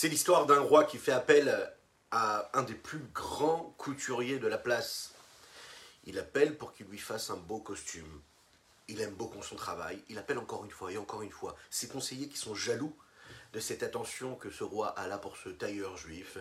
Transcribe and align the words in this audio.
C'est 0.00 0.08
l'histoire 0.08 0.46
d'un 0.46 0.60
roi 0.60 0.84
qui 0.84 0.96
fait 0.96 1.12
appel 1.12 1.70
à 2.10 2.48
un 2.58 2.62
des 2.62 2.72
plus 2.72 3.02
grands 3.12 3.74
couturiers 3.76 4.38
de 4.38 4.46
la 4.46 4.56
place. 4.56 5.12
Il 6.06 6.18
appelle 6.18 6.56
pour 6.56 6.72
qu'il 6.72 6.86
lui 6.86 6.96
fasse 6.96 7.28
un 7.28 7.36
beau 7.36 7.58
costume. 7.58 8.22
Il 8.88 9.02
aime 9.02 9.12
beaucoup 9.12 9.42
son 9.42 9.56
travail. 9.56 10.02
Il 10.08 10.16
appelle 10.16 10.38
encore 10.38 10.64
une 10.64 10.70
fois 10.70 10.90
et 10.90 10.96
encore 10.96 11.20
une 11.20 11.30
fois. 11.30 11.54
Ses 11.68 11.86
conseillers 11.86 12.30
qui 12.30 12.38
sont 12.38 12.54
jaloux 12.54 12.96
de 13.52 13.60
cette 13.60 13.82
attention 13.82 14.36
que 14.36 14.48
ce 14.48 14.64
roi 14.64 14.88
a 14.98 15.06
là 15.06 15.18
pour 15.18 15.36
ce 15.36 15.50
tailleur 15.50 15.98
juif 15.98 16.38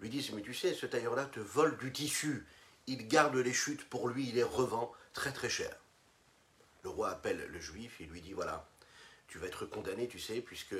lui 0.00 0.08
disent 0.08 0.30
Mais 0.30 0.42
tu 0.42 0.54
sais, 0.54 0.72
ce 0.72 0.86
tailleur-là 0.86 1.24
te 1.24 1.40
vole 1.40 1.78
du 1.78 1.92
tissu. 1.92 2.46
Il 2.86 3.08
garde 3.08 3.34
les 3.34 3.52
chutes 3.52 3.88
pour 3.88 4.06
lui, 4.06 4.28
il 4.28 4.36
les 4.36 4.44
revend 4.44 4.92
très 5.14 5.32
très 5.32 5.50
cher. 5.50 5.76
Le 6.84 6.90
roi 6.90 7.10
appelle 7.10 7.44
le 7.50 7.60
juif 7.60 8.00
et 8.00 8.04
lui 8.04 8.20
dit 8.20 8.34
Voilà, 8.34 8.68
tu 9.26 9.38
vas 9.38 9.48
être 9.48 9.66
condamné, 9.66 10.06
tu 10.06 10.20
sais, 10.20 10.40
puisque 10.40 10.76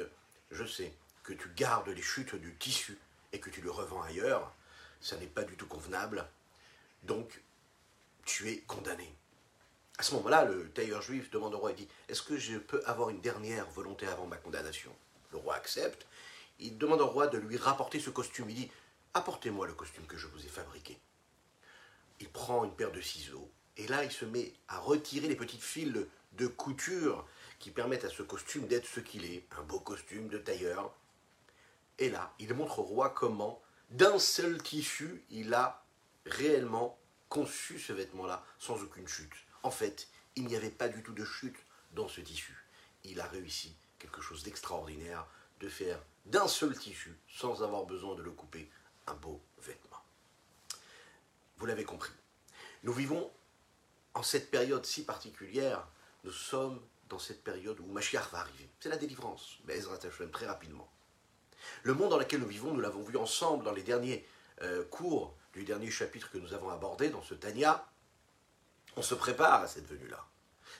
je 0.52 0.64
sais 0.64 0.94
que 1.22 1.32
tu 1.32 1.48
gardes 1.56 1.88
les 1.88 2.02
chutes 2.02 2.34
du 2.34 2.54
tissu 2.56 2.98
et 3.32 3.40
que 3.40 3.50
tu 3.50 3.60
le 3.60 3.70
revends 3.70 4.02
ailleurs. 4.02 4.54
Ça 5.00 5.16
n'est 5.16 5.26
pas 5.26 5.44
du 5.44 5.56
tout 5.56 5.66
convenable. 5.66 6.26
Donc, 7.02 7.42
tu 8.24 8.50
es 8.50 8.58
condamné. 8.60 9.14
À 9.98 10.02
ce 10.02 10.14
moment-là, 10.14 10.44
le 10.44 10.70
tailleur 10.70 11.02
juif 11.02 11.30
demande 11.30 11.54
au 11.54 11.58
roi 11.58 11.72
et 11.72 11.74
dit 11.74 11.88
Est-ce 12.08 12.22
que 12.22 12.36
je 12.36 12.58
peux 12.58 12.82
avoir 12.86 13.10
une 13.10 13.20
dernière 13.20 13.68
volonté 13.70 14.06
avant 14.06 14.26
ma 14.26 14.36
condamnation? 14.36 14.94
Le 15.32 15.38
roi 15.38 15.54
accepte. 15.54 16.06
Il 16.58 16.78
demande 16.78 17.00
au 17.00 17.06
roi 17.06 17.26
de 17.26 17.38
lui 17.38 17.56
rapporter 17.56 18.00
ce 18.00 18.10
costume. 18.10 18.50
Il 18.50 18.56
dit 18.56 18.70
Apportez-moi 19.14 19.66
le 19.66 19.74
costume 19.74 20.06
que 20.06 20.16
je 20.16 20.26
vous 20.26 20.44
ai 20.44 20.48
fabriqué. 20.48 20.98
Il 22.20 22.28
prend 22.28 22.64
une 22.64 22.74
paire 22.74 22.92
de 22.92 23.00
ciseaux 23.00 23.50
et 23.76 23.86
là, 23.86 24.04
il 24.04 24.12
se 24.12 24.24
met 24.24 24.52
à 24.68 24.78
retirer 24.78 25.26
les 25.26 25.36
petites 25.36 25.62
fils 25.62 25.92
de 26.32 26.46
couture 26.46 27.26
qui 27.58 27.70
permettent 27.70 28.04
à 28.04 28.10
ce 28.10 28.22
costume 28.22 28.66
d'être 28.66 28.86
ce 28.86 29.00
qu'il 29.00 29.24
est, 29.24 29.46
un 29.58 29.62
beau 29.62 29.80
costume 29.80 30.28
de 30.28 30.38
tailleur. 30.38 30.94
Et 32.00 32.08
là, 32.08 32.34
il 32.38 32.54
montre 32.54 32.78
au 32.78 32.82
roi 32.82 33.10
comment, 33.10 33.62
d'un 33.90 34.18
seul 34.18 34.62
tissu, 34.62 35.22
il 35.28 35.52
a 35.52 35.84
réellement 36.24 36.98
conçu 37.28 37.78
ce 37.78 37.92
vêtement-là 37.92 38.42
sans 38.58 38.82
aucune 38.82 39.06
chute. 39.06 39.34
En 39.62 39.70
fait, 39.70 40.08
il 40.34 40.46
n'y 40.46 40.56
avait 40.56 40.70
pas 40.70 40.88
du 40.88 41.02
tout 41.02 41.12
de 41.12 41.24
chute 41.24 41.58
dans 41.92 42.08
ce 42.08 42.22
tissu. 42.22 42.56
Il 43.04 43.20
a 43.20 43.26
réussi 43.26 43.76
quelque 43.98 44.22
chose 44.22 44.42
d'extraordinaire 44.42 45.26
de 45.60 45.68
faire 45.68 46.02
d'un 46.24 46.48
seul 46.48 46.76
tissu, 46.76 47.14
sans 47.28 47.62
avoir 47.62 47.84
besoin 47.84 48.14
de 48.14 48.22
le 48.22 48.30
couper, 48.30 48.70
un 49.06 49.14
beau 49.14 49.42
vêtement. 49.58 50.02
Vous 51.58 51.66
l'avez 51.66 51.84
compris. 51.84 52.12
Nous 52.82 52.94
vivons 52.94 53.30
en 54.14 54.22
cette 54.22 54.50
période 54.50 54.86
si 54.86 55.04
particulière, 55.04 55.86
nous 56.24 56.32
sommes 56.32 56.80
dans 57.10 57.18
cette 57.18 57.44
période 57.44 57.78
où 57.80 57.86
Mashiach 57.86 58.30
va 58.30 58.38
arriver. 58.38 58.70
C'est 58.80 58.88
la 58.88 58.96
délivrance, 58.96 59.58
mais 59.66 59.76
Ezra 59.76 59.98
très 59.98 60.46
rapidement. 60.46 60.90
Le 61.82 61.94
monde 61.94 62.10
dans 62.10 62.18
lequel 62.18 62.40
nous 62.40 62.46
vivons, 62.46 62.72
nous 62.72 62.80
l'avons 62.80 63.02
vu 63.02 63.16
ensemble 63.16 63.64
dans 63.64 63.72
les 63.72 63.82
derniers 63.82 64.26
euh, 64.62 64.84
cours 64.84 65.34
du 65.52 65.64
dernier 65.64 65.90
chapitre 65.90 66.30
que 66.30 66.38
nous 66.38 66.54
avons 66.54 66.70
abordé 66.70 67.08
dans 67.08 67.22
ce 67.22 67.34
Tanya. 67.34 67.86
On 68.96 69.02
se 69.02 69.14
prépare 69.14 69.62
à 69.62 69.68
cette 69.68 69.86
venue-là. 69.86 70.24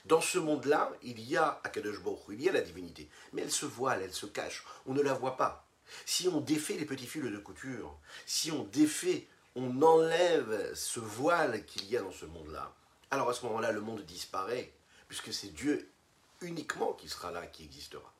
Dans 0.05 0.21
ce 0.21 0.39
monde-là, 0.39 0.91
il 1.03 1.19
y 1.19 1.37
a 1.37 1.59
Akadosh 1.63 1.97
il 2.29 2.41
y 2.41 2.49
a 2.49 2.51
la 2.51 2.61
divinité, 2.61 3.09
mais 3.33 3.43
elle 3.43 3.51
se 3.51 3.65
voile, 3.65 4.01
elle 4.01 4.13
se 4.13 4.25
cache, 4.25 4.63
on 4.85 4.93
ne 4.93 5.01
la 5.01 5.13
voit 5.13 5.37
pas. 5.37 5.67
Si 6.05 6.27
on 6.27 6.39
défait 6.39 6.75
les 6.75 6.85
petits 6.85 7.07
fils 7.07 7.23
de 7.23 7.37
couture, 7.37 7.97
si 8.25 8.51
on 8.51 8.63
défait, 8.63 9.27
on 9.55 9.81
enlève 9.81 10.73
ce 10.73 10.99
voile 10.99 11.65
qu'il 11.65 11.85
y 11.85 11.97
a 11.97 12.01
dans 12.01 12.11
ce 12.11 12.25
monde-là, 12.25 12.73
alors 13.11 13.29
à 13.29 13.33
ce 13.33 13.45
moment-là, 13.45 13.71
le 13.71 13.81
monde 13.81 14.05
disparaît, 14.05 14.73
puisque 15.07 15.33
c'est 15.33 15.53
Dieu 15.53 15.91
uniquement 16.39 16.93
qui 16.93 17.09
sera 17.09 17.31
là, 17.31 17.45
qui 17.45 17.65
existera. 17.65 18.13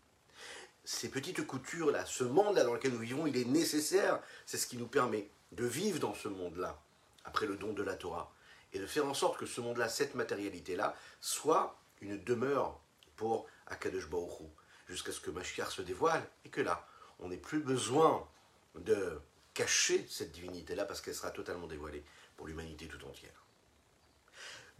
Ces 0.83 1.09
petites 1.09 1.45
coutures-là, 1.45 2.05
ce 2.05 2.23
monde-là 2.23 2.63
dans 2.63 2.73
lequel 2.73 2.93
nous 2.93 2.99
vivons, 2.99 3.27
il 3.27 3.37
est 3.37 3.45
nécessaire. 3.45 4.19
C'est 4.45 4.57
ce 4.57 4.67
qui 4.67 4.77
nous 4.77 4.87
permet 4.87 5.29
de 5.51 5.65
vivre 5.65 5.99
dans 5.99 6.13
ce 6.13 6.27
monde-là, 6.27 6.81
après 7.23 7.45
le 7.45 7.55
don 7.55 7.73
de 7.73 7.83
la 7.83 7.95
Torah, 7.95 8.33
et 8.73 8.79
de 8.79 8.87
faire 8.87 9.05
en 9.05 9.13
sorte 9.13 9.37
que 9.37 9.45
ce 9.45 9.61
monde-là, 9.61 9.89
cette 9.89 10.15
matérialité-là, 10.15 10.95
soit 11.19 11.77
une 11.99 12.23
demeure 12.23 12.79
pour 13.15 13.47
Akadosh 13.67 14.09
Baruch 14.09 14.49
jusqu'à 14.87 15.11
ce 15.11 15.19
que 15.19 15.29
Mashiach 15.29 15.69
se 15.69 15.81
dévoile, 15.81 16.27
et 16.45 16.49
que 16.49 16.61
là, 16.61 16.87
on 17.19 17.29
n'ait 17.29 17.37
plus 17.37 17.59
besoin 17.59 18.27
de 18.75 19.19
cacher 19.53 20.05
cette 20.09 20.31
divinité-là, 20.31 20.85
parce 20.85 21.01
qu'elle 21.01 21.15
sera 21.15 21.31
totalement 21.31 21.67
dévoilée 21.67 22.03
pour 22.37 22.47
l'humanité 22.47 22.87
tout 22.87 23.05
entière. 23.05 23.40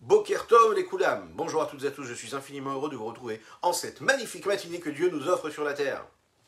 Bokertov 0.01 0.73
les 0.73 0.83
Koulam. 0.83 1.29
Bonjour 1.35 1.61
à 1.61 1.67
toutes 1.67 1.83
et 1.83 1.87
à 1.87 1.91
tous, 1.91 2.05
je 2.05 2.15
suis 2.15 2.33
infiniment 2.33 2.73
heureux 2.73 2.89
de 2.89 2.95
vous 2.95 3.05
retrouver 3.05 3.39
en 3.61 3.71
cette 3.71 4.01
magnifique 4.01 4.47
matinée 4.47 4.79
que 4.79 4.89
Dieu 4.89 5.11
nous 5.11 5.27
offre 5.27 5.51
sur 5.51 5.63
la 5.63 5.75
terre. 5.75 6.07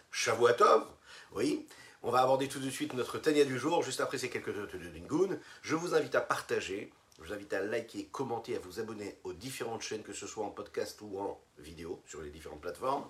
Shavuatov, 0.10 0.88
oui, 1.34 1.68
on 2.02 2.10
va 2.10 2.24
aborder 2.24 2.48
tout 2.48 2.58
de 2.58 2.70
suite 2.72 2.96
notre 2.96 3.20
Tania 3.20 3.46
du 3.46 3.60
jour, 3.60 3.84
juste 3.84 4.02
après 4.02 4.18
ces 4.18 4.32
quelques 4.32 4.50
notes 4.50 4.76
de 4.76 4.88
Dingoun. 4.88 5.40
Je 5.62 5.76
vous 5.76 5.94
invite 5.94 6.16
à 6.16 6.22
partager, 6.22 6.92
je 7.20 7.28
vous 7.28 7.32
invite 7.32 7.54
à 7.54 7.62
liker, 7.62 8.06
commenter, 8.06 8.56
à 8.56 8.60
vous 8.60 8.80
abonner 8.80 9.20
aux 9.24 9.34
différentes 9.34 9.84
chaînes, 9.84 10.02
que 10.02 10.14
ce 10.14 10.26
soit 10.26 10.44
en 10.44 10.50
podcast 10.50 11.00
ou 11.02 11.20
en 11.20 11.40
vidéo, 11.60 12.02
sur 12.08 12.24
les 12.24 12.32
différentes 12.32 12.62
plateformes. 12.62 13.06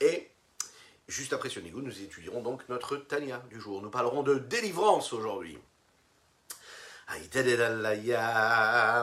Et 0.00 0.28
juste 1.08 1.32
après 1.32 1.48
ce 1.48 1.58
Dingoun, 1.58 1.82
nous 1.82 2.00
étudierons 2.00 2.42
donc 2.42 2.62
notre 2.68 2.96
Tania 2.96 3.42
du 3.50 3.60
jour. 3.60 3.82
Nous 3.82 3.90
parlerons 3.90 4.22
de 4.22 4.38
délivrance 4.38 5.12
aujourd'hui. 5.12 5.58
Aiterera 7.10 7.68
laia, 7.82 8.22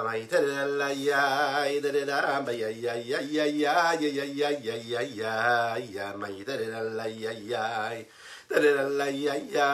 aiterera 0.08 0.64
laia, 0.80 1.20
aiterera 1.68 2.22
ramba 2.24 2.54
ya 2.56 2.70
ya 2.72 2.96
ya 2.96 3.20
ya 3.20 3.44
ya 3.46 3.76
ya 4.00 4.24
ya 4.24 4.24
ya 4.24 4.72
ya 4.80 5.02
ya 5.04 5.76
ya 5.76 6.06
aiterera 6.16 6.82
laia 6.88 7.32
ya. 7.36 7.92
Aiterera 7.92 8.88
laia 9.00 9.36
ya, 9.52 9.70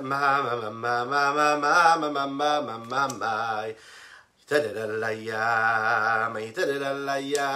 ma 0.00 0.22
ma 0.46 0.70
ma 0.70 0.70
ma 0.70 0.94
ma 1.10 1.22
ma 1.34 1.56
ma 1.58 1.96
ma 1.98 2.26
ma 2.30 2.60
ma 2.62 2.76
ma 2.78 3.02
ma. 3.18 3.66
Aiterera 3.66 4.86
laia, 5.02 6.30
aiterera 6.30 6.92
laia, 6.94 7.48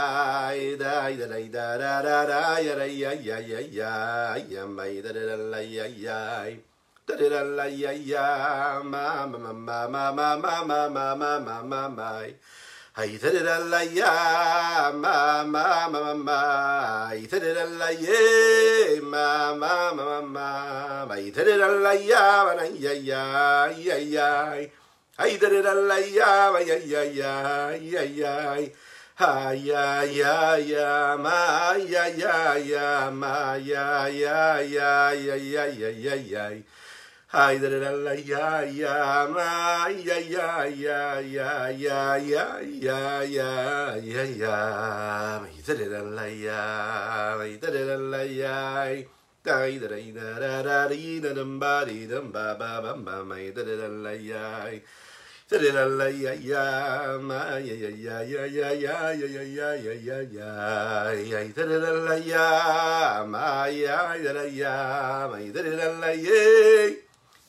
aida 0.51 1.07
aida 1.07 1.27
aida 1.39 1.79
ra 1.79 2.03
ra 2.03 2.19
ra 2.27 2.59
ya 2.59 2.75
ya 2.83 3.13
ya 3.15 3.39
ya 3.39 3.61
ya 3.63 3.93
ya 4.43 4.63
aiterera 4.67 5.37
laia 5.39 5.87
ya. 5.87 6.19
Hey, 7.09 7.17
da 7.17 7.29
da 7.29 7.29
da 7.29 7.43
la 7.45 7.65
ya, 7.67 7.93
ma 8.83 9.27
ma 9.31 9.47
ma 9.53 9.87
ma 9.87 11.89
ma. 11.89 12.23
Hey, 12.97 13.17
da 13.17 13.31
da 13.31 13.45
da 17.55 17.65
la 17.79 17.89
ye, 17.91 19.01
ma 19.03 19.55
ma 19.55 19.93
ma 19.95 19.97
ma 20.21 20.21
ma. 20.23 21.07
Hey, 21.15 21.31
da 21.31 21.45
da 21.45 21.57
da 21.57 21.67
la 21.69 21.93
ya, 21.93 22.45
ma 22.45 22.55
na 22.55 22.65
ya 22.75 22.93
ya 22.93 23.67
ya 23.71 23.97
ya. 23.99 24.67
Hey, 25.17 25.37
da 25.39 25.49
da 25.49 25.63
da 25.63 25.73
la 25.75 25.97
ya, 25.99 26.51
ma 26.53 26.59
ya 26.59 26.75
ya 26.75 27.03
ya 27.05 27.71
ya 27.71 28.03
ya. 28.03 28.69
Ha 29.15 29.53
ya 29.53 30.03
ya 30.03 30.57
ya, 30.57 31.17
ma 31.17 31.75
ya 31.77 32.07
ya 32.09 32.55
ya, 32.57 33.11
ma 33.11 33.55
ya 33.55 34.09
ya 34.09 34.61
ya 34.61 35.13
ya 35.15 35.67
ya 35.67 35.91
ya 35.95 36.15
ya. 36.17 36.51
Ay 37.33 37.59
da 37.59 37.69
da 37.69 37.91
la 37.91 38.13
ya 38.15 38.63
ya 38.63 39.27
ma 39.27 39.89
ya 39.91 40.15
ya 40.15 40.63
ya 40.63 41.19
ya 41.19 41.59
ya 41.83 42.17
ya 42.23 42.63
ya 42.79 43.25
ya 43.27 43.99
ya 43.99 44.23
ya 44.31 44.55
Ay 45.43 45.59
da 45.67 45.75
da 45.75 46.03
la 46.07 46.27
ya 46.31 47.35
ay 47.43 47.59
da 47.59 47.69
da 47.69 47.97
la 47.99 48.23
ya 48.23 49.03
da 49.43 49.67
da 49.67 49.89
da 49.91 50.39
da 50.39 50.63
da 50.63 50.87
di 50.87 51.19
da 51.19 51.35
dum 51.35 51.59
ba 51.59 51.85
di 51.85 52.07
dum 52.07 52.31
ba 52.31 52.55
ba 52.55 52.81
ba 52.81 52.95
ba 52.95 53.25
ma 53.25 53.35
da 53.51 53.63
da 53.65 53.89
la 53.91 54.13
ya 54.15 54.71
da 55.51 55.59
da 55.59 55.85
la 55.85 56.07
ya 56.07 56.31
ya 56.33 57.19
ma 57.19 57.59
ya 57.59 57.75
ya 57.75 57.91
ya 57.91 58.23
ya 58.23 58.47
ya 58.47 58.71
ya 58.71 59.11
ya 59.19 59.43
ya 59.43 59.75
ya 59.75 59.95
ya 59.99 60.19
ya 60.31 60.51
ay 61.43 61.51
da 61.51 61.67
da 61.67 61.91
la 61.91 62.15
ya 62.23 63.25
ma 63.27 63.67
ya 63.67 64.15
da 64.15 64.31
la 64.33 64.45
ya 64.47 65.27
ma 65.27 65.39
da 65.43 65.61
da 65.63 65.91
la 65.99 66.11
ya 66.15 67.06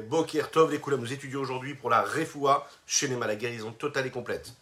Bokir 0.00 0.50
Tov, 0.50 0.70
les 0.72 0.96
nous 0.96 1.12
étudions 1.12 1.40
aujourd'hui 1.40 1.74
pour 1.74 1.90
la 1.90 2.00
Refoua, 2.00 2.66
Shenema, 2.86 3.26
la 3.26 3.36
guérison 3.36 3.70
totale 3.72 4.06
et 4.06 4.10
complète. 4.10 4.54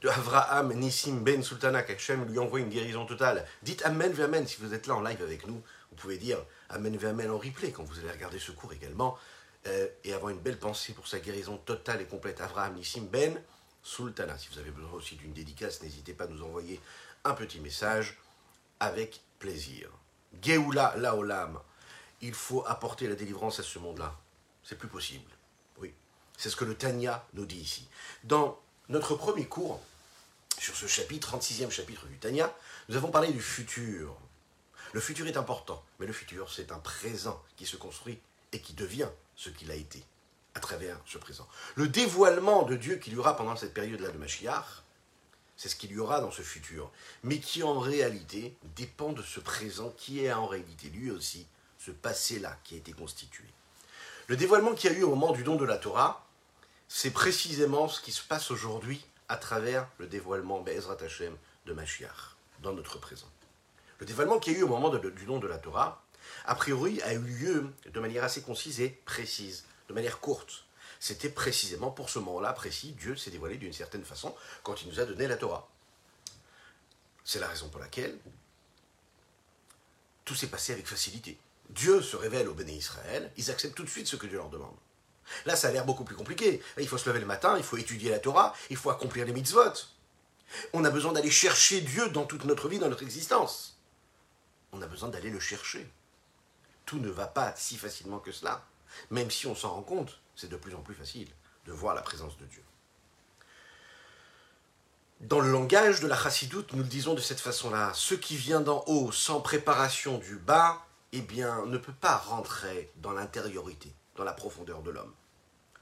De 0.00 0.08
Avraham 0.08 0.72
Nissim 0.72 1.20
Ben 1.20 1.42
Sultana, 1.42 1.82
qu'Hachem 1.82 2.24
lui 2.26 2.38
envoie 2.38 2.60
une 2.60 2.70
guérison 2.70 3.04
totale. 3.04 3.46
Dites 3.62 3.84
Amen, 3.84 4.18
Amen, 4.18 4.46
si 4.46 4.56
vous 4.62 4.72
êtes 4.72 4.86
là 4.86 4.94
en 4.94 5.02
live 5.02 5.22
avec 5.22 5.46
nous, 5.46 5.62
vous 5.90 5.96
pouvez 5.96 6.16
dire 6.16 6.38
Amen, 6.70 6.98
Amen 7.04 7.30
en 7.30 7.36
replay 7.36 7.70
quand 7.70 7.84
vous 7.84 7.98
allez 7.98 8.10
regarder 8.10 8.38
ce 8.38 8.52
cours 8.52 8.72
également. 8.72 9.18
euh, 9.66 9.88
et 10.04 10.14
avoir 10.14 10.30
une 10.30 10.38
belle 10.38 10.58
pensée 10.58 10.94
pour 10.94 11.06
sa 11.06 11.18
guérison 11.18 11.58
totale 11.58 12.00
et 12.00 12.06
complète. 12.06 12.40
Avraham 12.40 12.76
Nissim 12.76 13.06
Ben 13.12 13.38
Sultana. 13.82 14.38
Si 14.38 14.48
vous 14.52 14.58
avez 14.58 14.70
besoin 14.70 14.92
aussi 14.92 15.16
d'une 15.16 15.34
dédicace, 15.34 15.82
n'hésitez 15.82 16.14
pas 16.14 16.24
à 16.24 16.28
nous 16.28 16.42
envoyer 16.42 16.80
un 17.24 17.34
petit 17.34 17.60
message 17.60 18.16
avec 18.80 19.20
plaisir. 19.38 19.90
Geoula 20.42 20.94
Laolam. 20.96 21.60
Il 22.20 22.34
faut 22.34 22.64
apporter 22.66 23.08
la 23.08 23.14
délivrance 23.14 23.60
à 23.60 23.62
ce 23.62 23.78
monde-là. 23.78 24.16
C'est 24.62 24.78
plus 24.78 24.88
possible. 24.88 25.30
Oui. 25.78 25.92
C'est 26.36 26.50
ce 26.50 26.56
que 26.56 26.64
le 26.64 26.74
Tanya 26.74 27.24
nous 27.34 27.46
dit 27.46 27.58
ici. 27.58 27.88
Dans 28.24 28.58
notre 28.88 29.14
premier 29.14 29.46
cours, 29.46 29.80
sur 30.58 30.74
ce 30.74 30.86
chapitre, 30.86 31.36
36e 31.36 31.70
chapitre 31.70 32.06
du 32.06 32.18
Tanya, 32.18 32.52
nous 32.88 32.96
avons 32.96 33.10
parlé 33.10 33.32
du 33.32 33.40
futur. 33.40 34.16
Le 34.92 35.00
futur 35.00 35.26
est 35.26 35.36
important, 35.36 35.84
mais 35.98 36.06
le 36.06 36.12
futur, 36.12 36.50
c'est 36.50 36.72
un 36.72 36.78
présent 36.78 37.42
qui 37.56 37.66
se 37.66 37.76
construit 37.76 38.18
et 38.52 38.60
qui 38.60 38.72
devient 38.72 39.08
ce 39.34 39.50
qu'il 39.50 39.70
a 39.70 39.74
été 39.74 40.02
à 40.54 40.60
travers 40.60 40.98
ce 41.04 41.18
présent. 41.18 41.46
Le 41.74 41.88
dévoilement 41.88 42.62
de 42.62 42.76
Dieu 42.76 42.96
qu'il 42.96 43.12
y 43.12 43.16
aura 43.18 43.36
pendant 43.36 43.56
cette 43.56 43.74
période-là 43.74 44.08
de 44.08 44.16
Mashiach, 44.16 44.84
c'est 45.56 45.68
ce 45.68 45.76
qu'il 45.76 45.92
y 45.92 45.98
aura 45.98 46.20
dans 46.20 46.30
ce 46.30 46.42
futur, 46.42 46.90
mais 47.22 47.38
qui 47.38 47.62
en 47.62 47.78
réalité 47.78 48.56
dépend 48.76 49.12
de 49.12 49.22
ce 49.22 49.40
présent 49.40 49.92
qui 49.96 50.24
est 50.24 50.32
en 50.32 50.46
réalité 50.46 50.88
lui 50.88 51.10
aussi 51.10 51.46
ce 51.78 51.90
passé-là 51.90 52.58
qui 52.64 52.74
a 52.74 52.78
été 52.78 52.92
constitué. 52.92 53.44
Le 54.26 54.36
dévoilement 54.36 54.74
qu'il 54.74 54.92
y 54.92 54.94
a 54.94 54.98
eu 54.98 55.02
au 55.04 55.10
moment 55.10 55.32
du 55.32 55.44
don 55.44 55.56
de 55.56 55.64
la 55.64 55.76
Torah, 55.76 56.26
c'est 56.88 57.12
précisément 57.12 57.88
ce 57.88 58.00
qui 58.00 58.12
se 58.12 58.22
passe 58.22 58.50
aujourd'hui 58.50 59.04
à 59.28 59.36
travers 59.36 59.88
le 59.98 60.06
dévoilement 60.06 60.60
Be'ezrat 60.60 60.96
Hashem 61.00 61.36
de 61.64 61.72
Mashiach 61.72 62.36
dans 62.60 62.72
notre 62.72 62.98
présent. 62.98 63.30
Le 63.98 64.06
dévoilement 64.06 64.38
qu'il 64.38 64.52
y 64.52 64.56
a 64.56 64.58
eu 64.58 64.62
au 64.62 64.68
moment 64.68 64.90
du 64.90 65.24
don 65.24 65.38
de 65.38 65.46
la 65.46 65.58
Torah, 65.58 66.04
a 66.44 66.54
priori, 66.54 67.00
a 67.02 67.14
eu 67.14 67.20
lieu 67.20 67.72
de 67.92 68.00
manière 68.00 68.24
assez 68.24 68.42
concise 68.42 68.80
et 68.80 68.90
précise, 69.04 69.64
de 69.88 69.94
manière 69.94 70.20
courte. 70.20 70.65
C'était 71.00 71.28
précisément 71.28 71.90
pour 71.90 72.10
ce 72.10 72.18
moment-là 72.18 72.52
précis, 72.52 72.92
Dieu 72.92 73.16
s'est 73.16 73.30
dévoilé 73.30 73.56
d'une 73.56 73.72
certaine 73.72 74.04
façon 74.04 74.34
quand 74.62 74.82
il 74.82 74.88
nous 74.88 75.00
a 75.00 75.04
donné 75.04 75.26
la 75.26 75.36
Torah. 75.36 75.68
C'est 77.24 77.40
la 77.40 77.48
raison 77.48 77.68
pour 77.68 77.80
laquelle 77.80 78.18
tout 80.24 80.34
s'est 80.34 80.48
passé 80.48 80.72
avec 80.72 80.86
facilité. 80.86 81.38
Dieu 81.70 82.00
se 82.00 82.16
révèle 82.16 82.48
au 82.48 82.54
béné 82.54 82.72
Israël, 82.72 83.32
ils 83.36 83.50
acceptent 83.50 83.76
tout 83.76 83.84
de 83.84 83.90
suite 83.90 84.06
ce 84.06 84.16
que 84.16 84.26
Dieu 84.26 84.36
leur 84.36 84.50
demande. 84.50 84.76
Là, 85.44 85.56
ça 85.56 85.68
a 85.68 85.72
l'air 85.72 85.84
beaucoup 85.84 86.04
plus 86.04 86.14
compliqué. 86.14 86.62
il 86.78 86.88
faut 86.88 86.98
se 86.98 87.08
lever 87.08 87.20
le 87.20 87.26
matin, 87.26 87.56
il 87.56 87.64
faut 87.64 87.76
étudier 87.76 88.10
la 88.10 88.18
Torah, 88.18 88.54
il 88.70 88.76
faut 88.76 88.90
accomplir 88.90 89.26
les 89.26 89.32
mitzvot. 89.32 89.72
On 90.72 90.84
a 90.84 90.90
besoin 90.90 91.12
d'aller 91.12 91.30
chercher 91.30 91.80
Dieu 91.80 92.08
dans 92.10 92.24
toute 92.24 92.44
notre 92.44 92.68
vie, 92.68 92.78
dans 92.78 92.88
notre 92.88 93.02
existence. 93.02 93.78
On 94.72 94.82
a 94.82 94.86
besoin 94.86 95.08
d'aller 95.08 95.30
le 95.30 95.40
chercher. 95.40 95.88
Tout 96.84 96.98
ne 96.98 97.10
va 97.10 97.26
pas 97.26 97.54
si 97.56 97.76
facilement 97.76 98.20
que 98.20 98.30
cela. 98.30 98.64
Même 99.10 99.30
si 99.30 99.46
on 99.46 99.56
s'en 99.56 99.70
rend 99.70 99.82
compte, 99.82 100.20
c'est 100.36 100.50
de 100.50 100.56
plus 100.56 100.74
en 100.74 100.82
plus 100.82 100.94
facile 100.94 101.28
de 101.66 101.72
voir 101.72 101.94
la 101.94 102.02
présence 102.02 102.38
de 102.38 102.44
Dieu. 102.44 102.62
Dans 105.20 105.40
le 105.40 105.50
langage 105.50 106.00
de 106.00 106.06
la 106.06 106.16
chassidoute, 106.16 106.74
nous 106.74 106.82
le 106.82 106.88
disons 106.88 107.14
de 107.14 107.20
cette 107.20 107.40
façon-là, 107.40 107.90
ce 107.94 108.14
qui 108.14 108.36
vient 108.36 108.60
d'en 108.60 108.84
haut 108.86 109.10
sans 109.10 109.40
préparation 109.40 110.18
du 110.18 110.36
bas, 110.36 110.86
eh 111.12 111.22
bien, 111.22 111.64
ne 111.66 111.78
peut 111.78 111.94
pas 111.94 112.16
rentrer 112.16 112.92
dans 112.96 113.12
l'intériorité, 113.12 113.94
dans 114.16 114.24
la 114.24 114.34
profondeur 114.34 114.82
de 114.82 114.90
l'homme. 114.90 115.14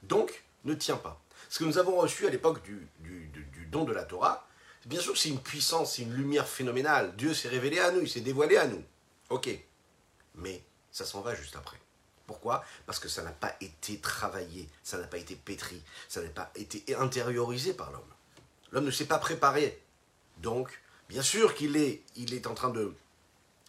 Donc, 0.05 0.45
ne 0.65 0.75
tient 0.75 0.97
pas. 0.97 1.21
Ce 1.49 1.59
que 1.59 1.65
nous 1.65 1.79
avons 1.79 1.97
reçu 1.97 2.27
à 2.27 2.31
l'époque 2.31 2.63
du, 2.63 2.89
du, 3.01 3.67
don 3.67 3.85
de 3.85 3.93
la 3.93 4.05
Torah, 4.05 4.47
bien 4.87 5.01
sûr 5.01 5.19
c'est 5.19 5.31
une 5.31 5.41
puissance, 5.41 5.97
c'est 5.97 6.03
une 6.03 6.15
lumière 6.15 6.47
phénoménale. 6.47 7.17
Dieu 7.17 7.35
s'est 7.35 7.49
révélé 7.49 7.81
à 7.81 7.91
nous, 7.91 8.03
il 8.03 8.09
s'est 8.09 8.21
dévoilé 8.21 8.57
à 8.57 8.69
nous. 8.69 8.85
Ok. 9.31 9.51
Mais 10.37 10.63
ça 10.93 11.05
s'en 11.05 11.23
va 11.23 11.35
juste 11.35 11.57
après. 11.57 11.79
Pourquoi? 12.27 12.65
Parce 12.87 12.99
que 12.99 13.09
ça 13.09 13.23
n'a 13.23 13.33
pas 13.33 13.55
été 13.61 13.99
travaillé, 13.99 14.69
ça 14.83 14.99
n'a 14.99 15.07
pas 15.07 15.19
été 15.19 15.37
pétri, 15.37 15.83
ça 16.09 16.23
n'a 16.23 16.31
pas 16.31 16.51
été 16.55 16.83
intériorisé 16.97 17.75
par 17.75 17.91
l'homme. 17.91 18.01
L'homme 18.73 18.87
ne 18.87 18.91
s'est 18.91 19.07
pas 19.07 19.19
préparé. 19.19 19.83
Donc, 20.39 20.81
bien 21.09 21.23
sûr 21.23 21.55
qu'il 21.55 21.77
est, 21.77 22.03
il 22.17 22.35
est 22.35 22.47
en 22.47 22.55
train 22.55 22.71
de 22.71 22.95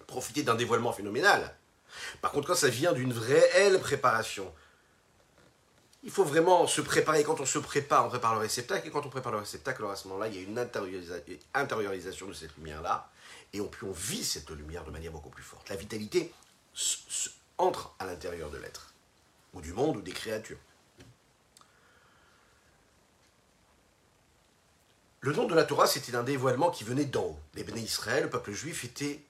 profiter 0.07 0.43
d'un 0.43 0.55
dévoilement 0.55 0.93
phénoménal. 0.93 1.55
Par 2.21 2.31
contre, 2.31 2.47
quand 2.47 2.55
ça 2.55 2.69
vient 2.69 2.93
d'une 2.93 3.13
réelle 3.13 3.79
préparation, 3.79 4.51
il 6.03 6.11
faut 6.11 6.23
vraiment 6.23 6.67
se 6.67 6.81
préparer. 6.81 7.23
Quand 7.23 7.39
on 7.39 7.45
se 7.45 7.59
prépare, 7.59 8.05
on 8.05 8.09
prépare 8.09 8.35
le 8.35 8.41
réceptacle. 8.41 8.87
Et 8.87 8.91
quand 8.91 9.05
on 9.05 9.09
prépare 9.09 9.31
le 9.31 9.39
réceptacle, 9.39 9.83
à 9.85 9.95
ce 9.95 10.07
moment-là, 10.07 10.27
il 10.27 10.35
y 10.35 10.39
a 10.39 10.41
une 10.41 10.59
intériorisation 11.53 12.27
de 12.27 12.33
cette 12.33 12.55
lumière-là. 12.57 13.09
Et 13.53 13.61
on, 13.61 13.67
puis 13.67 13.87
on 13.87 13.91
vit 13.91 14.23
cette 14.23 14.49
lumière 14.51 14.83
de 14.83 14.91
manière 14.91 15.11
beaucoup 15.11 15.29
plus 15.29 15.43
forte. 15.43 15.67
La 15.69 15.75
vitalité 15.75 16.31
entre 17.57 17.93
à 17.99 18.05
l'intérieur 18.05 18.49
de 18.49 18.57
l'être, 18.57 18.93
ou 19.53 19.61
du 19.61 19.73
monde, 19.73 19.97
ou 19.97 20.01
des 20.01 20.11
créatures. 20.11 20.57
Le 25.21 25.33
nom 25.33 25.45
de 25.45 25.55
la 25.55 25.63
Torah, 25.63 25.87
c'était 25.87 26.15
un 26.15 26.23
dévoilement 26.23 26.69
qui 26.69 26.83
venait 26.83 27.05
d'en 27.05 27.23
haut. 27.23 27.39
Les 27.55 27.63
béné 27.63 27.81
Israël, 27.81 28.23
le 28.25 28.29
peuple 28.29 28.51
juif, 28.51 28.83
était 28.83 29.23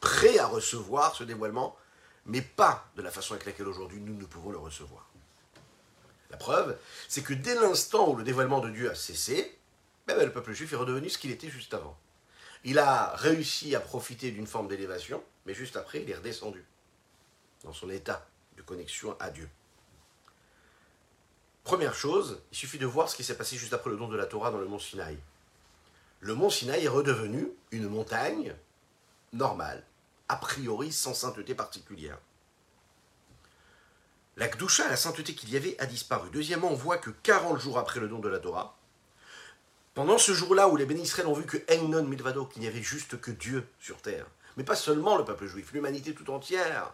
prêt 0.00 0.38
à 0.38 0.46
recevoir 0.46 1.16
ce 1.16 1.24
dévoilement, 1.24 1.76
mais 2.26 2.40
pas 2.40 2.86
de 2.96 3.02
la 3.02 3.10
façon 3.10 3.34
avec 3.34 3.46
laquelle 3.46 3.66
aujourd'hui 3.66 4.00
nous 4.00 4.14
ne 4.14 4.24
pouvons 4.26 4.50
le 4.50 4.58
recevoir. 4.58 5.10
La 6.30 6.36
preuve, 6.36 6.76
c'est 7.08 7.22
que 7.22 7.34
dès 7.34 7.54
l'instant 7.54 8.10
où 8.10 8.16
le 8.16 8.22
dévoilement 8.22 8.60
de 8.60 8.70
Dieu 8.70 8.90
a 8.90 8.94
cessé, 8.94 9.58
ben, 10.06 10.16
ben, 10.16 10.26
le 10.26 10.32
peuple 10.32 10.52
juif 10.52 10.72
est 10.72 10.76
redevenu 10.76 11.08
ce 11.08 11.18
qu'il 11.18 11.30
était 11.30 11.50
juste 11.50 11.74
avant. 11.74 11.98
Il 12.62 12.78
a 12.78 13.14
réussi 13.16 13.74
à 13.74 13.80
profiter 13.80 14.30
d'une 14.30 14.46
forme 14.46 14.68
d'élévation, 14.68 15.22
mais 15.46 15.54
juste 15.54 15.76
après, 15.76 16.02
il 16.02 16.10
est 16.10 16.16
redescendu 16.16 16.64
dans 17.64 17.72
son 17.72 17.90
état 17.90 18.26
de 18.56 18.62
connexion 18.62 19.16
à 19.18 19.30
Dieu. 19.30 19.48
Première 21.64 21.94
chose, 21.94 22.42
il 22.52 22.56
suffit 22.56 22.78
de 22.78 22.86
voir 22.86 23.08
ce 23.08 23.16
qui 23.16 23.24
s'est 23.24 23.36
passé 23.36 23.56
juste 23.56 23.72
après 23.72 23.90
le 23.90 23.96
don 23.96 24.08
de 24.08 24.16
la 24.16 24.26
Torah 24.26 24.50
dans 24.50 24.58
le 24.58 24.66
mont 24.66 24.78
Sinaï. 24.78 25.18
Le 26.20 26.34
mont 26.34 26.50
Sinaï 26.50 26.84
est 26.84 26.88
redevenu 26.88 27.48
une 27.70 27.88
montagne 27.88 28.54
normale, 29.32 29.82
a 30.28 30.36
priori 30.36 30.92
sans 30.92 31.14
sainteté 31.14 31.54
particulière. 31.54 32.18
La 34.36 34.48
Kdusha, 34.48 34.88
la 34.88 34.96
sainteté 34.96 35.34
qu'il 35.34 35.50
y 35.50 35.56
avait, 35.56 35.80
a 35.80 35.86
disparu. 35.86 36.28
Deuxièmement, 36.32 36.70
on 36.70 36.74
voit 36.74 36.98
que 36.98 37.10
40 37.10 37.58
jours 37.58 37.78
après 37.78 38.00
le 38.00 38.08
don 38.08 38.18
de 38.18 38.28
la 38.28 38.40
Torah, 38.40 38.76
pendant 39.94 40.18
ce 40.18 40.32
jour-là 40.32 40.68
où 40.68 40.76
les 40.76 40.86
bénis 40.86 41.10
ont 41.24 41.34
vu 41.34 41.46
que 41.46 41.58
Egnon 41.68 42.02
Milvado, 42.02 42.46
qu'il 42.46 42.62
n'y 42.62 42.68
avait 42.68 42.82
juste 42.82 43.20
que 43.20 43.30
Dieu 43.30 43.66
sur 43.78 44.02
terre, 44.02 44.26
mais 44.56 44.64
pas 44.64 44.74
seulement 44.74 45.16
le 45.16 45.24
peuple 45.24 45.46
juif, 45.46 45.72
l'humanité 45.72 46.14
tout 46.14 46.30
entière, 46.30 46.92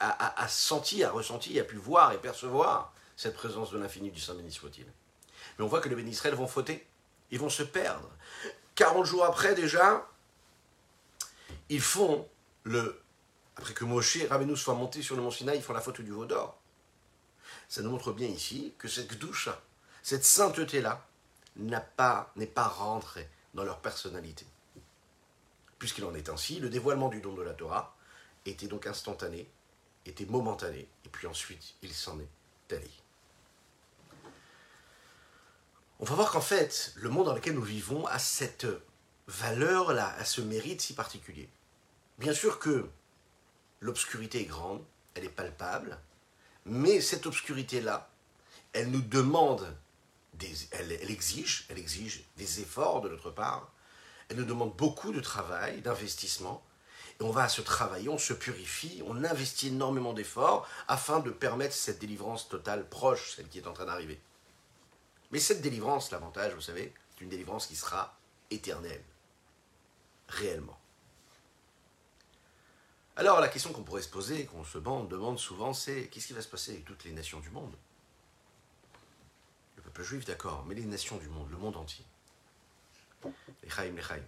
a, 0.00 0.48
senti, 0.48 1.04
a 1.04 1.10
ressenti, 1.10 1.58
a 1.60 1.64
pu 1.64 1.76
voir 1.76 2.12
et 2.12 2.18
percevoir 2.18 2.92
cette 3.16 3.34
présence 3.34 3.70
de 3.70 3.78
l'infini 3.78 4.10
du 4.10 4.20
Saint 4.20 4.34
béni 4.34 4.50
soit-il. 4.50 4.86
Mais 4.86 5.64
on 5.64 5.68
voit 5.68 5.80
que 5.80 5.88
les 5.88 5.94
bénis 5.94 6.18
vont 6.32 6.48
fauter, 6.48 6.86
ils 7.30 7.38
vont 7.38 7.50
se 7.50 7.62
perdre. 7.62 8.08
40 8.74 9.04
jours 9.04 9.24
après 9.24 9.54
déjà, 9.54 10.08
ils 11.68 11.80
font 11.80 12.28
le. 12.64 13.00
Après 13.56 13.74
que 13.74 13.84
Moshe 13.84 14.26
Rabbeinu 14.28 14.56
soient 14.56 14.74
montés 14.74 15.02
sur 15.02 15.14
le 15.14 15.22
mont 15.22 15.30
Sinaï, 15.30 15.58
ils 15.58 15.62
font 15.62 15.74
la 15.74 15.82
faute 15.82 16.00
du 16.00 16.10
veau 16.10 16.24
d'or. 16.24 16.58
Ça 17.68 17.82
nous 17.82 17.90
montre 17.90 18.12
bien 18.12 18.28
ici 18.28 18.74
que 18.78 18.88
cette 18.88 19.12
gdoucha, 19.12 19.60
cette 20.02 20.24
sainteté-là, 20.24 21.06
n'est 21.56 21.84
pas, 21.96 22.32
pas 22.54 22.68
rentrée 22.68 23.28
dans 23.52 23.64
leur 23.64 23.80
personnalité. 23.80 24.46
Puisqu'il 25.78 26.04
en 26.04 26.14
est 26.14 26.30
ainsi, 26.30 26.60
le 26.60 26.70
dévoilement 26.70 27.08
du 27.08 27.20
don 27.20 27.34
de 27.34 27.42
la 27.42 27.52
Torah 27.52 27.91
était 28.46 28.66
donc 28.66 28.86
instantané, 28.86 29.48
était 30.06 30.26
momentané, 30.26 30.88
et 31.04 31.08
puis 31.08 31.26
ensuite 31.26 31.74
il 31.82 31.92
s'en 31.92 32.18
est 32.18 32.74
allé. 32.74 32.90
On 36.00 36.04
va 36.04 36.16
voir 36.16 36.32
qu'en 36.32 36.40
fait, 36.40 36.92
le 36.96 37.08
monde 37.10 37.26
dans 37.26 37.34
lequel 37.34 37.54
nous 37.54 37.62
vivons 37.62 38.06
a 38.06 38.18
cette 38.18 38.66
valeur-là, 39.28 40.14
a 40.18 40.24
ce 40.24 40.40
mérite 40.40 40.80
si 40.80 40.94
particulier. 40.94 41.48
Bien 42.18 42.34
sûr 42.34 42.58
que 42.58 42.88
l'obscurité 43.80 44.40
est 44.40 44.46
grande, 44.46 44.84
elle 45.14 45.24
est 45.24 45.28
palpable, 45.28 45.98
mais 46.64 47.00
cette 47.00 47.26
obscurité-là, 47.26 48.10
elle 48.72 48.90
nous 48.90 49.02
demande, 49.02 49.76
des, 50.34 50.52
elle, 50.72 51.10
exige, 51.10 51.66
elle 51.68 51.78
exige 51.78 52.24
des 52.36 52.60
efforts 52.60 53.00
de 53.02 53.08
notre 53.08 53.30
part, 53.30 53.70
elle 54.28 54.38
nous 54.38 54.44
demande 54.44 54.74
beaucoup 54.74 55.12
de 55.12 55.20
travail, 55.20 55.82
d'investissement, 55.82 56.64
on 57.22 57.30
va 57.30 57.48
se 57.48 57.60
travailler, 57.62 58.08
on 58.08 58.18
se 58.18 58.32
purifie, 58.32 59.02
on 59.06 59.24
investit 59.24 59.68
énormément 59.68 60.12
d'efforts 60.12 60.68
afin 60.88 61.20
de 61.20 61.30
permettre 61.30 61.74
cette 61.74 61.98
délivrance 61.98 62.48
totale 62.48 62.88
proche, 62.88 63.34
celle 63.34 63.48
qui 63.48 63.58
est 63.58 63.66
en 63.66 63.72
train 63.72 63.86
d'arriver. 63.86 64.20
Mais 65.30 65.38
cette 65.38 65.62
délivrance, 65.62 66.10
l'avantage, 66.10 66.54
vous 66.54 66.60
savez, 66.60 66.92
c'est 67.14 67.24
une 67.24 67.30
délivrance 67.30 67.66
qui 67.66 67.76
sera 67.76 68.16
éternelle, 68.50 69.02
réellement. 70.28 70.78
Alors 73.16 73.40
la 73.40 73.48
question 73.48 73.72
qu'on 73.72 73.82
pourrait 73.82 74.02
se 74.02 74.08
poser, 74.08 74.46
qu'on 74.46 74.64
se 74.64 74.78
demande 74.78 75.38
souvent, 75.38 75.74
c'est 75.74 76.08
qu'est-ce 76.08 76.28
qui 76.28 76.32
va 76.32 76.42
se 76.42 76.48
passer 76.48 76.72
avec 76.72 76.84
toutes 76.84 77.04
les 77.04 77.12
nations 77.12 77.40
du 77.40 77.50
monde? 77.50 77.74
Le 79.76 79.82
peuple 79.82 80.02
juif, 80.02 80.24
d'accord, 80.24 80.64
mais 80.66 80.74
les 80.74 80.84
nations 80.84 81.18
du 81.18 81.28
monde, 81.28 81.50
le 81.50 81.56
monde 81.58 81.76
entier. 81.76 82.04
Les 83.62 83.70
Chaim, 83.70 83.92
les 83.94 84.02
Chaim. 84.02 84.22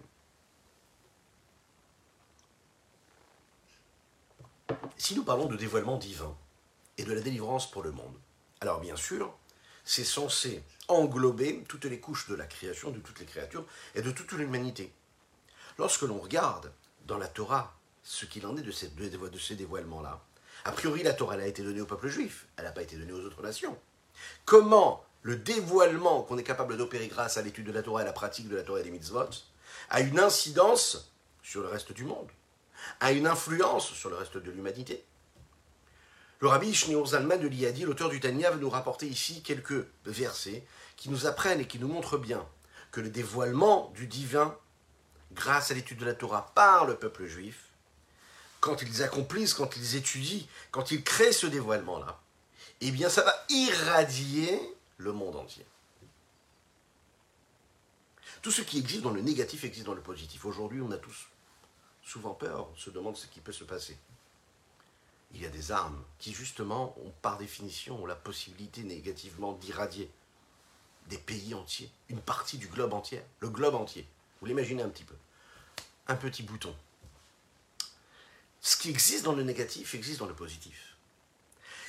Si 4.97 5.15
nous 5.15 5.23
parlons 5.23 5.45
de 5.45 5.55
dévoilement 5.55 5.97
divin, 5.97 6.35
et 6.97 7.03
de 7.03 7.13
la 7.13 7.21
délivrance 7.21 7.69
pour 7.69 7.83
le 7.83 7.91
monde. 7.91 8.15
Alors 8.61 8.79
bien 8.79 8.95
sûr, 8.95 9.33
c'est 9.83 10.03
censé 10.03 10.63
englober 10.87 11.63
toutes 11.67 11.85
les 11.85 11.99
couches 11.99 12.27
de 12.29 12.35
la 12.35 12.45
création, 12.45 12.91
de 12.91 12.99
toutes 12.99 13.19
les 13.19 13.25
créatures 13.25 13.65
et 13.95 14.01
de 14.01 14.11
toute 14.11 14.31
l'humanité. 14.31 14.91
Lorsque 15.77 16.03
l'on 16.03 16.17
regarde 16.17 16.71
dans 17.05 17.17
la 17.17 17.27
Torah 17.27 17.75
ce 18.03 18.25
qu'il 18.25 18.45
en 18.45 18.55
est 18.57 18.61
de 18.61 18.71
ces, 18.71 18.87
dévoilements-là, 19.55 20.21
a 20.63 20.71
priori 20.71 21.03
la 21.03 21.13
Torah 21.13 21.35
a 21.35 21.45
été 21.45 21.63
donnée 21.63 21.81
au 21.81 21.85
peuple 21.85 22.07
juif, 22.07 22.47
elle 22.57 22.65
n'a 22.65 22.71
pas 22.71 22.83
été 22.83 22.95
donnée 22.95 23.11
aux 23.11 23.25
autres 23.25 23.43
nations. 23.43 23.77
Comment 24.45 25.03
le 25.21 25.35
dévoilement 25.35 26.21
qu'on 26.21 26.37
est 26.37 26.43
capable 26.43 26.77
d'opérer 26.77 27.07
grâce 27.07 27.37
à 27.37 27.41
l'étude 27.41 27.65
de 27.65 27.71
la 27.71 27.83
Torah 27.83 28.01
et 28.01 28.03
à 28.03 28.05
la 28.05 28.13
pratique 28.13 28.47
de 28.47 28.55
la 28.55 28.63
Torah 28.63 28.79
et 28.79 28.83
des 28.83 28.91
mitzvot 28.91 29.29
a 29.89 30.01
une 30.01 30.19
incidence 30.19 31.11
sur 31.43 31.61
le 31.61 31.67
reste 31.67 31.91
du 31.91 32.05
monde, 32.05 32.29
a 32.99 33.11
une 33.11 33.27
influence 33.27 33.91
sur 33.93 34.09
le 34.09 34.15
reste 34.15 34.37
de 34.37 34.51
l'humanité. 34.51 35.03
Le 36.39 36.47
rabbi 36.47 36.73
Shneur 36.73 37.07
Zalman 37.07 37.39
de 37.39 37.47
l'Iadi, 37.47 37.83
l'auteur 37.83 38.09
du 38.09 38.19
Tanya, 38.19 38.51
veut 38.51 38.59
nous 38.59 38.69
rapporter 38.69 39.07
ici 39.07 39.41
quelques 39.41 39.85
versets 40.05 40.65
qui 40.97 41.09
nous 41.09 41.25
apprennent 41.25 41.61
et 41.61 41.67
qui 41.67 41.79
nous 41.79 41.87
montrent 41.87 42.17
bien 42.17 42.45
que 42.91 43.01
le 43.01 43.09
dévoilement 43.09 43.91
du 43.95 44.07
divin, 44.07 44.57
grâce 45.33 45.71
à 45.71 45.73
l'étude 45.73 45.97
de 45.97 46.05
la 46.05 46.13
Torah 46.13 46.51
par 46.53 46.85
le 46.85 46.95
peuple 46.95 47.25
juif, 47.25 47.69
quand 48.59 48.81
ils 48.81 49.03
accomplissent, 49.03 49.53
quand 49.53 49.75
ils 49.75 49.95
étudient, 49.95 50.45
quand 50.71 50.91
ils 50.91 51.03
créent 51.03 51.31
ce 51.31 51.47
dévoilement-là, 51.47 52.19
eh 52.81 52.91
bien 52.91 53.09
ça 53.09 53.23
va 53.23 53.33
irradier 53.49 54.59
le 54.97 55.11
monde 55.13 55.35
entier. 55.35 55.65
Tout 58.41 58.51
ce 58.51 58.61
qui 58.61 58.77
existe 58.77 59.01
dans 59.01 59.11
le 59.11 59.21
négatif 59.21 59.63
existe 59.63 59.85
dans 59.85 59.93
le 59.93 60.01
positif. 60.01 60.45
Aujourd'hui, 60.45 60.81
on 60.81 60.91
a 60.91 60.97
tous 60.97 61.27
souvent 62.05 62.33
peur, 62.33 62.69
on 62.71 62.77
se 62.77 62.89
demande 62.89 63.17
ce 63.17 63.27
qui 63.27 63.41
peut 63.41 63.51
se 63.51 63.63
passer. 63.63 63.97
Il 65.33 65.41
y 65.41 65.45
a 65.45 65.49
des 65.49 65.71
armes 65.71 66.01
qui, 66.19 66.33
justement, 66.33 66.95
ont 66.99 67.11
par 67.21 67.37
définition 67.37 68.01
ont 68.01 68.05
la 68.05 68.15
possibilité 68.15 68.83
négativement 68.83 69.53
d'irradier 69.53 70.09
des 71.07 71.17
pays 71.17 71.53
entiers, 71.53 71.91
une 72.09 72.21
partie 72.21 72.57
du 72.57 72.67
globe 72.67 72.93
entier, 72.93 73.21
le 73.39 73.49
globe 73.49 73.75
entier. 73.75 74.07
Vous 74.39 74.47
l'imaginez 74.47 74.81
un 74.81 74.89
petit 74.89 75.03
peu. 75.03 75.15
Un 76.07 76.15
petit 76.15 76.43
bouton. 76.43 76.73
Ce 78.61 78.77
qui 78.77 78.89
existe 78.89 79.25
dans 79.25 79.33
le 79.33 79.43
négatif 79.43 79.93
existe 79.93 80.19
dans 80.19 80.25
le 80.25 80.33
positif. 80.33 80.95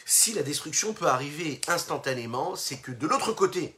Si 0.05 0.33
la 0.35 0.43
destruction 0.43 0.93
peut 0.93 1.07
arriver 1.07 1.61
instantanément, 1.69 2.57
c'est 2.57 2.79
que 2.79 2.93
de 2.93 3.07
l'autre 3.07 3.33
côté, 3.33 3.77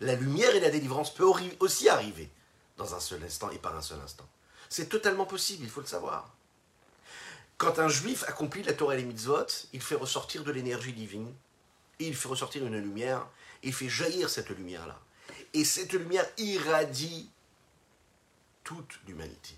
la 0.00 0.14
lumière 0.14 0.54
et 0.54 0.60
la 0.60 0.70
délivrance 0.70 1.12
peuvent 1.14 1.32
aussi 1.60 1.88
arriver 1.88 2.30
dans 2.76 2.94
un 2.94 3.00
seul 3.00 3.22
instant 3.24 3.50
et 3.50 3.58
par 3.58 3.74
un 3.74 3.82
seul 3.82 4.00
instant. 4.00 4.28
C'est 4.76 4.90
totalement 4.90 5.24
possible, 5.24 5.64
il 5.64 5.70
faut 5.70 5.80
le 5.80 5.86
savoir. 5.86 6.34
Quand 7.56 7.78
un 7.78 7.88
juif 7.88 8.24
accomplit 8.28 8.62
la 8.62 8.74
Torah 8.74 8.92
et 8.92 8.98
les 8.98 9.06
mitzvot, 9.06 9.46
il 9.72 9.80
fait 9.80 9.94
ressortir 9.94 10.44
de 10.44 10.52
l'énergie 10.52 10.92
divine, 10.92 11.32
il 11.98 12.14
fait 12.14 12.28
ressortir 12.28 12.66
une 12.66 12.78
lumière, 12.78 13.26
il 13.62 13.72
fait 13.72 13.88
jaillir 13.88 14.28
cette 14.28 14.50
lumière-là. 14.50 15.00
Et 15.54 15.64
cette 15.64 15.94
lumière 15.94 16.26
irradie 16.36 17.30
toute 18.64 18.98
l'humanité. 19.06 19.54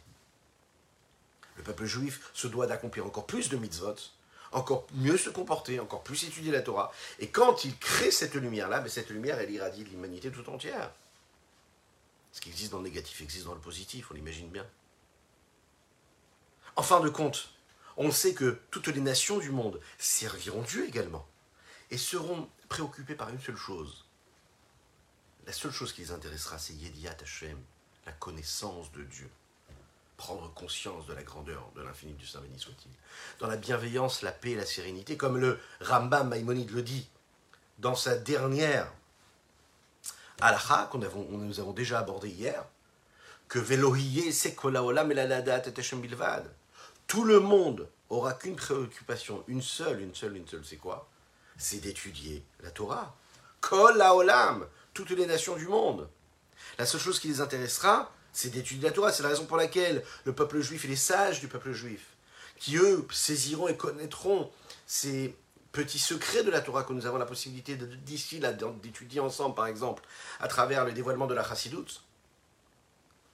Le 1.56 1.64
peuple 1.64 1.86
juif 1.86 2.30
se 2.32 2.46
doit 2.46 2.68
d'accomplir 2.68 3.04
encore 3.04 3.26
plus 3.26 3.48
de 3.48 3.56
mitzvot, 3.56 3.96
encore 4.52 4.86
mieux 4.94 5.18
se 5.18 5.30
comporter, 5.30 5.80
encore 5.80 6.04
plus 6.04 6.22
étudier 6.22 6.52
la 6.52 6.62
Torah. 6.62 6.92
Et 7.18 7.28
quand 7.28 7.64
il 7.64 7.76
crée 7.76 8.12
cette 8.12 8.36
lumière-là, 8.36 8.86
cette 8.86 9.10
lumière, 9.10 9.40
elle 9.40 9.50
irradie 9.50 9.82
l'humanité 9.82 10.30
tout 10.30 10.48
entière. 10.48 10.92
Ce 12.30 12.40
qui 12.40 12.50
existe 12.50 12.70
dans 12.70 12.78
le 12.78 12.84
négatif 12.84 13.20
existe 13.20 13.46
dans 13.46 13.54
le 13.54 13.60
positif, 13.60 14.12
on 14.12 14.14
l'imagine 14.14 14.48
bien. 14.48 14.64
En 16.78 16.82
fin 16.82 17.00
de 17.00 17.08
compte, 17.08 17.50
on 17.96 18.12
sait 18.12 18.34
que 18.34 18.60
toutes 18.70 18.86
les 18.86 19.00
nations 19.00 19.38
du 19.38 19.50
monde 19.50 19.80
serviront 19.98 20.62
Dieu 20.62 20.86
également 20.86 21.26
et 21.90 21.98
seront 21.98 22.48
préoccupées 22.68 23.16
par 23.16 23.30
une 23.30 23.40
seule 23.40 23.56
chose. 23.56 24.04
La 25.44 25.52
seule 25.52 25.72
chose 25.72 25.92
qui 25.92 26.02
les 26.02 26.12
intéressera, 26.12 26.56
c'est 26.56 26.74
Yediat 26.74 27.16
Hashem, 27.20 27.58
la 28.06 28.12
connaissance 28.12 28.92
de 28.92 29.02
Dieu. 29.02 29.28
Prendre 30.16 30.54
conscience 30.54 31.04
de 31.08 31.14
la 31.14 31.24
grandeur 31.24 31.68
de 31.74 31.82
l'infini 31.82 32.12
du 32.12 32.24
Saint 32.24 32.40
béni 32.42 32.60
soit-il. 32.60 32.92
Dans 33.40 33.48
la 33.48 33.56
bienveillance, 33.56 34.22
la 34.22 34.30
paix 34.30 34.52
et 34.52 34.56
la 34.56 34.64
sérénité, 34.64 35.16
comme 35.16 35.36
le 35.36 35.58
Rambam 35.80 36.28
Maïmonide 36.28 36.70
le 36.70 36.82
dit 36.82 37.08
dans 37.80 37.96
sa 37.96 38.16
dernière 38.16 38.92
halakha 40.40 40.88
que 40.92 40.96
nous 40.96 41.58
avons 41.58 41.72
déjà 41.72 41.98
abordée 41.98 42.30
hier, 42.30 42.64
que 43.48 43.58
Velohiye 43.58 44.32
sekola 44.32 44.84
olam 44.84 45.08
bilvad 45.08 46.52
tout 47.08 47.24
le 47.24 47.40
monde 47.40 47.88
aura 48.10 48.34
qu'une 48.34 48.54
préoccupation, 48.54 49.42
une 49.48 49.62
seule, 49.62 50.00
une 50.00 50.14
seule, 50.14 50.36
une 50.36 50.46
seule, 50.46 50.64
c'est 50.64 50.76
quoi? 50.76 51.08
C'est 51.56 51.78
d'étudier 51.78 52.44
la 52.60 52.70
Torah. 52.70 53.16
Kol 53.60 54.00
olam, 54.00 54.66
toutes 54.94 55.10
les 55.10 55.26
nations 55.26 55.56
du 55.56 55.66
monde. 55.66 56.08
La 56.78 56.86
seule 56.86 57.00
chose 57.00 57.18
qui 57.18 57.28
les 57.28 57.40
intéressera, 57.40 58.12
c'est 58.32 58.50
d'étudier 58.50 58.88
la 58.88 58.94
Torah. 58.94 59.12
C'est 59.12 59.22
la 59.22 59.30
raison 59.30 59.46
pour 59.46 59.56
laquelle 59.56 60.04
le 60.24 60.32
peuple 60.32 60.60
juif 60.60 60.84
et 60.84 60.88
les 60.88 60.96
sages 60.96 61.40
du 61.40 61.48
peuple 61.48 61.72
juif, 61.72 62.14
qui 62.56 62.76
eux 62.76 63.04
saisiront 63.10 63.68
et 63.68 63.76
connaîtront 63.76 64.50
ces 64.86 65.34
petits 65.72 65.98
secrets 65.98 66.44
de 66.44 66.50
la 66.50 66.60
Torah 66.60 66.84
que 66.84 66.92
nous 66.92 67.06
avons 67.06 67.18
la 67.18 67.26
possibilité 67.26 67.76
d'ici 67.76 68.40
d'étudier 68.82 69.20
ensemble, 69.20 69.54
par 69.54 69.66
exemple, 69.66 70.02
à 70.40 70.48
travers 70.48 70.84
le 70.84 70.92
dévoilement 70.92 71.26
de 71.26 71.34
la 71.34 71.42
Chassidoute, 71.42 72.02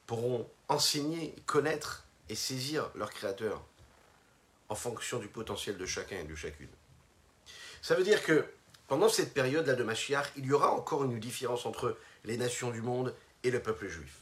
pourront 0.06 0.48
enseigner, 0.68 1.34
connaître 1.46 2.03
et 2.28 2.34
saisir 2.34 2.90
leur 2.94 3.10
créateur 3.10 3.62
en 4.68 4.74
fonction 4.74 5.18
du 5.18 5.28
potentiel 5.28 5.76
de 5.76 5.86
chacun 5.86 6.18
et 6.18 6.24
de 6.24 6.34
chacune. 6.34 6.68
Ça 7.82 7.94
veut 7.94 8.04
dire 8.04 8.22
que 8.22 8.46
pendant 8.88 9.08
cette 9.08 9.34
période-là 9.34 9.74
de 9.74 9.84
Mashiach, 9.84 10.32
il 10.36 10.46
y 10.46 10.52
aura 10.52 10.72
encore 10.72 11.04
une 11.04 11.18
différence 11.18 11.66
entre 11.66 11.98
les 12.24 12.36
nations 12.36 12.70
du 12.70 12.82
monde 12.82 13.14
et 13.42 13.50
le 13.50 13.60
peuple 13.60 13.88
juif. 13.88 14.18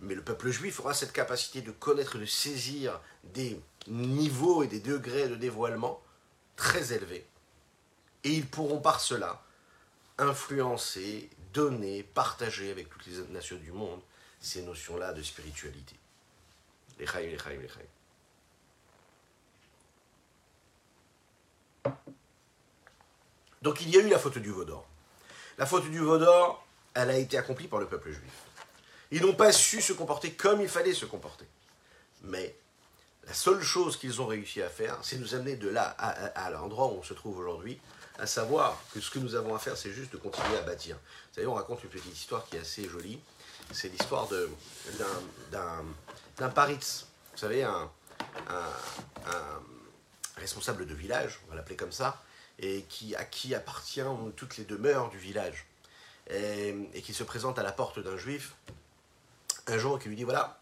Mais 0.00 0.14
le 0.14 0.22
peuple 0.22 0.50
juif 0.50 0.80
aura 0.80 0.94
cette 0.94 1.12
capacité 1.12 1.62
de 1.62 1.70
connaître 1.70 2.18
de 2.18 2.26
saisir 2.26 3.00
des 3.22 3.60
niveaux 3.86 4.62
et 4.62 4.66
des 4.66 4.80
degrés 4.80 5.28
de 5.28 5.36
dévoilement 5.36 6.02
très 6.56 6.92
élevés. 6.92 7.26
Et 8.24 8.30
ils 8.30 8.46
pourront 8.46 8.80
par 8.80 9.00
cela 9.00 9.42
influencer, 10.18 11.30
donner, 11.52 12.02
partager 12.02 12.70
avec 12.70 12.88
toutes 12.88 13.06
les 13.06 13.18
nations 13.32 13.56
du 13.56 13.72
monde 13.72 14.00
ces 14.40 14.62
notions-là 14.62 15.12
de 15.12 15.22
spiritualité. 15.22 15.96
Donc 23.62 23.80
il 23.80 23.90
y 23.90 23.96
a 23.96 24.00
eu 24.00 24.08
la 24.08 24.18
faute 24.18 24.38
du 24.38 24.50
Vaudor. 24.50 24.86
La 25.58 25.66
faute 25.66 25.88
du 25.90 25.98
Vaudor, 25.98 26.66
elle 26.94 27.10
a 27.10 27.16
été 27.16 27.38
accomplie 27.38 27.68
par 27.68 27.78
le 27.78 27.86
peuple 27.86 28.10
juif. 28.10 28.32
Ils 29.10 29.22
n'ont 29.22 29.34
pas 29.34 29.52
su 29.52 29.80
se 29.80 29.92
comporter 29.92 30.32
comme 30.32 30.60
il 30.60 30.68
fallait 30.68 30.94
se 30.94 31.04
comporter. 31.04 31.46
Mais 32.22 32.56
la 33.26 33.34
seule 33.34 33.62
chose 33.62 33.96
qu'ils 33.96 34.20
ont 34.20 34.26
réussi 34.26 34.62
à 34.62 34.68
faire, 34.68 34.98
c'est 35.02 35.18
nous 35.18 35.34
amener 35.34 35.56
de 35.56 35.68
là 35.68 35.84
à, 35.84 36.50
l'endroit 36.50 36.88
où 36.88 36.98
on 36.98 37.02
se 37.02 37.14
trouve 37.14 37.38
aujourd'hui, 37.38 37.78
à 38.18 38.26
savoir 38.26 38.78
que 38.92 39.00
ce 39.00 39.10
que 39.10 39.18
nous 39.18 39.34
avons 39.34 39.54
à 39.54 39.58
faire, 39.58 39.76
c'est 39.76 39.92
juste 39.92 40.12
de 40.12 40.16
continuer 40.16 40.56
à 40.56 40.62
bâtir. 40.62 40.96
Vous 40.96 41.34
savez, 41.36 41.46
on 41.46 41.54
raconte 41.54 41.84
une 41.84 41.90
petite 41.90 42.16
histoire 42.16 42.44
qui 42.46 42.56
est 42.56 42.60
assez 42.60 42.88
jolie. 42.88 43.20
C'est 43.70 43.88
l'histoire 43.88 44.28
d'un 45.52 45.84
d'un 46.42 46.48
Paritz. 46.48 47.06
Vous 47.32 47.38
savez, 47.38 47.62
un, 47.62 47.88
responsable 50.36 50.86
de 50.86 50.94
village, 50.94 51.40
on 51.46 51.50
va 51.50 51.56
l'appeler 51.56 51.76
comme 51.76 51.92
ça, 51.92 52.20
et 52.58 52.82
qui, 52.88 53.14
à 53.14 53.24
qui 53.24 53.54
appartient 53.54 54.02
toutes 54.34 54.56
les 54.56 54.64
demeures 54.64 55.08
du 55.10 55.18
village, 55.18 55.66
et, 56.28 56.74
qui 57.04 57.14
se 57.14 57.22
présente 57.22 57.60
à 57.60 57.62
la 57.62 57.70
porte 57.70 58.00
d'un 58.00 58.16
juif 58.16 58.54
un 59.68 59.78
jour 59.78 60.00
qui 60.00 60.08
lui 60.08 60.16
dit 60.16 60.24
voilà, 60.24 60.58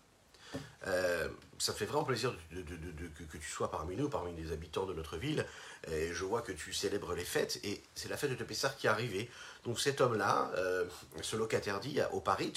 euh, 0.87 1.28
ça 1.58 1.72
fait 1.72 1.87
vraiment 1.87 2.04
plaisir 2.04 2.34
de, 2.52 2.60
que, 2.60 3.38
tu 3.38 3.49
sois 3.49 3.70
parmi 3.70 3.96
nous, 3.96 4.10
parmi 4.10 4.34
les 4.34 4.52
habitants 4.52 4.84
de 4.84 4.92
notre 4.92 5.16
ville. 5.16 5.46
Et 5.90 6.12
je 6.12 6.25
vois 6.25 6.42
que 6.42 6.52
tu 6.52 6.75
célèbres 6.75 7.14
les 7.14 7.25
fêtes 7.25 7.58
et 7.64 7.82
c'est 7.94 8.10
la 8.10 8.18
fête 8.18 8.37
de 8.37 8.44
Pessar 8.44 8.76
qui 8.76 8.87
est 8.87 8.90
arrivée. 8.90 9.30
Donc 9.64 9.80
cet 9.80 10.02
homme-là, 10.02 10.50
euh, 10.56 10.84
ce 11.22 11.37
locataire 11.37 11.80
dit 11.80 11.99
au 12.12 12.20
Paris, 12.20 12.52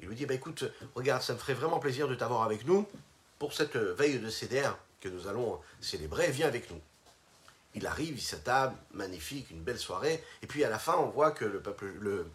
il 0.00 0.08
lui 0.08 0.16
dit 0.16 0.26
bah, 0.26 0.34
écoute, 0.34 0.64
regarde, 0.94 1.22
ça 1.22 1.34
me 1.34 1.38
ferait 1.38 1.54
vraiment 1.54 1.78
plaisir 1.78 2.08
de 2.08 2.14
t'avoir 2.14 2.42
avec 2.42 2.66
nous 2.66 2.86
pour 3.38 3.52
cette 3.52 3.76
veille 3.76 4.18
de 4.18 4.30
CDR 4.30 4.76
que 5.00 5.08
nous 5.08 5.28
allons 5.28 5.60
célébrer. 5.80 6.30
Viens 6.30 6.48
avec 6.48 6.70
nous. 6.70 6.80
Il 7.74 7.86
arrive, 7.86 8.16
il 8.16 8.20
s'attable, 8.20 8.74
magnifique, 8.92 9.50
une 9.50 9.62
belle 9.62 9.78
soirée. 9.78 10.22
Et 10.42 10.46
puis 10.46 10.64
à 10.64 10.70
la 10.70 10.78
fin, 10.78 10.96
on 10.96 11.08
voit 11.08 11.30
que 11.30 11.44
le 11.44 11.60
peuple, 11.60 11.86
le, 12.00 12.26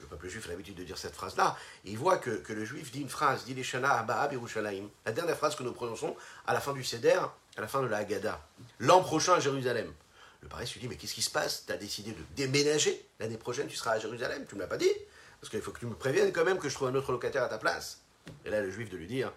le 0.00 0.06
peuple 0.06 0.28
juif 0.28 0.46
a 0.46 0.50
l'habitude 0.50 0.74
de 0.74 0.84
dire 0.84 0.98
cette 0.98 1.14
phrase-là, 1.14 1.56
il 1.84 1.96
voit 1.96 2.18
que, 2.18 2.42
le 2.52 2.64
juif 2.64 2.92
dit 2.92 3.00
une 3.00 3.08
phrase, 3.08 3.44
dit 3.44 3.54
les 3.54 3.62
Shana 3.62 4.04
la 4.06 5.12
dernière 5.12 5.36
phrase 5.36 5.56
que 5.56 5.62
nous 5.62 5.72
prononçons 5.72 6.14
à 6.46 6.52
la 6.52 6.60
fin 6.60 6.72
du 6.72 6.84
Seder, 6.84 7.20
à 7.56 7.60
la 7.60 7.68
fin 7.68 7.80
de 7.82 7.86
la 7.86 7.98
Haggadah, 7.98 8.40
l'an 8.80 9.02
prochain 9.02 9.34
à 9.34 9.40
Jérusalem. 9.40 9.92
Le 10.42 10.48
pareil 10.48 10.66
se 10.66 10.78
dit, 10.78 10.88
mais 10.88 10.96
qu'est-ce 10.96 11.14
qui 11.14 11.22
se 11.22 11.30
passe? 11.30 11.64
Tu 11.66 11.72
as 11.72 11.76
décidé 11.76 12.10
de 12.10 12.22
déménager, 12.34 13.06
l'année 13.20 13.38
prochaine 13.38 13.68
tu 13.68 13.76
seras 13.76 13.92
à 13.92 13.98
Jérusalem, 14.00 14.44
tu 14.48 14.56
ne 14.56 14.58
me 14.58 14.64
l'as 14.64 14.68
pas 14.68 14.76
dit 14.76 14.90
Parce 15.42 15.50
qu'il 15.50 15.60
faut 15.60 15.72
que 15.72 15.80
tu 15.80 15.86
me 15.86 15.94
préviennes 15.94 16.32
quand 16.32 16.44
même 16.44 16.58
que 16.58 16.68
je 16.68 16.74
trouve 16.74 16.86
un 16.86 16.94
autre 16.94 17.10
locataire 17.10 17.42
à 17.42 17.48
ta 17.48 17.58
place. 17.58 18.00
Et 18.46 18.50
là, 18.50 18.60
le 18.60 18.70
juif 18.70 18.88
de 18.88 18.96
lui 18.96 19.08
dire, 19.08 19.32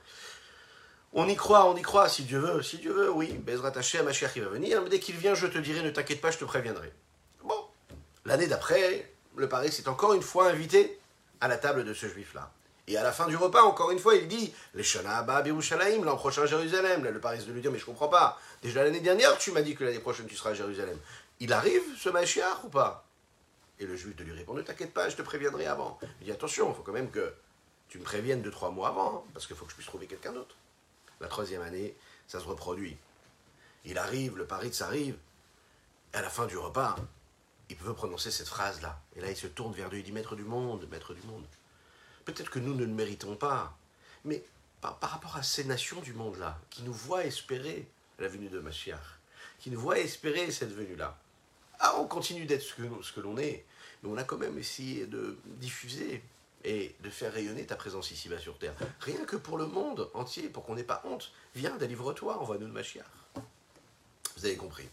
On 1.14 1.28
y 1.28 1.36
croit, 1.36 1.66
on 1.68 1.76
y 1.76 1.82
croit, 1.82 2.08
si 2.10 2.24
Dieu 2.26 2.38
veut, 2.38 2.62
si 2.62 2.78
Dieu 2.78 2.94
veut, 2.94 3.12
oui, 3.12 3.34
Bezrat 3.34 3.76
Hashem, 3.76 4.06
Mashiach, 4.06 4.36
il 4.36 4.44
va 4.44 4.50
venir, 4.50 4.84
mais 4.84 4.90
dès 4.90 5.00
qu'il 5.00 5.16
vient, 5.16 5.34
je 5.34 5.48
te 5.48 5.58
dirai, 5.58 5.82
ne 5.82 5.90
t'inquiète 5.90 6.22
pas, 6.22 6.30
je 6.30 6.38
te 6.38 6.46
préviendrai. 6.46 6.94
Bon, 7.44 7.58
l'année 8.24 8.46
d'après, 8.46 9.12
le 9.36 9.50
Paris 9.50 9.72
s'est 9.72 9.90
encore 9.90 10.14
une 10.14 10.22
fois 10.22 10.48
invité 10.52 11.00
à 11.42 11.48
la 11.48 11.58
table 11.58 11.84
de 11.84 11.94
ce 11.96 12.08
juif-là. 12.08 12.52
Et 12.88 12.98
à 12.98 13.04
la 13.04 13.12
fin 13.12 13.26
du 13.26 13.36
repas, 13.36 13.64
encore 13.64 13.90
une 13.90 13.98
fois, 13.98 14.14
il 14.14 14.28
dit 14.28 14.54
Les 14.76 14.84
Shana 14.84 15.18
Abba 15.18 15.42
Birushalayim, 15.42 16.04
l'an 16.04 16.18
prochain 16.18 16.46
Jérusalem. 16.46 17.04
Là, 17.04 17.10
le 17.10 17.20
Paris 17.20 17.44
de 17.44 17.52
lui 17.52 17.62
dire 17.62 17.72
Mais 17.72 17.80
je 17.80 17.86
comprends 17.86 18.10
pas. 18.10 18.40
Déjà 18.62 18.84
l'année 18.84 19.00
dernière, 19.00 19.36
tu 19.40 19.52
m'as 19.52 19.64
dit 19.64 19.76
que 19.76 19.84
l'année 19.84 19.98
prochaine, 19.98 20.28
tu 20.28 20.36
seras 20.36 20.52
à 20.52 20.54
Jérusalem. 20.54 21.00
Il 21.40 21.52
arrive, 21.52 21.82
ce 21.98 22.10
Mashiach, 22.10 22.64
ou 22.64 22.70
pas? 22.70 23.05
Et 23.80 23.86
le 23.86 23.96
juif 23.96 24.16
de 24.16 24.24
lui 24.24 24.32
répond 24.32 24.54
Ne 24.54 24.62
t'inquiète 24.62 24.94
pas, 24.94 25.10
je 25.10 25.16
te 25.16 25.22
préviendrai 25.22 25.66
avant. 25.66 26.00
Il 26.22 26.26
dit 26.26 26.32
Attention, 26.32 26.70
il 26.70 26.76
faut 26.76 26.84
quand 26.84 26.94
même 26.94 27.12
que 27.12 27.34
tu 27.90 28.00
me 28.00 28.04
préviennes 28.04 28.42
deux, 28.42 28.52
trois 28.52 28.72
mois 28.72 28.90
avant, 28.90 29.18
hein, 29.18 29.30
parce 29.34 29.48
qu'il 29.48 29.56
faut 29.56 29.66
que 29.66 29.72
je 29.72 29.76
puisse 29.76 29.88
trouver 29.88 30.08
quelqu'un 30.08 30.34
d'autre. 30.34 30.56
La 31.20 31.28
troisième 31.28 31.62
année, 31.62 31.96
ça 32.28 32.40
se 32.40 32.46
reproduit. 32.46 32.98
Il 33.86 33.98
arrive, 33.98 34.38
le 34.38 34.46
Paris 34.46 34.74
s'arrive, 34.74 35.18
à 36.14 36.22
la 36.22 36.30
fin 36.30 36.48
du 36.48 36.58
repas, 36.58 36.96
il 37.70 37.76
peut 37.76 37.94
prononcer 37.94 38.32
cette 38.32 38.48
phrase-là. 38.48 39.00
Et 39.16 39.22
là, 39.22 39.30
il 39.30 39.38
se 39.38 39.48
tourne 39.48 39.74
vers 39.74 39.90
Dieu, 39.90 40.00
il 40.00 40.06
dit 40.06 40.12
Maître 40.12 40.36
du 40.36 40.44
monde, 40.44 40.88
Maître 40.90 41.14
du 41.14 41.22
monde. 41.24 41.46
Peut-être 42.26 42.50
que 42.50 42.60
nous 42.60 42.74
ne 42.74 42.86
le 42.86 42.92
méritons 42.92 43.36
pas, 43.36 43.78
mais 44.24 44.44
par, 44.82 44.98
rapport 45.00 45.36
à 45.36 45.44
ces 45.44 45.64
nations 45.64 46.02
du 46.02 46.14
monde-là, 46.14 46.60
qui 46.70 46.84
nous 46.84 46.94
voient 46.94 47.26
espérer 47.26 47.88
la 48.20 48.28
venue 48.28 48.50
de 48.50 48.60
Mashiach, 48.60 49.20
qui 49.60 49.72
nous 49.72 49.80
voient 49.80 50.00
espérer 50.00 50.52
cette 50.52 50.74
venue-là, 50.74 51.18
ah, 51.80 51.96
on 52.00 52.06
continue 52.06 52.46
d'être 52.46 52.62
ce 52.62 52.74
que, 52.76 52.84
ce 53.02 53.12
que 53.12 53.20
l'on 53.20 53.38
est, 53.38 53.66
mais 54.04 54.10
on 54.10 54.18
a 54.18 54.24
quand 54.24 54.38
même 54.38 54.58
essayé 54.58 55.06
de 55.06 55.38
diffuser 55.46 56.22
et 56.64 56.96
de 57.02 57.10
faire 57.10 57.32
rayonner 57.32 57.66
ta 57.66 57.76
présence 57.76 58.12
ici-bas 58.12 58.40
sur 58.40 58.58
terre. 58.58 58.74
Rien 59.00 59.24
que 59.26 59.36
pour 59.36 59.58
le 59.58 59.68
monde 59.68 60.10
entier, 60.14 60.50
pour 60.50 60.66
qu'on 60.66 60.76
n'ait 60.76 60.84
pas 60.84 61.02
honte. 61.06 61.32
Viens, 61.54 61.78
délivre-toi, 61.78 62.40
envoie-nous 62.42 62.68
de 62.68 62.72
Mashiach. 62.72 63.06
Vous 64.38 64.46
avez 64.46 64.58
compris. 64.58 64.88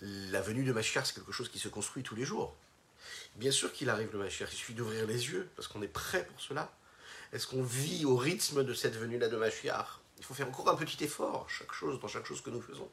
La 0.00 0.40
venue 0.40 0.64
de 0.64 0.72
Mashiach, 0.72 1.06
c'est 1.06 1.14
quelque 1.14 1.32
chose 1.32 1.48
qui 1.48 1.60
se 1.60 1.68
construit 1.68 2.02
tous 2.02 2.16
les 2.16 2.24
jours. 2.24 2.54
Bien 3.36 3.52
sûr 3.52 3.72
qu'il 3.72 3.88
arrive 3.88 4.10
le 4.12 4.18
Mashiach, 4.18 4.48
il 4.52 4.56
suffit 4.56 4.74
d'ouvrir 4.74 5.06
les 5.06 5.28
yeux, 5.28 5.48
parce 5.54 5.68
qu'on 5.68 5.80
est 5.80 5.88
prêt 5.88 6.26
pour 6.26 6.40
cela. 6.40 6.72
Est-ce 7.32 7.46
qu'on 7.46 7.62
vit 7.62 8.04
au 8.04 8.16
rythme 8.16 8.64
de 8.64 8.74
cette 8.74 8.96
venue-là 8.96 9.28
de 9.28 9.36
Mashiach 9.36 10.00
Il 10.18 10.24
faut 10.24 10.34
faire 10.34 10.48
encore 10.48 10.68
un 10.68 10.76
petit 10.76 11.02
effort, 11.04 11.48
chaque 11.48 11.72
chose, 11.72 12.00
dans 12.00 12.08
chaque 12.08 12.26
chose 12.26 12.42
que 12.42 12.50
nous 12.50 12.60
faisons. 12.60 12.90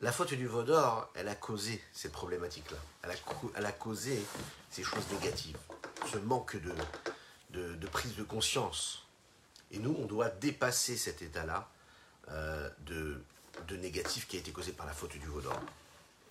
La 0.00 0.12
faute 0.12 0.32
du 0.32 0.46
Vaudor, 0.46 1.10
elle 1.16 1.26
a 1.26 1.34
causé 1.34 1.82
ces 1.92 2.08
problématiques-là. 2.08 2.78
Elle 3.02 3.66
a, 3.66 3.72
causé 3.72 4.24
ces 4.70 4.84
choses 4.84 5.02
négatives, 5.10 5.58
ce 6.12 6.18
manque 6.18 6.56
de, 7.50 7.86
prise 7.88 8.14
de 8.14 8.22
conscience. 8.22 9.04
Et 9.72 9.80
nous, 9.80 9.96
on 9.98 10.06
doit 10.06 10.28
dépasser 10.28 10.96
cet 10.96 11.20
état-là 11.20 11.68
euh, 12.30 12.70
de, 12.86 13.20
négatif 13.76 14.28
qui 14.28 14.36
a 14.36 14.38
été 14.38 14.52
causé 14.52 14.70
par 14.70 14.86
la 14.86 14.92
faute 14.92 15.16
du 15.18 15.26
Vaudor. 15.26 15.60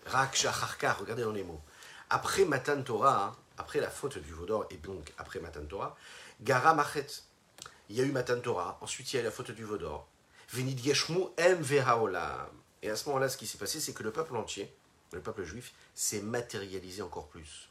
Rak 0.05 0.33
Shacharka, 0.33 0.93
regardez 0.93 1.23
dans 1.23 1.33
les 1.33 1.43
mots. 1.43 1.61
Après 2.09 2.45
Matan 2.45 2.81
Torah, 2.83 3.25
hein, 3.25 3.35
après 3.57 3.81
la 3.81 3.89
faute 3.89 4.17
du 4.17 4.31
Vaudor, 4.31 4.65
et 4.69 4.77
donc 4.77 5.13
après 5.17 5.41
Matan 5.41 5.65
Torah, 5.65 5.97
Gara 6.39 6.73
Machet, 6.73 7.07
il 7.89 7.97
y 7.97 8.01
a 8.01 8.05
eu 8.05 8.13
Matan 8.13 8.39
Torah, 8.39 8.77
ensuite 8.79 9.11
il 9.11 9.17
y 9.17 9.19
a 9.19 9.23
eu 9.23 9.25
la 9.25 9.31
faute 9.31 9.51
du 9.51 9.65
Vaudor. 9.65 10.07
Venid 10.53 10.79
Yeshmu 10.85 11.25
Em. 11.37 11.61
Et 12.87 12.89
à 12.89 12.95
ce 12.95 13.09
moment-là, 13.09 13.27
ce 13.27 13.35
qui 13.35 13.45
s'est 13.45 13.57
passé, 13.57 13.81
c'est 13.81 13.91
que 13.91 14.01
le 14.01 14.13
peuple 14.13 14.37
entier, 14.37 14.73
le 15.11 15.19
peuple 15.19 15.43
juif, 15.43 15.73
s'est 15.93 16.21
matérialisé 16.21 17.01
encore 17.01 17.27
plus. 17.27 17.69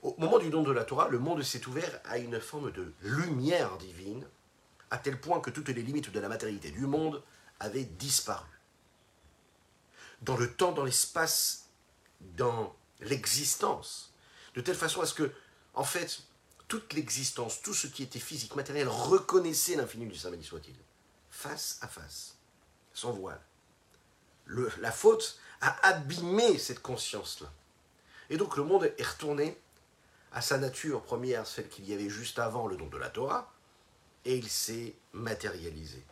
Au 0.00 0.14
moment 0.16 0.38
du 0.38 0.48
don 0.48 0.62
de 0.62 0.70
la 0.70 0.84
Torah, 0.84 1.08
le 1.08 1.18
monde 1.18 1.42
s'est 1.42 1.66
ouvert 1.66 2.00
à 2.04 2.18
une 2.18 2.40
forme 2.40 2.70
de 2.70 2.92
lumière 3.02 3.76
divine, 3.78 4.24
à 4.92 4.98
tel 4.98 5.20
point 5.20 5.40
que 5.40 5.50
toutes 5.50 5.70
les 5.70 5.82
limites 5.82 6.12
de 6.12 6.20
la 6.20 6.28
matérialité 6.28 6.70
du 6.70 6.86
monde 6.86 7.20
avaient 7.58 7.82
disparu. 7.84 8.46
Dans 10.22 10.36
le 10.36 10.54
temps, 10.54 10.70
dans 10.70 10.84
l'espace, 10.84 11.70
dans 12.20 12.76
l'existence, 13.00 14.14
de 14.54 14.60
telle 14.60 14.76
façon 14.76 15.00
à 15.00 15.06
ce 15.06 15.14
que, 15.14 15.32
en 15.74 15.82
fait, 15.82 16.20
toute 16.68 16.92
l'existence, 16.92 17.60
tout 17.60 17.74
ce 17.74 17.88
qui 17.88 18.04
était 18.04 18.20
physique, 18.20 18.54
matériel, 18.54 18.86
reconnaissait 18.86 19.74
l'infini 19.74 20.06
du 20.06 20.14
Saint 20.14 20.30
soit-il, 20.42 20.76
face 21.28 21.78
à 21.80 21.88
face, 21.88 22.36
sans 22.94 23.10
voile 23.10 23.42
la 24.48 24.92
faute 24.92 25.38
a 25.60 25.88
abîmé 25.88 26.58
cette 26.58 26.80
conscience-là. 26.80 27.50
Et 28.30 28.36
donc 28.36 28.56
le 28.56 28.64
monde 28.64 28.92
est 28.96 29.06
retourné 29.06 29.58
à 30.32 30.40
sa 30.40 30.58
nature 30.58 31.02
première, 31.02 31.46
celle 31.46 31.68
qu'il 31.68 31.88
y 31.88 31.94
avait 31.94 32.10
juste 32.10 32.38
avant 32.38 32.66
le 32.66 32.76
don 32.76 32.86
de 32.86 32.98
la 32.98 33.08
Torah, 33.08 33.52
et 34.24 34.36
il 34.36 34.48
s'est 34.48 34.94
matérialisé. 35.12 36.02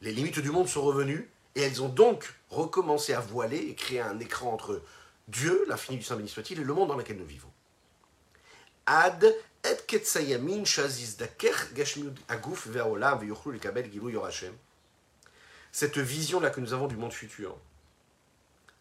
Les 0.00 0.12
limites 0.12 0.40
du 0.40 0.50
monde 0.50 0.68
sont 0.68 0.82
revenues, 0.82 1.30
et 1.54 1.62
elles 1.62 1.82
ont 1.82 1.88
donc 1.88 2.34
recommencé 2.50 3.14
à 3.14 3.20
voiler 3.20 3.58
et 3.58 3.74
créer 3.74 4.00
un 4.00 4.18
écran 4.18 4.52
entre 4.52 4.82
Dieu, 5.28 5.64
l'infini 5.68 5.98
du 5.98 6.04
Saint 6.04 6.16
béni 6.16 6.28
soit-il, 6.28 6.60
et 6.60 6.64
le 6.64 6.74
monde 6.74 6.88
dans 6.88 6.96
lequel 6.96 7.16
nous 7.16 7.24
vivons. 7.24 7.50
Ad 8.86 9.24
et 9.24 9.76
ketsayamin 9.86 10.64
yorashem 14.10 14.52
cette 15.74 15.98
vision-là 15.98 16.50
que 16.50 16.60
nous 16.60 16.72
avons 16.72 16.86
du 16.86 16.96
monde 16.96 17.12
futur, 17.12 17.58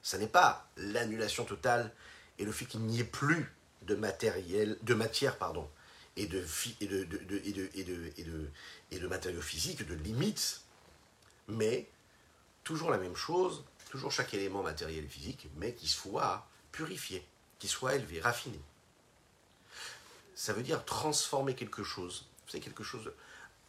ça 0.04 0.20
n'est 0.20 0.28
pas 0.28 0.70
l'annulation 0.78 1.44
totale 1.44 1.92
et 2.38 2.46
le 2.46 2.52
fait 2.52 2.66
qu'il 2.66 2.82
n'y 2.82 3.00
ait 3.00 3.04
plus 3.04 3.52
de 3.82 3.96
matériel, 3.96 4.78
de 4.84 4.94
matière, 4.94 5.40
pardon, 5.40 5.68
et 6.18 6.28
de, 6.28 6.46
matériaux 9.08 9.42
physiques, 9.42 9.88
de 9.88 9.96
limites, 9.96 10.62
mais 11.48 11.90
toujours 12.64 12.92
la 12.92 13.00
même 13.00 13.16
chose, 13.16 13.66
toujours 13.90 14.12
chaque 14.12 14.36
élément 14.36 14.62
matériel 14.62 15.06
et 15.06 15.08
physique, 15.08 15.50
mais 15.56 15.74
qui 15.74 15.88
soit 15.88 16.48
purifié, 16.72 17.26
qui 17.58 17.68
soit 17.68 17.96
élevé, 17.96 18.22
raffiné. 18.22 18.62
Ça 20.36 20.54
veut 20.54 20.62
dire 20.62 20.86
transformer 20.86 21.56
quelque 21.56 21.84
chose. 21.84 22.28
C'est 22.48 22.60
quelque 22.60 22.84
chose. 22.84 23.12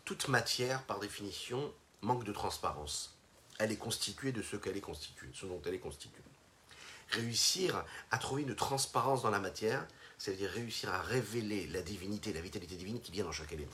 Toute 0.04 0.28
matière, 0.28 0.82
par 0.82 1.00
définition, 1.00 1.72
manque 2.02 2.24
de 2.24 2.32
transparence 2.32 3.13
elle 3.58 3.72
est 3.72 3.76
constituée 3.76 4.32
de 4.32 4.42
ce 4.42 4.56
qu'elle 4.56 4.76
est 4.76 4.80
constituée, 4.82 5.30
ce 5.32 5.46
dont 5.46 5.60
elle 5.64 5.74
est 5.74 5.78
constituée. 5.78 6.22
Réussir 7.10 7.84
à 8.10 8.18
trouver 8.18 8.42
une 8.42 8.54
transparence 8.54 9.22
dans 9.22 9.30
la 9.30 9.38
matière, 9.38 9.86
c'est-à-dire 10.18 10.50
réussir 10.50 10.92
à 10.92 11.00
révéler 11.00 11.66
la 11.68 11.82
divinité, 11.82 12.32
la 12.32 12.40
vitalité 12.40 12.76
divine 12.76 13.00
qu'il 13.00 13.14
y 13.16 13.20
a 13.20 13.24
dans 13.24 13.32
chaque 13.32 13.52
élément. 13.52 13.72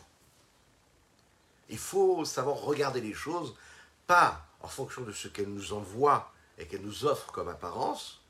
Il 1.68 1.78
faut 1.78 2.24
savoir 2.24 2.56
regarder 2.56 3.00
les 3.00 3.14
choses, 3.14 3.54
pas 4.06 4.46
en 4.60 4.68
fonction 4.68 5.02
de 5.02 5.12
ce 5.12 5.28
qu'elle 5.28 5.48
nous 5.48 5.72
envoie 5.72 6.32
et 6.58 6.66
qu'elle 6.66 6.82
nous 6.82 7.04
offre 7.06 7.30
comme 7.32 7.48
apparence, 7.48 8.20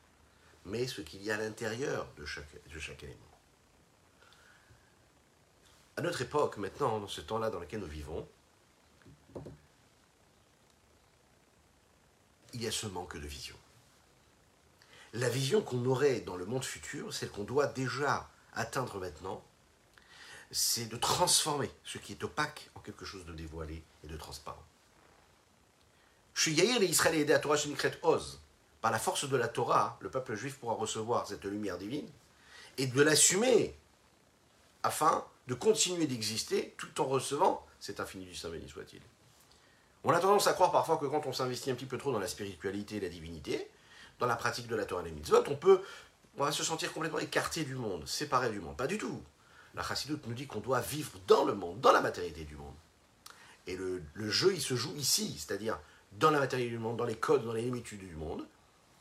mais 0.66 0.86
ce 0.86 1.00
qu'il 1.00 1.22
y 1.22 1.30
a 1.30 1.34
à 1.34 1.38
l'intérieur 1.38 2.06
de 2.16 2.26
chaque, 2.26 2.68
de 2.68 2.78
chaque 2.78 3.02
élément. 3.02 3.18
À 5.96 6.02
notre 6.02 6.22
époque, 6.22 6.58
maintenant, 6.58 7.00
dans 7.00 7.08
ce 7.08 7.20
temps-là 7.20 7.50
dans 7.50 7.60
lequel 7.60 7.80
nous 7.80 7.86
vivons, 7.86 8.28
il 12.52 12.62
y 12.62 12.66
a 12.66 12.70
ce 12.70 12.86
manque 12.86 13.16
de 13.16 13.26
vision. 13.26 13.56
La 15.12 15.28
vision 15.28 15.62
qu'on 15.62 15.84
aurait 15.86 16.20
dans 16.20 16.36
le 16.36 16.46
monde 16.46 16.64
futur, 16.64 17.12
celle 17.12 17.30
qu'on 17.30 17.44
doit 17.44 17.66
déjà 17.66 18.30
atteindre 18.54 18.98
maintenant, 18.98 19.42
c'est 20.50 20.86
de 20.86 20.96
transformer 20.96 21.70
ce 21.84 21.98
qui 21.98 22.12
est 22.12 22.24
opaque 22.24 22.70
en 22.74 22.80
quelque 22.80 23.04
chose 23.04 23.24
de 23.24 23.32
dévoilé 23.32 23.82
et 24.04 24.08
de 24.08 24.16
transparent. 24.16 24.64
Chez 26.34 26.52
Yair 26.52 26.80
et 26.80 26.86
Israël 26.86 27.30
et 27.30 27.40
Torah 27.40 27.56
Oz, 28.02 28.40
par 28.80 28.90
la 28.90 28.98
force 28.98 29.28
de 29.28 29.36
la 29.36 29.48
Torah, 29.48 29.98
le 30.00 30.10
peuple 30.10 30.34
juif 30.34 30.56
pourra 30.58 30.74
recevoir 30.74 31.26
cette 31.26 31.44
lumière 31.44 31.76
divine 31.76 32.08
et 32.78 32.86
de 32.86 33.02
l'assumer 33.02 33.76
afin 34.82 35.24
de 35.48 35.54
continuer 35.54 36.06
d'exister 36.06 36.74
tout 36.78 37.00
en 37.00 37.04
recevant 37.04 37.66
cet 37.78 38.00
infini 38.00 38.24
du 38.24 38.34
Saint 38.34 38.48
béni 38.48 38.68
soit-il. 38.68 39.00
On 40.04 40.10
a 40.10 40.20
tendance 40.20 40.46
à 40.46 40.52
croire 40.52 40.72
parfois 40.72 40.96
que 40.96 41.06
quand 41.06 41.26
on 41.26 41.32
s'investit 41.32 41.70
un 41.70 41.74
petit 41.74 41.86
peu 41.86 41.98
trop 41.98 42.12
dans 42.12 42.18
la 42.18 42.28
spiritualité 42.28 42.96
et 42.96 43.00
la 43.00 43.08
divinité, 43.08 43.68
dans 44.18 44.26
la 44.26 44.36
pratique 44.36 44.66
de 44.66 44.76
la 44.76 44.84
Torah 44.84 45.02
et 45.02 45.04
des 45.04 45.10
mitzvot, 45.10 45.44
on 45.48 45.56
peut 45.56 45.82
on 46.38 46.44
va 46.44 46.52
se 46.52 46.64
sentir 46.64 46.92
complètement 46.92 47.18
écarté 47.18 47.64
du 47.64 47.74
monde, 47.74 48.06
séparé 48.06 48.50
du 48.50 48.60
monde. 48.60 48.76
Pas 48.76 48.86
du 48.86 48.98
tout. 48.98 49.22
La 49.74 49.82
chassidoute 49.82 50.26
nous 50.26 50.34
dit 50.34 50.46
qu'on 50.46 50.60
doit 50.60 50.80
vivre 50.80 51.10
dans 51.26 51.44
le 51.44 51.54
monde, 51.54 51.80
dans 51.80 51.92
la 51.92 52.00
matérialité 52.00 52.44
du 52.44 52.56
monde. 52.56 52.74
Et 53.66 53.76
le, 53.76 54.02
jeu, 54.30 54.52
il 54.54 54.60
se 54.60 54.74
joue 54.74 54.94
ici, 54.96 55.36
c'est-à-dire 55.38 55.78
dans 56.12 56.30
la 56.30 56.40
matérialité 56.40 56.76
du 56.76 56.82
monde, 56.82 56.96
dans 56.96 57.04
les 57.04 57.16
codes, 57.16 57.44
dans 57.44 57.52
les 57.52 57.62
limites 57.62 57.94
du 57.94 58.16
monde. 58.16 58.46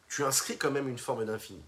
Tu 0.08 0.24
inscris 0.24 0.58
quand 0.58 0.72
même 0.72 0.88
une 0.88 0.98
forme 0.98 1.26
d'infini. 1.26 1.64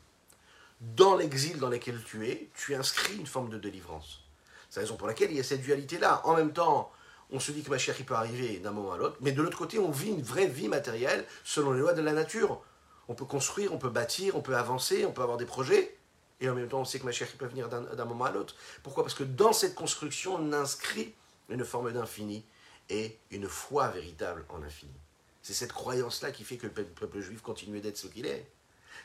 Dans 0.82 1.16
l'exil 1.16 1.60
dans 1.60 1.70
lequel 1.70 2.04
tu 2.04 2.28
es, 2.28 2.50
tu 2.56 2.76
inscris 2.76 3.16
une 3.16 3.28
forme 3.28 3.50
de 3.50 3.58
délivrance. 3.58 4.24
C'est 4.70 4.80
la 4.80 4.86
raison 4.86 4.98
pour 4.98 5.08
laquelle 5.08 5.32
il 5.32 5.38
y 5.38 5.40
a 5.40 5.44
cette 5.44 5.62
dualité-là. 5.62 6.22
En 6.26 6.36
même 6.36 6.54
temps, 6.54 6.92
on 7.32 7.40
se 7.40 7.52
dit 7.52 7.64
que 7.64 7.70
ma 7.70 7.78
chère 7.78 7.96
il 8.00 8.06
peut 8.06 8.14
arriver 8.14 8.58
d'un 8.58 8.72
moment 8.72 8.94
à 8.94 8.98
l'autre, 8.98 9.18
mais 9.22 9.32
de 9.32 9.42
l'autre 9.42 9.58
côté, 9.58 9.80
on 9.80 9.92
vit 9.92 10.10
une 10.10 10.22
vraie 10.22 10.48
vie 10.48 10.68
matérielle 10.68 11.26
selon 11.44 11.72
les 11.72 11.80
lois 11.80 11.94
de 11.94 12.02
la 12.02 12.14
nature. 12.14 12.62
On 13.08 13.16
peut 13.16 13.26
construire, 13.26 13.74
on 13.74 13.78
peut 13.78 13.90
bâtir, 13.90 14.36
on 14.36 14.42
peut 14.42 14.56
avancer, 14.56 15.06
on 15.06 15.12
peut 15.12 15.22
avoir 15.22 15.38
des 15.38 15.46
projets, 15.46 15.98
et 16.40 16.50
en 16.50 16.56
même 16.56 16.68
temps, 16.68 16.82
on 16.82 16.86
sait 16.86 17.00
que 17.00 17.06
ma 17.06 17.12
chère 17.12 17.28
il 17.32 17.38
peut 17.38 17.46
venir 17.46 17.70
d'un 17.70 18.06
moment 18.06 18.26
à 18.26 18.32
l'autre. 18.32 18.56
Pourquoi? 18.84 19.04
Parce 19.04 19.14
que 19.14 19.24
dans 19.24 19.54
cette 19.54 19.76
construction, 19.76 20.36
on 20.36 20.54
inscrit 20.54 21.14
une 21.50 21.64
forme 21.64 21.92
d'infini 21.92 22.44
et 22.90 23.18
une 23.30 23.48
foi 23.48 23.90
véritable 23.90 24.46
en 24.50 24.58
l'infini. 24.58 24.94
C'est 25.42 25.54
cette 25.54 25.72
croyance-là 25.72 26.32
qui 26.32 26.44
fait 26.44 26.58
que 26.58 26.68
le 26.68 26.74
peuple 26.74 27.20
juif 27.20 27.42
continue 27.42 27.80
d'être 27.80 27.98
ce 27.98 28.08
qu'il 28.08 28.26
est. 28.26 28.46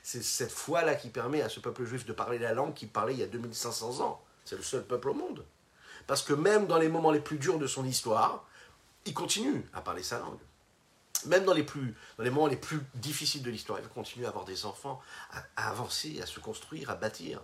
C'est 0.02 0.22
cette 0.22 0.50
foi-là 0.50 0.94
qui 0.94 1.08
permet 1.08 1.42
à 1.42 1.48
ce 1.48 1.60
peuple 1.60 1.84
juif 1.84 2.06
de 2.06 2.12
parler 2.12 2.38
la 2.38 2.54
langue 2.54 2.74
qu'il 2.74 2.88
parlait 2.88 3.14
il 3.14 3.20
y 3.20 3.22
a 3.22 3.26
2500 3.26 4.00
ans. 4.00 4.22
C'est 4.44 4.56
le 4.56 4.62
seul 4.62 4.84
peuple 4.84 5.10
au 5.10 5.14
monde. 5.14 5.44
Parce 6.06 6.22
que 6.22 6.32
même 6.32 6.66
dans 6.66 6.78
les 6.78 6.88
moments 6.88 7.10
les 7.10 7.20
plus 7.20 7.38
durs 7.38 7.58
de 7.58 7.66
son 7.66 7.84
histoire, 7.84 8.44
il 9.04 9.14
continue 9.14 9.64
à 9.72 9.80
parler 9.80 10.02
sa 10.02 10.18
langue. 10.18 10.38
Même 11.26 11.44
dans 11.44 11.54
les, 11.54 11.62
plus, 11.62 11.94
dans 12.18 12.24
les 12.24 12.30
moments 12.30 12.46
les 12.46 12.56
plus 12.56 12.80
difficiles 12.94 13.42
de 13.42 13.50
l'histoire, 13.50 13.78
il 13.78 13.82
va 13.82 13.88
continuer 13.88 14.26
à 14.26 14.28
avoir 14.28 14.44
des 14.44 14.66
enfants, 14.66 15.00
à, 15.56 15.68
avancer, 15.68 16.20
à 16.22 16.26
se 16.26 16.40
construire, 16.40 16.90
à 16.90 16.94
bâtir. 16.94 17.40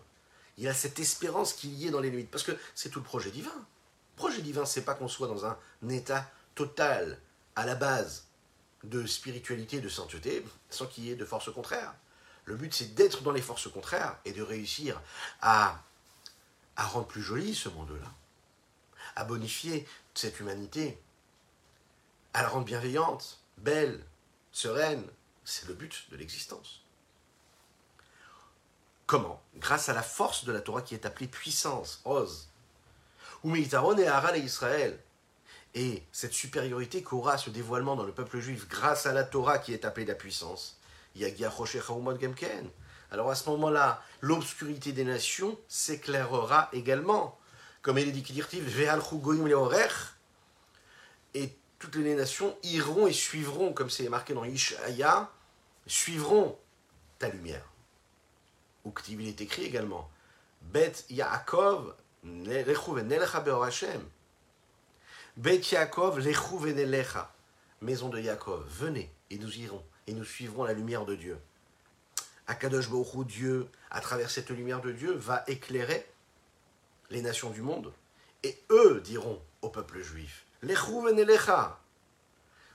Il 0.58 0.68
a 0.68 0.74
cette 0.74 0.98
espérance 0.98 1.54
qu'il 1.54 1.72
y 1.74 1.86
est 1.86 1.90
dans 1.90 2.00
les 2.00 2.10
limites. 2.10 2.30
Parce 2.30 2.44
que 2.44 2.52
c'est 2.74 2.90
tout 2.90 3.00
le 3.00 3.04
projet 3.04 3.30
divin. 3.30 3.50
Le 3.50 4.16
projet 4.16 4.42
divin, 4.42 4.66
c'est 4.66 4.84
pas 4.84 4.94
qu'on 4.94 5.08
soit 5.08 5.26
dans 5.26 5.46
un 5.46 5.56
état 5.88 6.30
total, 6.54 7.18
à 7.56 7.64
la 7.64 7.74
base, 7.74 8.26
de 8.84 9.06
spiritualité, 9.06 9.80
de 9.80 9.88
sainteté, 9.88 10.44
sans 10.68 10.86
qu'il 10.86 11.04
y 11.04 11.10
ait 11.10 11.16
de 11.16 11.24
forces 11.24 11.52
contraires. 11.52 11.94
Le 12.44 12.56
but, 12.56 12.74
c'est 12.74 12.94
d'être 12.94 13.22
dans 13.22 13.30
les 13.30 13.42
forces 13.42 13.68
contraires 13.68 14.18
et 14.24 14.32
de 14.32 14.42
réussir 14.42 15.00
à, 15.40 15.80
à 16.76 16.86
rendre 16.86 17.06
plus 17.06 17.22
joli 17.22 17.54
ce 17.54 17.68
monde-là, 17.68 18.06
à 19.16 19.24
bonifier 19.24 19.86
cette 20.14 20.40
humanité, 20.40 20.98
à 22.34 22.42
la 22.42 22.48
rendre 22.48 22.64
bienveillante, 22.64 23.40
belle, 23.58 24.04
sereine. 24.52 25.04
C'est 25.44 25.66
le 25.66 25.74
but 25.74 26.06
de 26.10 26.16
l'existence. 26.16 26.82
Comment? 29.06 29.42
Grâce 29.56 29.88
à 29.88 29.92
la 29.92 30.02
force 30.02 30.44
de 30.44 30.52
la 30.52 30.60
Torah 30.60 30.82
qui 30.82 30.94
est 30.94 31.04
appelée 31.04 31.26
puissance, 31.26 32.00
Oz. 32.04 32.48
Umitaron 33.44 33.98
et 33.98 34.06
Haran 34.06 34.34
et 34.34 34.38
Israël. 34.40 34.98
Et 35.74 36.04
cette 36.12 36.32
supériorité 36.32 37.02
qu'aura 37.02 37.38
ce 37.38 37.50
dévoilement 37.50 37.96
dans 37.96 38.04
le 38.04 38.12
peuple 38.12 38.38
juif 38.38 38.68
grâce 38.68 39.06
à 39.06 39.12
la 39.12 39.24
Torah 39.24 39.58
qui 39.58 39.72
est 39.72 39.84
appelée 39.84 40.06
la 40.06 40.14
puissance. 40.14 40.78
Alors 43.10 43.30
à 43.30 43.34
ce 43.34 43.50
moment-là, 43.50 44.02
l'obscurité 44.20 44.92
des 44.92 45.04
nations 45.04 45.58
s'éclairera 45.68 46.68
également. 46.72 47.38
Comme 47.82 47.98
il 47.98 48.08
est 48.08 48.12
dit 48.12 48.22
et 51.34 51.56
toutes 51.78 51.96
les 51.96 52.14
nations 52.14 52.56
iront 52.62 53.06
et 53.06 53.12
suivront, 53.12 53.72
comme 53.72 53.90
c'est 53.90 54.08
marqué 54.08 54.34
dans 54.34 54.44
Ishaya, 54.44 55.30
suivront 55.86 56.58
ta 57.18 57.28
lumière. 57.28 57.64
Ou 58.84 58.92
il 59.08 59.28
est 59.28 59.40
écrit 59.40 59.64
également, 59.64 60.10
Bet 60.60 60.92
Yaakov. 61.10 61.94
Bet 65.36 65.58
Yaakov 65.72 66.20
Maison 67.80 68.08
de 68.10 68.20
Yaakov, 68.20 68.64
venez 68.68 69.12
et 69.30 69.38
nous 69.38 69.58
irons 69.58 69.84
et 70.06 70.12
nous 70.12 70.24
suivrons 70.24 70.64
la 70.64 70.72
lumière 70.72 71.04
de 71.04 71.16
Dieu. 71.16 71.38
Akadosh 72.46 72.88
Baruch 72.90 73.26
Dieu, 73.26 73.68
à 73.90 74.00
travers 74.00 74.30
cette 74.30 74.50
lumière 74.50 74.80
de 74.80 74.92
Dieu, 74.92 75.12
va 75.14 75.42
éclairer 75.46 76.06
les 77.12 77.22
nations 77.22 77.50
du 77.50 77.62
monde 77.62 77.92
et 78.42 78.58
eux 78.70 79.00
diront 79.04 79.40
au 79.60 79.68
peuple 79.68 80.00
juif 80.00 80.44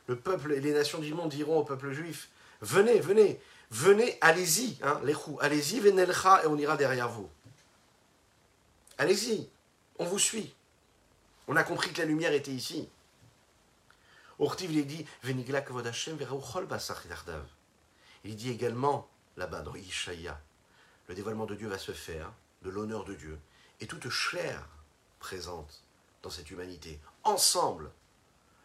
le 0.08 0.16
peuple 0.16 0.54
et 0.54 0.62
les 0.62 0.74
nations 0.74 1.00
du 1.00 1.14
monde 1.14 1.30
diront 1.30 1.60
au 1.60 1.64
peuple 1.64 1.92
juif 1.92 2.30
Venez, 2.62 3.00
venez, 3.00 3.40
venez, 3.70 4.18
allez-y, 4.22 4.78
hein, 4.82 5.00
allez-y, 5.42 5.80
venelcha, 5.80 6.44
et 6.44 6.48
on 6.48 6.58
ira 6.58 6.76
derrière 6.76 7.10
vous. 7.10 7.30
Allez-y, 8.98 9.48
on 10.00 10.06
vous 10.06 10.18
suit. 10.20 10.56
On 11.48 11.56
a 11.56 11.64
compris 11.64 11.94
que 11.94 12.00
la 12.00 12.06
lumière 12.06 12.34
était 12.34 12.52
ici. 12.52 12.90
Ortiv, 14.40 14.72
il 14.72 14.86
dit 14.86 15.06
Il 18.24 18.36
dit 18.36 18.50
également, 18.50 19.08
là-bas, 19.38 19.62
dans 19.62 19.76
Ishaïa, 19.76 20.42
le 21.08 21.16
dévoilement 21.16 21.46
de 21.46 21.56
Dieu 21.56 21.68
va 21.68 21.78
se 21.78 21.92
faire, 21.92 22.34
de 22.64 22.70
l'honneur 22.70 23.06
de 23.06 23.14
Dieu, 23.14 23.40
et 23.80 23.88
toute 23.88 24.10
chair 24.10 24.68
présente 25.20 25.84
dans 26.24 26.30
cette 26.30 26.50
humanité, 26.50 27.00
ensemble, 27.24 27.92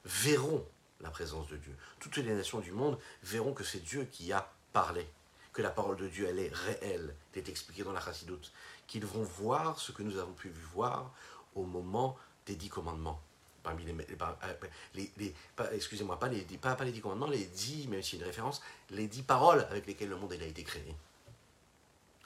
verront 0.04 0.66
la 1.00 1.10
présence 1.10 1.48
de 1.48 1.56
Dieu. 1.56 1.76
Toutes 1.98 2.16
les 2.16 2.34
nations 2.34 2.60
du 2.60 2.72
monde 2.72 2.98
verront 3.22 3.52
que 3.52 3.64
c'est 3.64 3.80
Dieu 3.80 4.04
qui 4.10 4.32
a 4.32 4.50
parlé, 4.72 5.06
que 5.52 5.62
la 5.62 5.70
parole 5.70 5.96
de 5.96 6.08
Dieu, 6.08 6.26
elle 6.28 6.38
est 6.38 6.52
réelle, 6.52 7.14
elle 7.32 7.38
est 7.38 7.48
expliquée 7.48 7.84
dans 7.84 7.92
la 7.92 8.00
chassidoute, 8.00 8.52
qu'ils 8.86 9.04
vont 9.04 9.22
voir 9.22 9.78
ce 9.78 9.92
que 9.92 10.02
nous 10.02 10.18
avons 10.18 10.32
pu 10.32 10.50
voir 10.72 11.12
au 11.54 11.64
moment 11.64 12.16
des 12.46 12.56
dix 12.56 12.68
commandements. 12.68 13.20
Parmi 13.62 13.84
les, 13.84 15.34
euh, 15.60 15.70
excusez-moi, 15.72 16.18
pas 16.18 16.28
les, 16.28 16.42
pas, 16.58 16.76
les 16.84 16.90
dix 16.90 17.00
commandements, 17.00 17.28
les 17.28 17.44
dix, 17.44 17.86
même 17.86 18.02
si 18.02 18.16
une 18.16 18.24
référence, 18.24 18.60
les 18.90 19.06
dix 19.06 19.22
paroles 19.22 19.60
avec 19.70 19.86
lesquelles 19.86 20.08
le 20.08 20.16
monde 20.16 20.32
a 20.32 20.44
été 20.44 20.64
créé. 20.64 20.96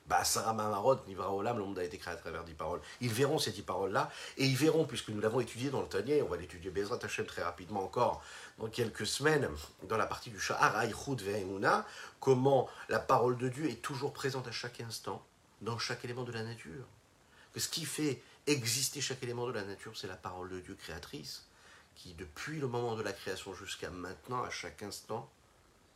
Bah, 0.09 0.25
Sarah 0.25 0.53
Mamarod, 0.53 1.01
Olam, 1.19 1.59
le 1.59 1.65
monde 1.65 1.79
a 1.81 1.85
été 1.85 1.99
créé 1.99 2.15
à 2.15 2.17
travers 2.17 2.45
dix 2.45 2.55
paroles. 2.55 2.81
Ils 3.01 3.13
verront 3.13 3.39
ces 3.39 3.51
dix 3.51 3.63
paroles-là, 3.63 4.11
et 4.37 4.45
ils 4.45 4.57
verront, 4.57 4.85
puisque 4.85 5.09
nous 5.09 5.21
l'avons 5.21 5.41
étudié 5.41 5.71
dans 5.71 5.81
le 5.81 5.89
Tanier, 5.89 6.23
on 6.23 6.29
va 6.29 6.37
l'étudier 6.37 6.71
Bezrat 6.71 7.01
Hashem 7.03 7.27
très 7.27 7.43
rapidement 7.43 7.83
encore, 7.83 8.23
dans 8.59 8.69
quelques 8.69 9.07
semaines, 9.07 9.49
dans 9.83 9.97
la 9.97 10.07
partie 10.07 10.31
du 10.31 10.39
Shahar, 10.39 10.77
Aïchoud 10.77 11.21
Ve'emuna, 11.21 11.85
comment 12.21 12.69
la 12.89 13.01
parole 13.01 13.37
de 13.37 13.49
Dieu 13.49 13.69
est 13.69 13.83
toujours 13.83 14.13
présente 14.13 14.47
à 14.47 14.53
chaque 14.53 14.81
instant, 14.81 15.25
dans 15.61 15.79
chaque 15.79 16.05
élément 16.05 16.23
de 16.23 16.33
la 16.33 16.45
nature. 16.45 16.87
Que 17.53 17.59
ce 17.59 17.69
qui 17.69 17.85
fait 17.85 18.23
exister 18.47 19.01
chaque 19.01 19.23
élément 19.25 19.49
de 19.49 19.53
la 19.53 19.65
nature, 19.65 19.97
c'est 19.97 20.07
la 20.07 20.17
parole 20.17 20.51
de 20.51 20.61
Dieu 20.61 20.77
créatrice, 20.77 21.47
qui 21.97 22.15
depuis 22.15 22.61
le 22.61 22.69
moment 22.69 22.95
de 22.95 23.03
la 23.03 23.13
création 23.13 23.55
jusqu'à 23.55 23.91
maintenant, 23.91 24.45
à 24.45 24.51
chaque 24.51 24.85
instant, 24.85 25.29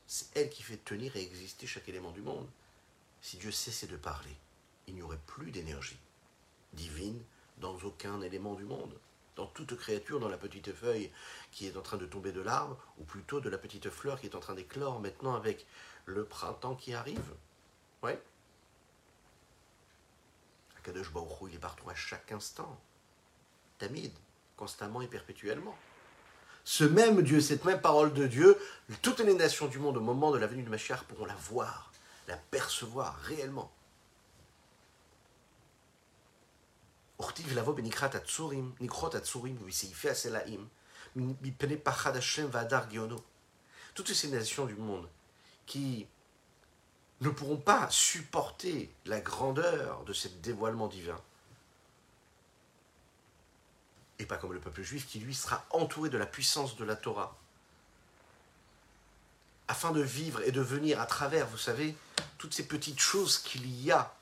c'est 0.08 0.36
elle 0.36 0.50
qui 0.50 0.64
fait 0.64 0.78
tenir 0.78 1.14
et 1.14 1.22
exister 1.22 1.68
chaque 1.68 1.88
élément 1.88 2.10
du 2.10 2.22
monde. 2.22 2.48
Si 3.20 3.36
Dieu 3.36 3.50
cessait 3.50 3.86
de 3.86 3.96
parler, 3.96 4.34
il 4.86 4.94
n'y 4.94 5.02
aurait 5.02 5.20
plus 5.26 5.50
d'énergie 5.50 5.98
divine 6.72 7.22
dans 7.58 7.76
aucun 7.84 8.20
élément 8.22 8.54
du 8.54 8.64
monde. 8.64 8.98
Dans 9.36 9.46
toute 9.46 9.76
créature, 9.76 10.20
dans 10.20 10.28
la 10.28 10.38
petite 10.38 10.72
feuille 10.72 11.10
qui 11.52 11.66
est 11.66 11.76
en 11.76 11.82
train 11.82 11.96
de 11.96 12.06
tomber 12.06 12.32
de 12.32 12.40
l'arbre, 12.40 12.76
ou 12.98 13.04
plutôt 13.04 13.40
de 13.40 13.48
la 13.48 13.58
petite 13.58 13.90
fleur 13.90 14.20
qui 14.20 14.26
est 14.26 14.34
en 14.34 14.40
train 14.40 14.54
d'éclore 14.54 15.00
maintenant 15.00 15.34
avec 15.34 15.66
le 16.06 16.24
printemps 16.24 16.74
qui 16.74 16.94
arrive. 16.94 17.34
Ouais. 18.02 18.20
Akadosh 20.78 21.12
Baruch 21.12 21.30
il 21.48 21.54
est 21.54 21.58
partout 21.58 21.88
à 21.88 21.94
chaque 21.94 22.32
instant. 22.32 22.80
Tamid, 23.78 24.12
constamment 24.56 25.02
et 25.02 25.08
perpétuellement. 25.08 25.76
Ce 26.64 26.84
même 26.84 27.22
Dieu, 27.22 27.40
cette 27.40 27.64
même 27.64 27.80
parole 27.80 28.12
de 28.12 28.26
Dieu, 28.26 28.58
toutes 29.00 29.20
les 29.20 29.34
nations 29.34 29.66
du 29.66 29.78
monde 29.78 29.96
au 29.96 30.00
moment 30.00 30.30
de 30.30 30.38
la 30.38 30.46
venue 30.46 30.62
de 30.62 30.68
Machiar 30.68 31.04
pourront 31.04 31.24
la 31.24 31.34
voir 31.34 31.89
la 32.30 32.36
percevoir 32.36 33.16
réellement. 33.22 33.70
Toutes 43.94 44.12
ces 44.12 44.28
nations 44.28 44.66
du 44.66 44.74
monde 44.74 45.08
qui 45.66 46.06
ne 47.20 47.28
pourront 47.28 47.56
pas 47.56 47.90
supporter 47.90 48.94
la 49.04 49.20
grandeur 49.20 50.04
de 50.04 50.12
ce 50.12 50.28
dévoilement 50.28 50.86
divin. 50.86 51.20
Et 54.18 54.26
pas 54.26 54.36
comme 54.36 54.52
le 54.52 54.60
peuple 54.60 54.82
juif 54.82 55.06
qui 55.06 55.18
lui 55.18 55.34
sera 55.34 55.66
entouré 55.70 56.08
de 56.10 56.18
la 56.18 56.26
puissance 56.26 56.76
de 56.76 56.84
la 56.84 56.96
Torah 56.96 57.36
afin 59.70 59.92
de 59.92 60.02
vivre 60.02 60.42
et 60.42 60.50
de 60.50 60.60
venir 60.60 61.00
à 61.00 61.06
travers, 61.06 61.46
vous 61.46 61.56
savez, 61.56 61.94
toutes 62.38 62.54
ces 62.54 62.66
petites 62.66 63.00
choses 63.00 63.38
qu'il 63.38 63.68
y 63.82 63.90
a 63.90 64.14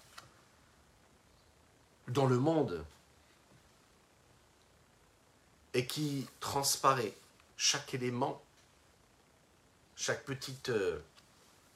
dans 2.08 2.26
le 2.26 2.38
monde 2.38 2.84
et 5.74 5.86
qui 5.86 6.26
transparaît 6.40 7.14
chaque 7.56 7.94
élément, 7.94 8.42
chaque 9.96 10.24
petite 10.24 10.70
euh, 10.70 10.98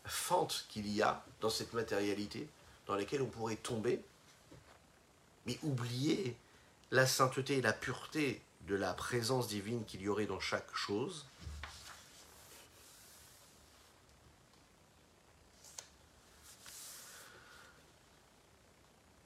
fente 0.04 0.66
qu'il 0.68 0.88
y 0.88 1.02
a 1.02 1.24
dans 1.40 1.50
cette 1.50 1.72
matérialité 1.72 2.48
dans 2.86 2.94
laquelle 2.94 3.22
on 3.22 3.26
pourrait 3.26 3.56
tomber, 3.56 4.02
mais 5.46 5.58
oublier 5.62 6.36
la 6.90 7.06
sainteté 7.06 7.58
et 7.58 7.62
la 7.62 7.72
pureté 7.72 8.42
de 8.66 8.74
la 8.74 8.94
présence 8.94 9.48
divine 9.48 9.84
qu'il 9.84 10.02
y 10.02 10.08
aurait 10.08 10.26
dans 10.26 10.40
chaque 10.40 10.74
chose, 10.74 11.26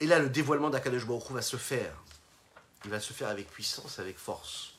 Et 0.00 0.06
là, 0.06 0.18
le 0.18 0.28
dévoilement 0.28 0.70
d'Akadosh 0.70 1.06
Baruch 1.06 1.30
va 1.30 1.42
se 1.42 1.56
faire. 1.56 2.02
Il 2.84 2.90
va 2.90 3.00
se 3.00 3.12
faire 3.12 3.28
avec 3.28 3.48
puissance, 3.50 3.98
avec 3.98 4.18
force. 4.18 4.74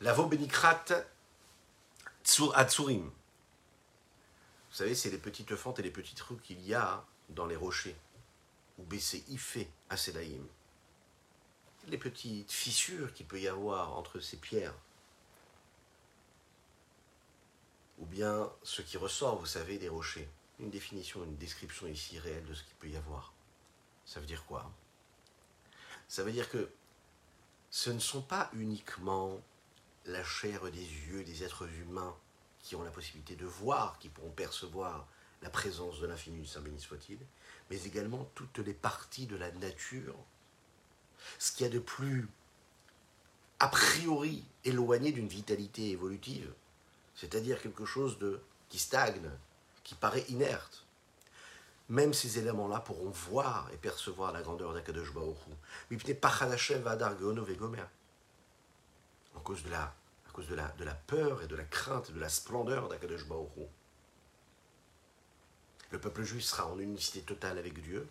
Lavo 0.00 0.26
Benikrat 0.26 0.84
Atsurim. 2.54 3.04
Vous 3.04 4.76
savez, 4.76 4.94
c'est 4.94 5.10
les 5.10 5.18
petites 5.18 5.56
fentes 5.56 5.78
et 5.78 5.82
les 5.82 5.90
petites 5.90 6.20
rues 6.20 6.36
qu'il 6.42 6.60
y 6.66 6.74
a 6.74 7.04
dans 7.30 7.46
les 7.46 7.56
rochers. 7.56 7.96
Ou 8.78 8.84
baissé 8.84 9.24
Ifé 9.28 9.70
à 9.88 9.96
les 11.88 11.98
petites 11.98 12.52
fissures 12.52 13.12
qu'il 13.12 13.26
peut 13.26 13.40
y 13.40 13.48
avoir 13.48 13.96
entre 13.96 14.20
ces 14.20 14.36
pierres. 14.36 14.74
Ou 17.98 18.06
bien 18.06 18.50
ce 18.62 18.82
qui 18.82 18.96
ressort, 18.96 19.38
vous 19.38 19.46
savez, 19.46 19.78
des 19.78 19.88
rochers. 19.88 20.28
Une 20.58 20.70
définition, 20.70 21.22
une 21.24 21.36
description 21.36 21.86
ici 21.86 22.18
réelle 22.18 22.44
de 22.46 22.54
ce 22.54 22.62
qu'il 22.64 22.74
peut 22.76 22.88
y 22.88 22.96
avoir. 22.96 23.32
Ça 24.04 24.20
veut 24.20 24.26
dire 24.26 24.44
quoi 24.46 24.70
Ça 26.08 26.24
veut 26.24 26.32
dire 26.32 26.48
que 26.48 26.70
ce 27.70 27.90
ne 27.90 27.98
sont 27.98 28.22
pas 28.22 28.50
uniquement 28.54 29.40
la 30.06 30.24
chair 30.24 30.70
des 30.70 30.80
yeux 30.80 31.24
des 31.24 31.42
êtres 31.42 31.68
humains 31.80 32.16
qui 32.62 32.76
ont 32.76 32.82
la 32.82 32.90
possibilité 32.90 33.36
de 33.36 33.46
voir, 33.46 33.98
qui 33.98 34.08
pourront 34.08 34.30
percevoir 34.30 35.06
la 35.42 35.50
présence 35.50 36.00
de 36.00 36.06
l'infini 36.06 36.40
du 36.40 36.46
Saint 36.46 36.60
béni 36.60 36.80
soit-il, 36.80 37.18
mais 37.70 37.82
également 37.84 38.28
toutes 38.34 38.58
les 38.58 38.72
parties 38.72 39.26
de 39.26 39.36
la 39.36 39.50
nature. 39.52 40.16
Ce 41.38 41.52
qu'il 41.52 41.66
y 41.66 41.70
a 41.70 41.72
de 41.72 41.78
plus 41.78 42.28
a 43.58 43.68
priori 43.68 44.44
éloigné 44.64 45.12
d'une 45.12 45.28
vitalité 45.28 45.90
évolutive, 45.90 46.52
c'est-à-dire 47.14 47.60
quelque 47.60 47.84
chose 47.84 48.18
qui 48.68 48.78
stagne, 48.78 49.30
qui 49.86 49.94
paraît 49.94 50.24
inerte. 50.28 50.84
Même 51.88 52.12
ces 52.12 52.40
éléments-là 52.40 52.80
pourront 52.80 53.10
voir 53.10 53.70
et 53.72 53.76
percevoir 53.76 54.32
la 54.32 54.42
grandeur 54.42 54.74
d'Akadosh 54.74 55.12
En 59.36 59.40
cause 59.44 59.62
de 59.62 59.70
la, 59.70 59.82
à 59.82 60.32
cause 60.32 60.48
de 60.48 60.56
la, 60.56 60.66
de 60.78 60.84
la 60.84 60.94
peur 60.94 61.40
et 61.44 61.46
de 61.46 61.54
la 61.54 61.62
crainte, 61.62 62.10
de 62.10 62.18
la 62.18 62.28
splendeur 62.28 62.88
d'Akadosh 62.88 63.24
le 65.92 66.00
peuple 66.00 66.24
juif 66.24 66.42
sera 66.42 66.66
en 66.66 66.80
unicité 66.80 67.20
totale 67.20 67.58
avec 67.58 67.80
Dieu, 67.80 68.08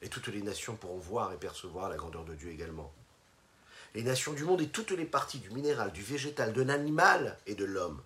et 0.00 0.08
toutes 0.08 0.26
les 0.26 0.42
nations 0.42 0.74
pourront 0.74 0.98
voir 0.98 1.32
et 1.32 1.36
percevoir 1.36 1.88
la 1.88 1.96
grandeur 1.96 2.24
de 2.24 2.34
Dieu 2.34 2.50
également. 2.50 2.92
Les 3.94 4.02
nations 4.02 4.32
du 4.32 4.42
monde 4.42 4.62
et 4.62 4.68
toutes 4.68 4.90
les 4.90 5.04
parties 5.04 5.38
du 5.38 5.50
minéral, 5.50 5.92
du 5.92 6.02
végétal, 6.02 6.52
de 6.52 6.62
l'animal 6.62 7.38
et 7.46 7.54
de 7.54 7.64
l'homme, 7.64 8.02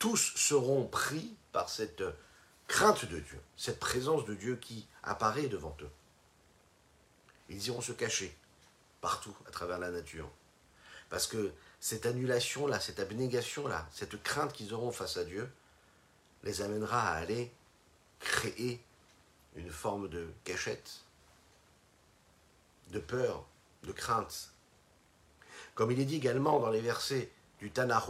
tous 0.00 0.32
seront 0.34 0.86
pris 0.86 1.36
par 1.52 1.68
cette 1.68 2.02
crainte 2.66 3.04
de 3.04 3.20
Dieu, 3.20 3.40
cette 3.56 3.78
présence 3.78 4.24
de 4.24 4.34
Dieu 4.34 4.56
qui 4.56 4.88
apparaît 5.04 5.46
devant 5.46 5.76
eux. 5.82 5.90
Ils 7.50 7.66
iront 7.68 7.82
se 7.82 7.92
cacher 7.92 8.36
partout 9.00 9.36
à 9.46 9.50
travers 9.50 9.78
la 9.78 9.90
nature. 9.90 10.28
Parce 11.10 11.26
que 11.26 11.52
cette 11.80 12.06
annulation-là, 12.06 12.80
cette 12.80 12.98
abnégation-là, 12.98 13.86
cette 13.92 14.22
crainte 14.22 14.52
qu'ils 14.52 14.72
auront 14.72 14.90
face 14.90 15.16
à 15.16 15.24
Dieu, 15.24 15.50
les 16.44 16.62
amènera 16.62 17.10
à 17.10 17.16
aller 17.16 17.52
créer 18.20 18.82
une 19.54 19.70
forme 19.70 20.08
de 20.08 20.32
cachette, 20.44 21.04
de 22.88 23.00
peur, 23.00 23.44
de 23.82 23.92
crainte. 23.92 24.52
Comme 25.74 25.90
il 25.90 26.00
est 26.00 26.06
dit 26.06 26.16
également 26.16 26.58
dans 26.58 26.70
les 26.70 26.80
versets 26.80 27.30
du 27.58 27.70
Tanakh, 27.70 28.04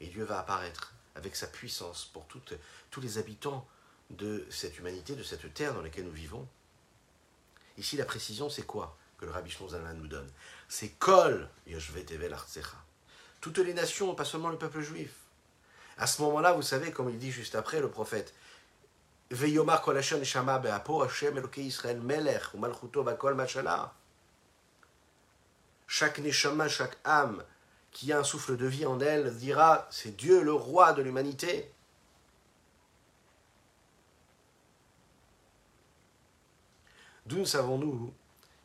et 0.00 0.06
Dieu 0.06 0.24
va 0.24 0.38
apparaître 0.38 0.94
avec 1.14 1.36
sa 1.36 1.46
puissance 1.46 2.10
pour 2.12 2.26
toutes, 2.26 2.54
tous 2.90 3.00
les 3.00 3.18
habitants 3.18 3.66
de 4.10 4.46
cette 4.50 4.78
humanité, 4.78 5.14
de 5.14 5.22
cette 5.22 5.52
terre 5.52 5.74
dans 5.74 5.82
laquelle 5.82 6.06
nous 6.06 6.12
vivons. 6.12 6.48
Ici, 7.76 7.96
la 7.96 8.04
précision, 8.04 8.48
c'est 8.48 8.66
quoi 8.66 8.96
que 9.18 9.26
le 9.26 9.30
Rabbi 9.30 9.50
Shnozana 9.50 9.92
nous 9.92 10.08
donne? 10.08 10.30
C'est 10.68 10.90
Kol 10.90 11.48
Tevel 11.66 12.34
toutes 13.42 13.58
les 13.58 13.74
nations, 13.74 14.14
pas 14.14 14.24
seulement 14.24 14.48
le 14.50 14.56
peuple 14.56 14.80
juif. 14.80 15.10
À 15.98 16.06
ce 16.06 16.22
moment-là, 16.22 16.52
vous 16.52 16.62
savez, 16.62 16.92
comme 16.92 17.10
il 17.10 17.18
dit 17.18 17.32
juste 17.32 17.56
après 17.56 17.80
le 17.80 17.90
prophète, 17.90 18.32
chaque 25.92 26.20
neshama, 26.20 26.70
chaque 26.70 26.96
âme 27.04 27.44
qui 27.90 28.14
a 28.14 28.18
un 28.18 28.24
souffle 28.24 28.56
de 28.56 28.64
vie 28.64 28.86
en 28.86 28.98
elle 28.98 29.36
dira 29.36 29.86
c'est 29.90 30.16
Dieu 30.16 30.42
le 30.42 30.54
roi 30.54 30.94
de 30.94 31.02
l'humanité. 31.02 31.70
D'où 37.26 37.36
nous 37.36 37.44
savons-nous 37.44 38.10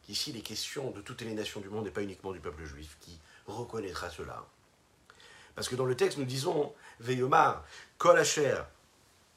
qu'ici 0.04 0.32
les 0.32 0.42
questions 0.42 0.92
de 0.92 1.02
toutes 1.02 1.20
les 1.20 1.34
nations 1.34 1.60
du 1.60 1.68
monde 1.68 1.86
et 1.88 1.92
pas 1.92 2.02
uniquement 2.02 2.32
du 2.32 2.40
peuple 2.40 2.64
juif 2.64 2.96
qui 3.02 3.20
reconnaîtra 3.46 4.10
cela? 4.10 4.46
Parce 5.54 5.68
que 5.68 5.76
dans 5.76 5.84
le 5.84 5.98
texte, 5.98 6.18
nous 6.18 6.24
disons, 6.24 6.74
Veyomar, 7.02 7.66
Kol 7.98 8.20
Asher, 8.20 8.62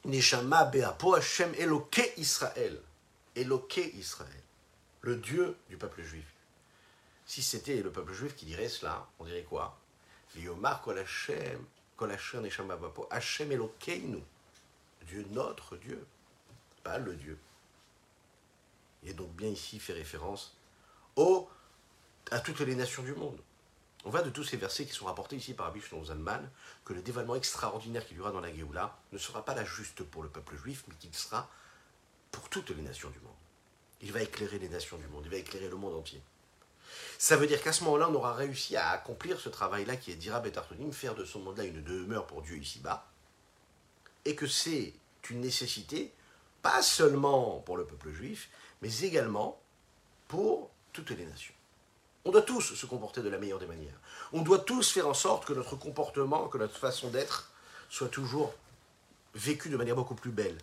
Neshama 0.04 0.66
Beapo 0.66 1.16
Hashem 1.16 1.52
Eloke 1.58 2.12
Israël. 2.16 2.80
Eloke 3.34 3.78
Israël. 3.94 4.44
Le 5.00 5.16
Dieu 5.16 5.56
du 5.68 5.76
peuple 5.76 6.04
juif. 6.04 6.29
Si 7.30 7.42
c'était 7.42 7.80
le 7.80 7.92
peuple 7.92 8.12
juif 8.12 8.34
qui 8.34 8.44
dirait 8.44 8.68
cela, 8.68 9.06
on 9.20 9.24
dirait 9.24 9.44
quoi? 9.44 9.78
Dieu, 15.06 15.24
notre 15.30 15.76
Dieu. 15.76 16.04
Pas 16.82 16.98
le 16.98 17.14
Dieu. 17.14 17.38
Est 19.06 19.12
donc 19.12 19.30
bien 19.36 19.46
ici 19.46 19.78
fait 19.78 19.92
référence 19.92 20.56
au, 21.14 21.48
à 22.32 22.40
toutes 22.40 22.58
les 22.58 22.74
nations 22.74 23.04
du 23.04 23.14
monde. 23.14 23.38
On 24.04 24.10
voit 24.10 24.22
de 24.22 24.30
tous 24.30 24.42
ces 24.42 24.56
versets 24.56 24.84
qui 24.84 24.92
sont 24.92 25.04
rapportés 25.04 25.36
ici 25.36 25.54
par 25.54 25.66
Rabbi 25.66 25.80
Zalman 26.04 26.50
que 26.84 26.94
le 26.94 27.00
dévoilement 27.00 27.36
extraordinaire 27.36 28.04
qu'il 28.08 28.16
y 28.16 28.20
aura 28.20 28.32
dans 28.32 28.40
la 28.40 28.52
Géoula 28.52 28.98
ne 29.12 29.18
sera 29.18 29.44
pas 29.44 29.54
là 29.54 29.64
juste 29.64 30.02
pour 30.02 30.24
le 30.24 30.28
peuple 30.28 30.56
juif, 30.56 30.82
mais 30.88 30.96
qu'il 30.96 31.14
sera 31.14 31.48
pour 32.32 32.48
toutes 32.48 32.70
les 32.70 32.82
nations 32.82 33.10
du 33.10 33.20
monde. 33.20 33.30
Il 34.00 34.10
va 34.10 34.20
éclairer 34.20 34.58
les 34.58 34.68
nations 34.68 34.98
du 34.98 35.06
monde, 35.06 35.26
il 35.26 35.30
va 35.30 35.36
éclairer 35.36 35.68
le 35.68 35.76
monde 35.76 35.94
entier. 35.94 36.20
Ça 37.18 37.36
veut 37.36 37.46
dire 37.46 37.62
qu'à 37.62 37.72
ce 37.72 37.84
moment-là, 37.84 38.08
on 38.08 38.14
aura 38.14 38.34
réussi 38.34 38.76
à 38.76 38.90
accomplir 38.90 39.40
ce 39.40 39.48
travail-là 39.48 39.96
qui 39.96 40.10
est 40.10 40.16
d'Ira 40.16 40.40
Betartonim, 40.40 40.92
faire 40.92 41.14
de 41.14 41.24
ce 41.24 41.38
monde-là 41.38 41.64
une 41.64 41.82
demeure 41.82 42.26
pour 42.26 42.42
Dieu 42.42 42.56
ici-bas, 42.56 43.06
et 44.24 44.34
que 44.34 44.46
c'est 44.46 44.94
une 45.28 45.40
nécessité, 45.40 46.12
pas 46.62 46.82
seulement 46.82 47.60
pour 47.60 47.76
le 47.76 47.84
peuple 47.84 48.10
juif, 48.10 48.48
mais 48.82 49.00
également 49.00 49.60
pour 50.28 50.70
toutes 50.92 51.10
les 51.10 51.26
nations. 51.26 51.54
On 52.24 52.30
doit 52.30 52.42
tous 52.42 52.74
se 52.74 52.86
comporter 52.86 53.22
de 53.22 53.28
la 53.28 53.38
meilleure 53.38 53.58
des 53.58 53.66
manières. 53.66 53.98
On 54.32 54.42
doit 54.42 54.58
tous 54.58 54.90
faire 54.90 55.08
en 55.08 55.14
sorte 55.14 55.46
que 55.46 55.52
notre 55.52 55.76
comportement, 55.76 56.48
que 56.48 56.58
notre 56.58 56.78
façon 56.78 57.08
d'être 57.08 57.50
soit 57.88 58.08
toujours 58.08 58.54
vécue 59.34 59.70
de 59.70 59.76
manière 59.76 59.96
beaucoup 59.96 60.14
plus 60.14 60.30
belle, 60.30 60.58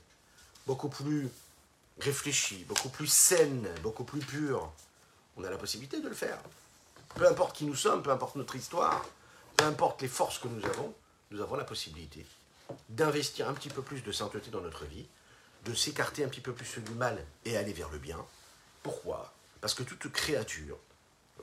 beaucoup 0.66 0.90
plus 0.90 1.30
réfléchie, 2.00 2.63
beaucoup 2.66 2.90
plus 2.90 3.08
saine, 3.08 3.68
beaucoup 3.82 4.04
plus 4.04 4.20
pure. 4.20 4.72
On 5.38 5.43
a 5.43 5.50
la 5.50 5.58
possibilité 5.58 6.02
de 6.02 6.08
le 6.08 6.15
faire. 6.15 6.39
Peu 7.15 7.28
importe 7.28 7.56
qui 7.56 7.65
nous 7.65 7.76
sommes, 7.76 8.04
peu 8.04 8.12
importe 8.12 8.36
notre 8.36 8.56
histoire, 8.56 9.06
peu 9.56 9.65
importe 9.65 10.02
les 10.02 10.08
forces 10.08 10.39
que 10.39 10.47
nous 10.47 10.65
avons, 10.65 10.93
nous 11.32 11.41
avons 11.41 11.56
la 11.56 11.63
possibilité 11.63 12.26
d'investir 12.89 13.47
un 13.47 13.54
petit 13.54 13.69
peu 13.69 13.82
plus 13.82 14.02
de 14.02 14.12
sainteté 14.12 14.50
dans 14.50 14.62
notre 14.62 14.86
vie, 14.86 15.08
de 15.65 15.73
s'écarter 15.73 16.23
un 16.23 16.28
petit 16.28 16.41
peu 16.41 16.54
plus 16.54 16.80
du 16.80 16.91
mal 16.91 17.23
et 17.45 17.56
aller 17.56 17.71
vers 17.71 17.89
le 17.89 17.97
bien. 17.97 18.17
Pourquoi? 18.84 19.34
Parce 19.62 19.73
que 19.73 19.84
toute 19.84 20.12
créature 20.12 20.78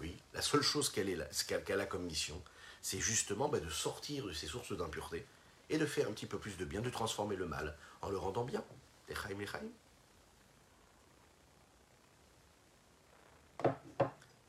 oui, 0.01 0.17
la 0.33 0.43
seule 0.43 0.63
chose 0.63 0.91
qu'elle 0.91 1.81
a 1.81 1.87
comme 1.87 2.05
mission, 2.05 2.41
c'est 2.83 3.01
justement 3.01 3.49
bah, 3.49 3.61
de 3.61 3.71
sortir 3.71 4.27
de 4.27 4.33
ces 4.33 4.47
sources 4.47 4.77
d'impureté 4.77 5.25
et 5.71 5.79
de 5.79 5.87
faire 5.87 6.09
un 6.09 6.13
petit 6.13 6.27
peu 6.27 6.39
plus 6.39 6.57
de 6.57 6.65
bien, 6.65 6.81
de 6.81 6.91
transformer 6.91 7.37
le 7.37 7.47
mal 7.47 7.77
en 8.03 8.11
le 8.11 8.19
rendant 8.19 8.45
bien. 8.45 8.63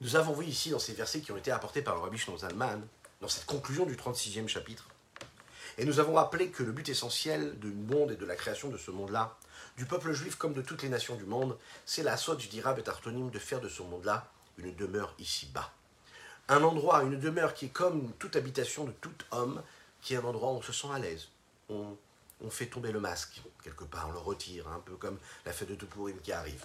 Nous 0.06 0.15
avons 0.15 0.34
vu 0.34 0.46
ici 0.46 0.70
dans 0.70 0.78
ces 0.78 0.94
versets 0.94 1.22
qui 1.22 1.32
ont 1.32 1.38
été 1.38 1.50
apportés 1.50 1.82
par 1.82 1.96
le 1.96 2.02
Rabbi 2.02 2.20
Zalman, 2.38 2.80
dans 3.22 3.28
cette 3.28 3.48
conclusion 3.48 3.88
du 3.88 3.96
36e 3.96 4.48
chapitre, 4.48 4.88
et 5.80 5.86
nous 5.86 6.00
avons 6.00 6.13
rappelé 6.13 6.50
que 6.50 6.62
le 6.62 6.72
but 6.72 6.88
essentiel 6.89 7.58
du 7.58 7.72
monde 7.72 8.12
et 8.12 8.15
de 8.15 8.24
la 8.24 8.36
création 8.36 8.70
de 8.70 8.78
ce 8.78 8.91
monde-là, 8.91 9.36
du 9.78 9.86
peuple 9.88 10.13
juif 10.13 10.36
comme 10.36 10.54
de 10.54 10.62
toutes 10.62 10.84
les 10.84 10.89
nations 10.89 11.15
du 11.15 11.24
monde, 11.24 11.58
c'est 11.88 12.04
la 12.04 12.18
du 12.38 12.48
Dirab 12.50 12.78
et 12.78 12.88
Artonim 12.88 13.32
de 13.32 13.39
faire 13.39 13.60
de 13.62 13.68
ce 13.68 13.82
monde-là 13.82 14.30
une 14.60 14.76
demeure 14.76 15.15
ici-bas. 15.18 15.74
Un 16.50 16.62
endroit, 16.62 17.02
une 17.02 17.20
demeure 17.20 17.56
qui 17.56 17.65
est 17.65 17.70
comme 17.70 18.12
toute 18.20 18.36
habitation 18.36 18.84
de 18.84 18.91
tout 18.91 19.10
homme, 19.32 19.63
qui 20.04 20.13
est 20.13 20.18
un 20.18 20.24
endroit 20.24 20.52
où 20.52 20.58
on 20.58 20.62
se 20.62 20.72
sent 20.72 20.88
à 20.94 21.00
l'aise. 21.00 21.30
On, 21.70 21.98
fait 22.52 22.68
tomber 22.68 22.91
le 22.91 23.00
masque, 23.00 23.41
quelque 23.63 23.86
part, 23.86 24.10
on 24.10 24.12
le 24.12 24.20
retire, 24.20 24.68
un 24.68 24.82
peu 24.82 24.98
comme 24.98 25.18
la 25.48 25.52
fête 25.52 25.70
de 25.70 25.74
Tupourim 25.74 26.20
qui 26.22 26.32
arrive. 26.32 26.63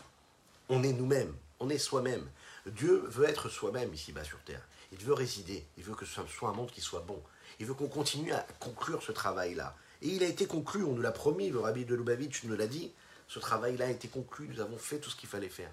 On 0.68 0.82
est 0.82 0.92
nous-mêmes, 0.92 1.34
on 1.58 1.70
est 1.70 1.78
soi-même. 1.78 2.28
Dieu 2.66 3.02
veut 3.06 3.28
être 3.28 3.48
soi-même 3.48 3.92
ici-bas 3.92 4.24
sur 4.24 4.38
Terre. 4.40 4.66
Il 4.92 4.98
veut 4.98 5.14
résider, 5.14 5.64
il 5.76 5.84
veut 5.84 5.94
que 5.94 6.04
ce 6.04 6.20
soit 6.26 6.48
un 6.48 6.52
monde 6.52 6.70
qui 6.70 6.80
soit 6.80 7.00
bon. 7.00 7.22
Il 7.58 7.66
veut 7.66 7.74
qu'on 7.74 7.88
continue 7.88 8.32
à 8.32 8.46
conclure 8.58 9.02
ce 9.02 9.12
travail-là. 9.12 9.76
Et 10.02 10.08
il 10.08 10.22
a 10.22 10.26
été 10.26 10.46
conclu, 10.46 10.82
on 10.82 10.94
nous 10.94 11.02
l'a 11.02 11.12
promis, 11.12 11.50
le 11.50 11.60
rabbi 11.60 11.84
de 11.84 11.94
Lubavitch 11.94 12.44
nous 12.44 12.56
l'a 12.56 12.66
dit, 12.66 12.92
ce 13.28 13.38
travail-là 13.38 13.86
a 13.86 13.90
été 13.90 14.08
conclu, 14.08 14.48
nous 14.48 14.60
avons 14.60 14.78
fait 14.78 14.98
tout 14.98 15.10
ce 15.10 15.16
qu'il 15.16 15.28
fallait 15.28 15.48
faire. 15.48 15.70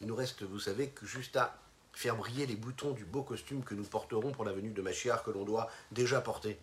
Il 0.00 0.06
nous 0.06 0.14
reste, 0.14 0.42
vous 0.42 0.60
savez, 0.60 0.88
que 0.88 1.06
juste 1.06 1.36
à 1.36 1.58
faire 1.92 2.16
briller 2.16 2.46
les 2.46 2.56
boutons 2.56 2.92
du 2.92 3.04
beau 3.04 3.22
costume 3.22 3.64
que 3.64 3.74
nous 3.74 3.84
porterons 3.84 4.32
pour 4.32 4.44
la 4.44 4.52
venue 4.52 4.70
de 4.70 4.82
Machiar 4.82 5.22
que 5.22 5.30
l'on 5.30 5.44
doit 5.44 5.70
déjà 5.90 6.20
porter. 6.20 6.58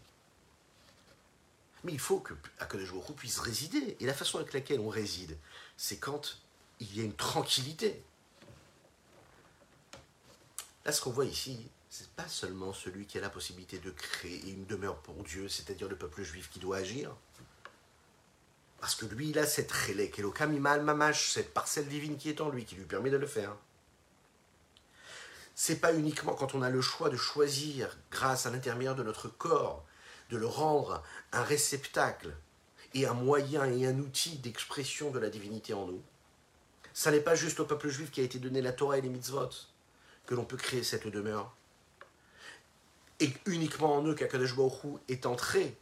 Mais 1.83 1.91
il 1.91 1.99
faut 1.99 2.19
que 2.19 2.33
Akadosh 2.59 2.91
Baruch 2.91 3.15
puisse 3.15 3.39
résider. 3.39 3.97
Et 3.99 4.05
la 4.05 4.13
façon 4.13 4.39
avec 4.39 4.53
laquelle 4.53 4.79
on 4.79 4.89
réside, 4.89 5.37
c'est 5.75 5.97
quand 5.97 6.39
il 6.79 6.97
y 6.97 7.01
a 7.01 7.03
une 7.03 7.15
tranquillité. 7.15 8.01
Là, 10.87 10.93
ce 10.93 11.01
qu'on 11.01 11.11
voit 11.11 11.25
ici, 11.25 11.69
c'est 11.89 12.09
pas 12.11 12.29
seulement 12.29 12.71
celui 12.71 13.05
qui 13.05 13.17
a 13.17 13.21
la 13.21 13.29
possibilité 13.29 13.77
de 13.77 13.91
créer 13.91 14.51
une 14.51 14.65
demeure 14.65 14.95
pour 14.99 15.21
Dieu, 15.21 15.49
c'est-à-dire 15.49 15.89
le 15.89 15.97
peuple 15.97 16.23
juif 16.23 16.49
qui 16.49 16.59
doit 16.59 16.77
agir. 16.77 17.13
Parce 18.79 18.95
que 18.95 19.05
lui, 19.05 19.31
il 19.31 19.37
a 19.37 19.45
cette 19.45 19.69
relèque, 19.69 20.17
mal 20.17 20.83
mamash, 20.83 21.33
cette 21.33 21.53
parcelle 21.53 21.89
divine 21.89 22.15
qui 22.15 22.29
est 22.29 22.39
en 22.39 22.47
lui, 22.47 22.63
qui 22.63 22.75
lui 22.75 22.85
permet 22.85 23.09
de 23.09 23.17
le 23.17 23.27
faire. 23.27 23.53
C'est 25.55 25.81
pas 25.81 25.93
uniquement 25.93 26.35
quand 26.35 26.55
on 26.55 26.61
a 26.61 26.69
le 26.69 26.79
choix 26.79 27.09
de 27.09 27.17
choisir, 27.17 27.97
grâce 28.09 28.45
à 28.45 28.49
l'intermédiaire 28.49 28.95
de 28.95 29.03
notre 29.03 29.27
corps, 29.27 29.83
de 30.29 30.37
le 30.37 30.47
rendre 30.47 31.03
un 31.33 31.43
réceptacle 31.43 32.33
et 32.93 33.05
un 33.05 33.13
moyen 33.13 33.65
et 33.65 33.85
un 33.85 33.99
outil 33.99 34.37
d'expression 34.37 35.11
de 35.11 35.19
la 35.19 35.29
divinité 35.29 35.73
en 35.73 35.85
nous. 35.85 36.01
Ça 36.93 37.11
n'est 37.11 37.19
pas 37.19 37.35
juste 37.35 37.59
au 37.59 37.65
peuple 37.65 37.89
juif 37.89 38.09
qui 38.09 38.21
a 38.21 38.23
été 38.23 38.39
donné 38.39 38.61
la 38.61 38.71
Torah 38.71 38.97
et 38.97 39.01
les 39.01 39.09
mitzvot 39.09 39.49
que 40.27 40.35
l'on 40.35 40.45
peut 40.45 40.57
créer 40.57 40.83
cette 40.83 41.07
demeure. 41.07 41.55
Et 43.19 43.31
uniquement 43.47 43.95
en 43.95 44.05
eux 44.05 44.13
qu'Akadosh 44.13 44.55
Baruch 44.55 44.99
est 45.07 45.25
entré 45.25 45.75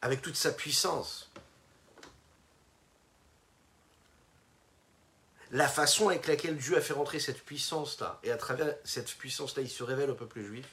avec 0.00 0.22
toute 0.22 0.36
sa 0.36 0.52
puissance. 0.52 1.30
La 5.50 5.68
façon 5.68 6.08
avec 6.08 6.26
laquelle 6.26 6.56
Dieu 6.56 6.76
a 6.76 6.80
fait 6.80 6.94
rentrer 6.94 7.20
cette 7.20 7.44
puissance-là, 7.44 8.18
et 8.22 8.30
à 8.30 8.36
travers 8.36 8.74
cette 8.84 9.12
puissance-là, 9.12 9.62
il 9.62 9.68
se 9.68 9.82
révèle 9.82 10.10
au 10.10 10.14
peuple 10.14 10.42
juif, 10.42 10.66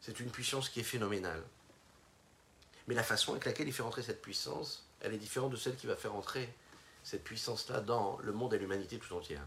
c'est 0.00 0.18
une 0.18 0.30
puissance 0.30 0.68
qui 0.68 0.80
est 0.80 0.84
phénoménale. 0.84 1.42
Mais 2.88 2.94
la 2.94 3.04
façon 3.04 3.32
avec 3.32 3.44
laquelle 3.44 3.68
il 3.68 3.72
fait 3.72 3.82
rentrer 3.82 4.02
cette 4.02 4.20
puissance, 4.20 4.84
elle 5.00 5.14
est 5.14 5.18
différente 5.18 5.52
de 5.52 5.56
celle 5.56 5.76
qui 5.76 5.86
va 5.86 5.94
faire 5.94 6.12
rentrer 6.12 6.52
cette 7.04 7.22
puissance-là 7.22 7.80
dans 7.80 8.18
le 8.18 8.32
monde 8.32 8.54
et 8.54 8.58
l'humanité 8.58 8.98
tout 8.98 9.14
entière. 9.14 9.46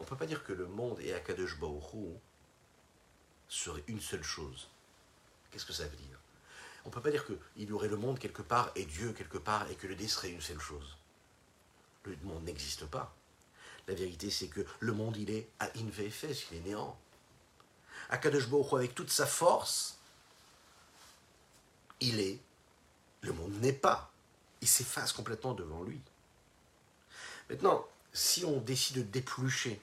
On 0.00 0.04
ne 0.04 0.08
peut 0.08 0.16
pas 0.16 0.26
dire 0.26 0.42
que 0.42 0.54
le 0.54 0.66
monde 0.66 0.98
et 1.00 1.12
Akadosh 1.12 1.58
Baoru 1.58 2.14
seraient 3.48 3.84
une 3.86 4.00
seule 4.00 4.22
chose. 4.22 4.68
Qu'est-ce 5.50 5.66
que 5.66 5.74
ça 5.74 5.86
veut 5.86 5.96
dire? 5.96 6.18
On 6.84 6.88
ne 6.88 6.94
peut 6.94 7.02
pas 7.02 7.10
dire 7.10 7.26
qu'il 7.26 7.68
y 7.68 7.70
aurait 7.70 7.88
le 7.88 7.98
monde 7.98 8.18
quelque 8.18 8.40
part 8.40 8.72
et 8.74 8.86
Dieu 8.86 9.12
quelque 9.12 9.36
part 9.36 9.70
et 9.70 9.74
que 9.74 9.86
le 9.86 9.94
dé 9.94 10.08
serait 10.08 10.30
une 10.30 10.40
seule 10.40 10.58
chose. 10.58 10.96
Le 12.04 12.16
monde 12.24 12.44
n'existe 12.44 12.86
pas. 12.86 13.14
La 13.88 13.94
vérité, 13.94 14.30
c'est 14.30 14.48
que 14.48 14.64
le 14.78 14.92
monde, 14.94 15.18
il 15.18 15.30
est 15.30 15.46
à 15.58 15.66
InVFS, 15.76 16.50
il 16.50 16.58
est 16.58 16.64
néant. 16.64 16.98
Akadosh 18.08 18.48
Baruch 18.48 18.72
avec 18.72 18.94
toute 18.94 19.10
sa 19.10 19.26
force, 19.26 19.98
il 22.00 22.20
est, 22.20 22.38
le 23.20 23.34
monde 23.34 23.52
n'est 23.60 23.74
pas. 23.74 24.10
Il 24.62 24.68
s'efface 24.68 25.12
complètement 25.12 25.52
devant 25.52 25.82
lui. 25.82 26.00
Maintenant, 27.50 27.86
si 28.14 28.46
on 28.46 28.60
décide 28.60 28.96
de 28.96 29.02
déplucher 29.02 29.80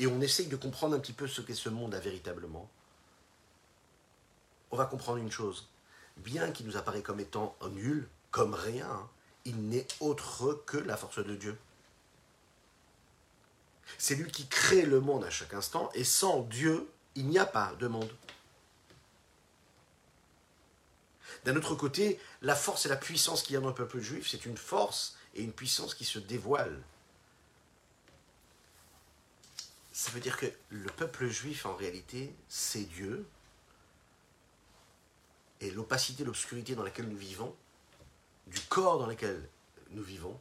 et 0.00 0.06
on 0.06 0.20
essaye 0.22 0.46
de 0.46 0.56
comprendre 0.56 0.96
un 0.96 0.98
petit 0.98 1.12
peu 1.12 1.28
ce 1.28 1.42
qu'est 1.42 1.54
ce 1.54 1.68
monde 1.68 1.94
véritablement, 1.94 2.68
on 4.70 4.76
va 4.76 4.86
comprendre 4.86 5.18
une 5.18 5.30
chose. 5.30 5.68
Bien 6.16 6.50
qu'il 6.52 6.66
nous 6.66 6.78
apparaît 6.78 7.02
comme 7.02 7.20
étant 7.20 7.54
nul, 7.72 8.08
comme 8.30 8.54
rien, 8.54 9.08
il 9.44 9.68
n'est 9.68 9.86
autre 10.00 10.62
que 10.64 10.78
la 10.78 10.96
force 10.96 11.24
de 11.24 11.36
Dieu. 11.36 11.58
C'est 13.98 14.14
lui 14.14 14.30
qui 14.30 14.46
crée 14.46 14.86
le 14.86 15.00
monde 15.00 15.24
à 15.24 15.30
chaque 15.30 15.52
instant, 15.52 15.90
et 15.94 16.04
sans 16.04 16.42
Dieu, 16.42 16.88
il 17.14 17.28
n'y 17.28 17.38
a 17.38 17.46
pas 17.46 17.74
de 17.78 17.86
monde. 17.86 18.10
D'un 21.44 21.56
autre 21.56 21.74
côté, 21.74 22.18
la 22.40 22.54
force 22.54 22.86
et 22.86 22.88
la 22.88 22.96
puissance 22.96 23.42
qu'il 23.42 23.54
y 23.54 23.56
a 23.56 23.60
dans 23.60 23.68
le 23.68 23.74
peuple 23.74 24.00
juif, 24.00 24.28
c'est 24.30 24.46
une 24.46 24.56
force 24.56 25.16
et 25.34 25.42
une 25.42 25.52
puissance 25.52 25.94
qui 25.94 26.06
se 26.06 26.18
dévoilent. 26.18 26.82
Ça 30.00 30.10
veut 30.12 30.20
dire 30.20 30.38
que 30.38 30.46
le 30.70 30.90
peuple 30.90 31.28
juif, 31.28 31.66
en 31.66 31.76
réalité, 31.76 32.34
c'est 32.48 32.84
Dieu. 32.84 33.28
Et 35.60 35.70
l'opacité, 35.72 36.24
l'obscurité 36.24 36.74
dans 36.74 36.82
laquelle 36.82 37.06
nous 37.06 37.18
vivons, 37.18 37.54
du 38.46 38.58
corps 38.60 38.98
dans 38.98 39.04
lequel 39.04 39.46
nous 39.90 40.02
vivons, 40.02 40.40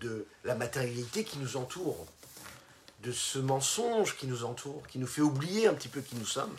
de 0.00 0.26
la 0.44 0.54
matérialité 0.54 1.22
qui 1.22 1.36
nous 1.36 1.58
entoure, 1.58 2.06
de 3.02 3.12
ce 3.12 3.38
mensonge 3.38 4.16
qui 4.16 4.26
nous 4.26 4.42
entoure, 4.42 4.86
qui 4.86 4.98
nous 4.98 5.06
fait 5.06 5.20
oublier 5.20 5.66
un 5.66 5.74
petit 5.74 5.88
peu 5.88 6.00
qui 6.00 6.16
nous 6.16 6.24
sommes, 6.24 6.56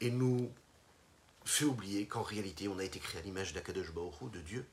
et 0.00 0.12
nous 0.12 0.48
fait 1.44 1.64
oublier 1.64 2.06
qu'en 2.06 2.22
réalité, 2.22 2.68
on 2.68 2.78
a 2.78 2.84
été 2.84 3.00
créé 3.00 3.20
à 3.20 3.24
l'image 3.24 3.52
d'Akadosh 3.52 3.90
Baruch 3.90 4.30
de 4.30 4.40
Dieu. 4.42 4.64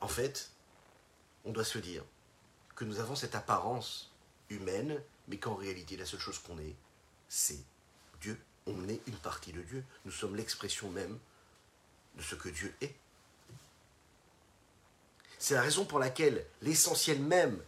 En 0.00 0.06
fait, 0.06 0.52
on 1.44 1.50
doit 1.50 1.64
se 1.64 1.78
dire, 1.78 2.04
que 2.76 2.84
nous 2.84 3.00
avons 3.00 3.16
cette 3.16 3.34
apparence 3.34 4.12
humaine, 4.50 5.02
mais 5.26 5.38
qu'en 5.38 5.54
réalité, 5.54 5.96
la 5.96 6.06
seule 6.06 6.20
chose 6.20 6.38
qu'on 6.38 6.58
est, 6.58 6.76
c'est 7.28 7.58
Dieu. 8.20 8.38
On 8.66 8.88
est 8.88 9.00
une 9.06 9.16
partie 9.16 9.52
de 9.52 9.62
Dieu. 9.62 9.84
Nous 10.04 10.12
sommes 10.12 10.36
l'expression 10.36 10.88
même 10.90 11.18
de 12.16 12.22
ce 12.22 12.34
que 12.34 12.48
Dieu 12.48 12.72
est. 12.80 12.94
C'est 15.38 15.54
la 15.54 15.62
raison 15.62 15.84
pour 15.84 15.98
laquelle 15.98 16.44
l'essentiel 16.62 17.20
même 17.20 17.60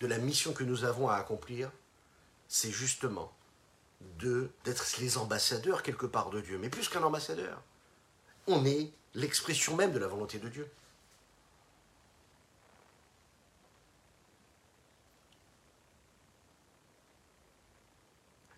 de 0.00 0.06
la 0.06 0.18
mission 0.18 0.52
que 0.52 0.64
nous 0.64 0.84
avons 0.84 1.08
à 1.08 1.16
accomplir, 1.16 1.70
c'est 2.48 2.70
justement 2.70 3.32
d'être 4.18 4.98
les 5.00 5.18
ambassadeurs 5.18 5.82
quelque 5.82 6.06
part 6.06 6.30
de 6.30 6.40
Dieu. 6.40 6.58
Mais 6.58 6.68
plus 6.68 6.88
qu'un 6.88 7.02
ambassadeur, 7.02 7.62
on 8.46 8.64
est 8.64 8.92
l'expression 9.14 9.74
même 9.74 9.92
de 9.92 9.98
la 9.98 10.06
volonté 10.06 10.38
de 10.38 10.48
Dieu. 10.48 10.70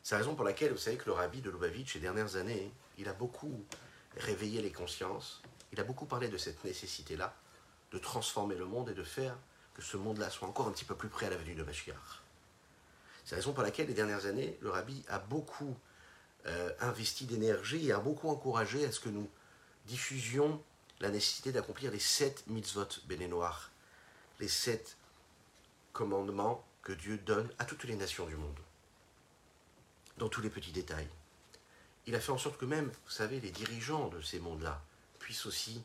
C'est 0.09 0.15
la 0.15 0.21
raison 0.21 0.35
pour 0.35 0.47
laquelle 0.47 0.73
vous 0.73 0.79
savez 0.79 0.97
que 0.97 1.05
le 1.05 1.13
rabbi 1.13 1.43
de 1.43 1.51
Lubavitch, 1.51 1.93
ces 1.93 1.99
dernières 1.99 2.37
années, 2.37 2.73
il 2.97 3.11
a 3.11 3.13
beaucoup 3.13 3.63
réveillé 4.17 4.63
les 4.63 4.73
consciences, 4.73 5.43
il 5.71 5.79
a 5.81 5.85
beaucoup 5.85 6.07
parlé 6.07 6.29
de 6.29 6.39
cette 6.39 6.65
nécessité-là, 6.65 7.35
de 7.93 7.99
transformer 7.99 8.55
le 8.55 8.65
monde 8.65 8.89
et 8.89 8.95
de 8.95 9.03
faire 9.03 9.37
que 9.75 9.83
ce 9.83 9.99
monde-là 9.99 10.31
soit 10.31 10.49
encore 10.49 10.67
un 10.67 10.71
petit 10.71 10.87
peu 10.87 10.95
plus 10.95 11.11
près 11.11 11.27
à 11.27 11.29
la 11.29 11.37
venue 11.37 11.55
de 11.55 11.63
Mashiach. 11.63 12.23
C'est 13.27 13.33
la 13.33 13.41
raison 13.41 13.53
pour 13.53 13.63
laquelle, 13.63 13.89
les 13.89 13.93
dernières 13.93 14.25
années, 14.25 14.57
le 14.63 14.71
rabbi 14.71 15.05
a 15.11 15.19
beaucoup 15.19 15.77
euh, 16.47 16.73
investi 16.81 17.27
d'énergie 17.27 17.89
et 17.89 17.93
a 17.93 17.99
beaucoup 17.99 18.31
encouragé 18.31 18.87
à 18.87 18.93
ce 18.93 19.01
que 19.01 19.11
nous 19.11 19.29
diffusions 19.85 20.65
la 21.01 21.11
nécessité 21.11 21.53
d'accomplir 21.53 21.91
les 21.91 21.99
sept 21.99 22.47
mitzvot 22.47 22.89
bénénoirs, 23.05 23.71
les 24.41 24.49
sept 24.49 24.97
commandements 25.93 26.65
que 26.81 26.95
Dieu 26.95 27.19
donne 27.19 27.51
à 27.59 27.67
toutes 27.67 27.85
les 27.85 27.97
nations 27.97 28.25
du 28.25 28.37
monde 28.37 28.59
dans 30.19 30.29
tous 30.29 30.41
les 30.41 30.51
petits 30.51 30.73
détails. 30.73 31.09
Il 32.07 32.15
a 32.15 32.21
fait 32.21 32.33
en 32.33 32.39
sorte 32.39 32.59
que 32.59 32.65
même, 32.65 32.87
vous 32.87 33.11
savez, 33.11 33.41
les 33.41 33.51
dirigeants 33.51 34.09
de 34.09 34.21
ces 34.21 34.41
mondes-là 34.41 34.83
puissent 35.19 35.47
aussi 35.47 35.83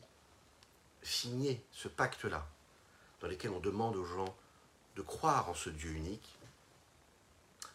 signer 1.01 1.63
ce 1.71 1.87
pacte-là, 1.87 2.47
dans 3.21 3.27
lequel 3.27 3.51
on 3.51 3.59
demande 3.59 3.95
aux 3.95 4.05
gens 4.05 4.35
de 4.95 5.01
croire 5.01 5.49
en 5.49 5.53
ce 5.53 5.69
Dieu 5.69 5.91
unique, 5.91 6.37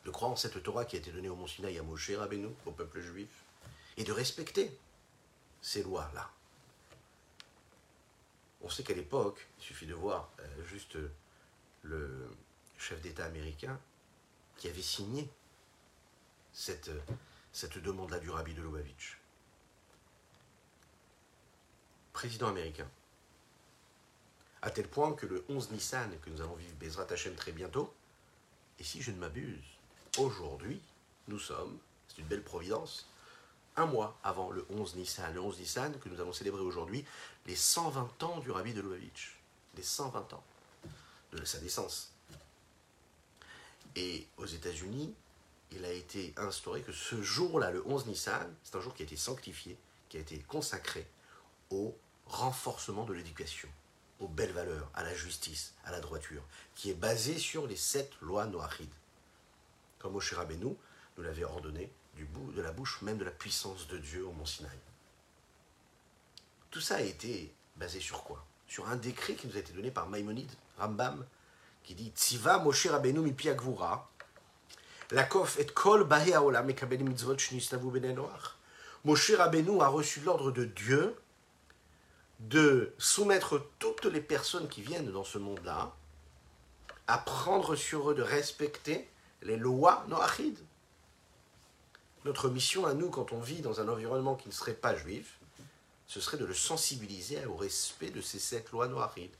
de 0.04 0.10
croire 0.10 0.30
en 0.30 0.36
cette 0.36 0.62
Torah 0.62 0.84
qui 0.84 0.96
a 0.96 0.98
été 0.98 1.12
donnée 1.12 1.28
au 1.28 1.36
Mont 1.36 1.46
Sinaï 1.46 1.78
à 1.78 1.82
Moshe 1.82 2.10
Rabbeinu, 2.10 2.48
au 2.66 2.72
peuple 2.72 3.00
juif, 3.00 3.28
et 3.96 4.04
de 4.04 4.12
respecter 4.12 4.76
ces 5.60 5.82
lois-là. 5.82 6.30
On 8.62 8.70
sait 8.70 8.82
qu'à 8.82 8.94
l'époque, 8.94 9.46
il 9.58 9.64
suffit 9.64 9.86
de 9.86 9.94
voir 9.94 10.30
euh, 10.40 10.64
juste 10.64 10.96
le 11.82 12.28
chef 12.78 13.00
d'État 13.00 13.24
américain 13.24 13.78
qui 14.56 14.68
avait 14.68 14.82
signé 14.82 15.28
cette, 16.58 16.90
cette 17.52 17.78
demande-là 17.78 18.18
du 18.18 18.30
rabbi 18.30 18.52
de 18.52 18.60
Lubavitch. 18.60 19.16
Président 22.12 22.48
américain. 22.48 22.88
À 24.62 24.70
tel 24.70 24.88
point 24.88 25.12
que 25.12 25.24
le 25.24 25.44
11 25.48 25.70
Nissan, 25.70 26.18
que 26.20 26.30
nous 26.30 26.40
allons 26.40 26.56
vivre 26.56 26.74
Bezrat 26.80 27.06
Hashem 27.12 27.36
très 27.36 27.52
bientôt, 27.52 27.94
et 28.80 28.82
si 28.82 29.00
je 29.00 29.12
ne 29.12 29.18
m'abuse, 29.18 29.64
aujourd'hui, 30.18 30.82
nous 31.28 31.38
sommes, 31.38 31.78
c'est 32.08 32.22
une 32.22 32.26
belle 32.26 32.42
providence, 32.42 33.08
un 33.76 33.86
mois 33.86 34.18
avant 34.24 34.50
le 34.50 34.66
11 34.70 34.96
Nissan, 34.96 35.32
le 35.32 35.40
11 35.40 35.60
Nissan 35.60 35.98
que 36.00 36.08
nous 36.08 36.20
allons 36.20 36.32
célébrer 36.32 36.62
aujourd'hui, 36.62 37.04
les 37.46 37.54
120 37.54 38.20
ans 38.24 38.40
du 38.40 38.50
rabbi 38.50 38.74
de 38.74 38.80
Lubavitch. 38.80 39.38
Les 39.76 39.84
120 39.84 40.32
ans 40.32 40.42
de 41.30 41.44
sa 41.44 41.60
naissance. 41.60 42.10
Et 43.94 44.26
aux 44.38 44.46
États-Unis, 44.46 45.14
il 45.72 45.84
a 45.84 45.92
été 45.92 46.34
instauré 46.36 46.82
que 46.82 46.92
ce 46.92 47.22
jour-là, 47.22 47.70
le 47.70 47.86
11 47.86 48.06
Nissan, 48.06 48.54
c'est 48.64 48.76
un 48.76 48.80
jour 48.80 48.94
qui 48.94 49.02
a 49.02 49.06
été 49.06 49.16
sanctifié, 49.16 49.76
qui 50.08 50.16
a 50.16 50.20
été 50.20 50.38
consacré 50.40 51.06
au 51.70 51.96
renforcement 52.26 53.04
de 53.04 53.12
l'éducation, 53.12 53.68
aux 54.20 54.28
belles 54.28 54.52
valeurs, 54.52 54.90
à 54.94 55.02
la 55.02 55.14
justice, 55.14 55.74
à 55.84 55.90
la 55.90 56.00
droiture, 56.00 56.42
qui 56.74 56.90
est 56.90 56.94
basé 56.94 57.38
sur 57.38 57.66
les 57.66 57.76
sept 57.76 58.12
lois 58.20 58.46
noachides. 58.46 58.88
Comme 59.98 60.12
Moshe 60.12 60.32
Rabbeinu 60.32 60.74
nous 61.16 61.22
l'avait 61.22 61.44
ordonné 61.44 61.90
du 62.14 62.24
bout 62.24 62.52
de 62.52 62.62
la 62.62 62.72
bouche 62.72 63.02
même 63.02 63.18
de 63.18 63.24
la 63.24 63.30
puissance 63.30 63.86
de 63.88 63.98
Dieu 63.98 64.26
au 64.26 64.32
mont 64.32 64.46
Sinaï. 64.46 64.78
Tout 66.70 66.80
ça 66.80 66.96
a 66.96 67.00
été 67.00 67.52
basé 67.76 68.00
sur 68.00 68.24
quoi? 68.24 68.44
Sur 68.66 68.88
un 68.88 68.96
décret 68.96 69.34
qui 69.34 69.46
nous 69.46 69.56
a 69.56 69.60
été 69.60 69.72
donné 69.72 69.90
par 69.90 70.08
Maïmonide, 70.08 70.50
Rambam, 70.78 71.24
qui 71.82 71.94
dit 71.94 72.12
Tziva 72.14 72.58
Moshe 72.58 72.86
Rabbeinu 72.86 73.20
mipi 73.20 73.48
Agvura, 73.48 74.10
Lakof 75.10 75.58
et 75.58 75.72
kol 75.72 76.06
mekabel 76.06 77.02
mitzvot. 77.02 77.36
Moshe 79.04 79.30
Rabbeinu 79.30 79.80
a 79.80 79.88
reçu 79.88 80.20
l'ordre 80.20 80.50
de 80.50 80.64
Dieu 80.64 81.16
de 82.40 82.92
soumettre 82.98 83.66
toutes 83.78 84.04
les 84.04 84.20
personnes 84.20 84.68
qui 84.68 84.82
viennent 84.82 85.10
dans 85.10 85.24
ce 85.24 85.38
monde-là 85.38 85.94
à 87.06 87.18
prendre 87.18 87.74
sur 87.74 88.10
eux 88.10 88.14
de 88.14 88.22
respecter 88.22 89.08
les 89.42 89.56
lois 89.56 90.04
noachides. 90.08 90.58
Notre 92.24 92.50
mission 92.50 92.84
à 92.84 92.92
nous, 92.92 93.08
quand 93.08 93.32
on 93.32 93.40
vit 93.40 93.62
dans 93.62 93.80
un 93.80 93.88
environnement 93.88 94.34
qui 94.34 94.48
ne 94.48 94.52
serait 94.52 94.74
pas 94.74 94.94
juif, 94.94 95.38
ce 96.06 96.20
serait 96.20 96.36
de 96.36 96.44
le 96.44 96.54
sensibiliser 96.54 97.44
au 97.46 97.56
respect 97.56 98.10
de 98.10 98.20
ces 98.20 98.38
sept 98.38 98.70
lois 98.72 98.88
noachides, 98.88 99.34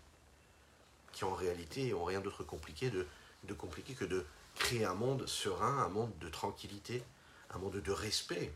qui 1.12 1.24
en 1.24 1.34
réalité 1.34 1.92
ont 1.92 2.04
rien 2.04 2.20
d'autre 2.20 2.42
compliqué, 2.42 2.90
de 2.90 3.54
compliqué 3.54 3.94
que 3.94 4.06
de 4.06 4.24
créer 4.58 4.84
un 4.84 4.94
monde 4.94 5.26
serein, 5.26 5.78
un 5.78 5.88
monde 5.88 6.12
de 6.18 6.28
tranquillité, 6.28 7.02
un 7.50 7.58
monde 7.58 7.76
de 7.76 7.92
respect, 7.92 8.52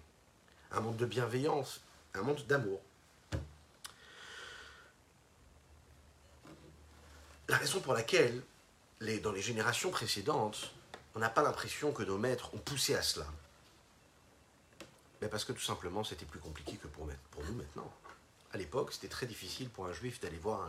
un 0.70 0.80
monde 0.80 0.96
de 0.96 1.06
bienveillance, 1.06 1.80
un 2.14 2.22
monde 2.22 2.44
d'amour. 2.46 2.80
La 7.48 7.56
raison 7.56 7.80
pour 7.80 7.94
laquelle, 7.94 8.42
dans 9.22 9.32
les 9.32 9.42
générations 9.42 9.90
précédentes, 9.90 10.72
on 11.14 11.18
n'a 11.18 11.28
pas 11.28 11.42
l'impression 11.42 11.92
que 11.92 12.02
nos 12.02 12.18
maîtres 12.18 12.54
ont 12.54 12.58
poussé 12.58 12.94
à 12.94 13.02
cela. 13.02 13.26
Mais 15.20 15.28
parce 15.28 15.44
que 15.44 15.52
tout 15.52 15.62
simplement, 15.62 16.04
c'était 16.04 16.24
plus 16.24 16.40
compliqué 16.40 16.76
que 16.76 16.88
pour, 16.88 17.06
nous 17.06 17.54
maintenant. 17.54 17.92
À 18.52 18.58
l'époque, 18.58 18.92
c'était 18.92 19.08
très 19.08 19.26
difficile 19.26 19.70
pour 19.70 19.86
un 19.86 19.92
juif 19.92 20.20
d'aller 20.20 20.38
voir 20.38 20.68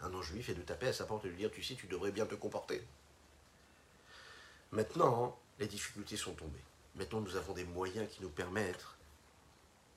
un 0.00 0.08
non-juif 0.08 0.48
et 0.48 0.54
de 0.54 0.62
taper 0.62 0.88
à 0.88 0.92
sa 0.92 1.04
porte 1.04 1.24
et 1.24 1.28
de 1.28 1.32
lui 1.32 1.40
dire 1.40 1.50
Tu 1.50 1.62
sais, 1.62 1.74
tu 1.74 1.86
devrais 1.86 2.12
bien 2.12 2.26
te 2.26 2.34
comporter. 2.34 2.86
Maintenant, 4.72 5.38
les 5.58 5.66
difficultés 5.66 6.16
sont 6.16 6.34
tombées. 6.34 6.64
Maintenant, 6.94 7.20
nous 7.20 7.36
avons 7.36 7.54
des 7.54 7.64
moyens 7.64 8.08
qui 8.10 8.22
nous 8.22 8.30
permettent. 8.30 8.86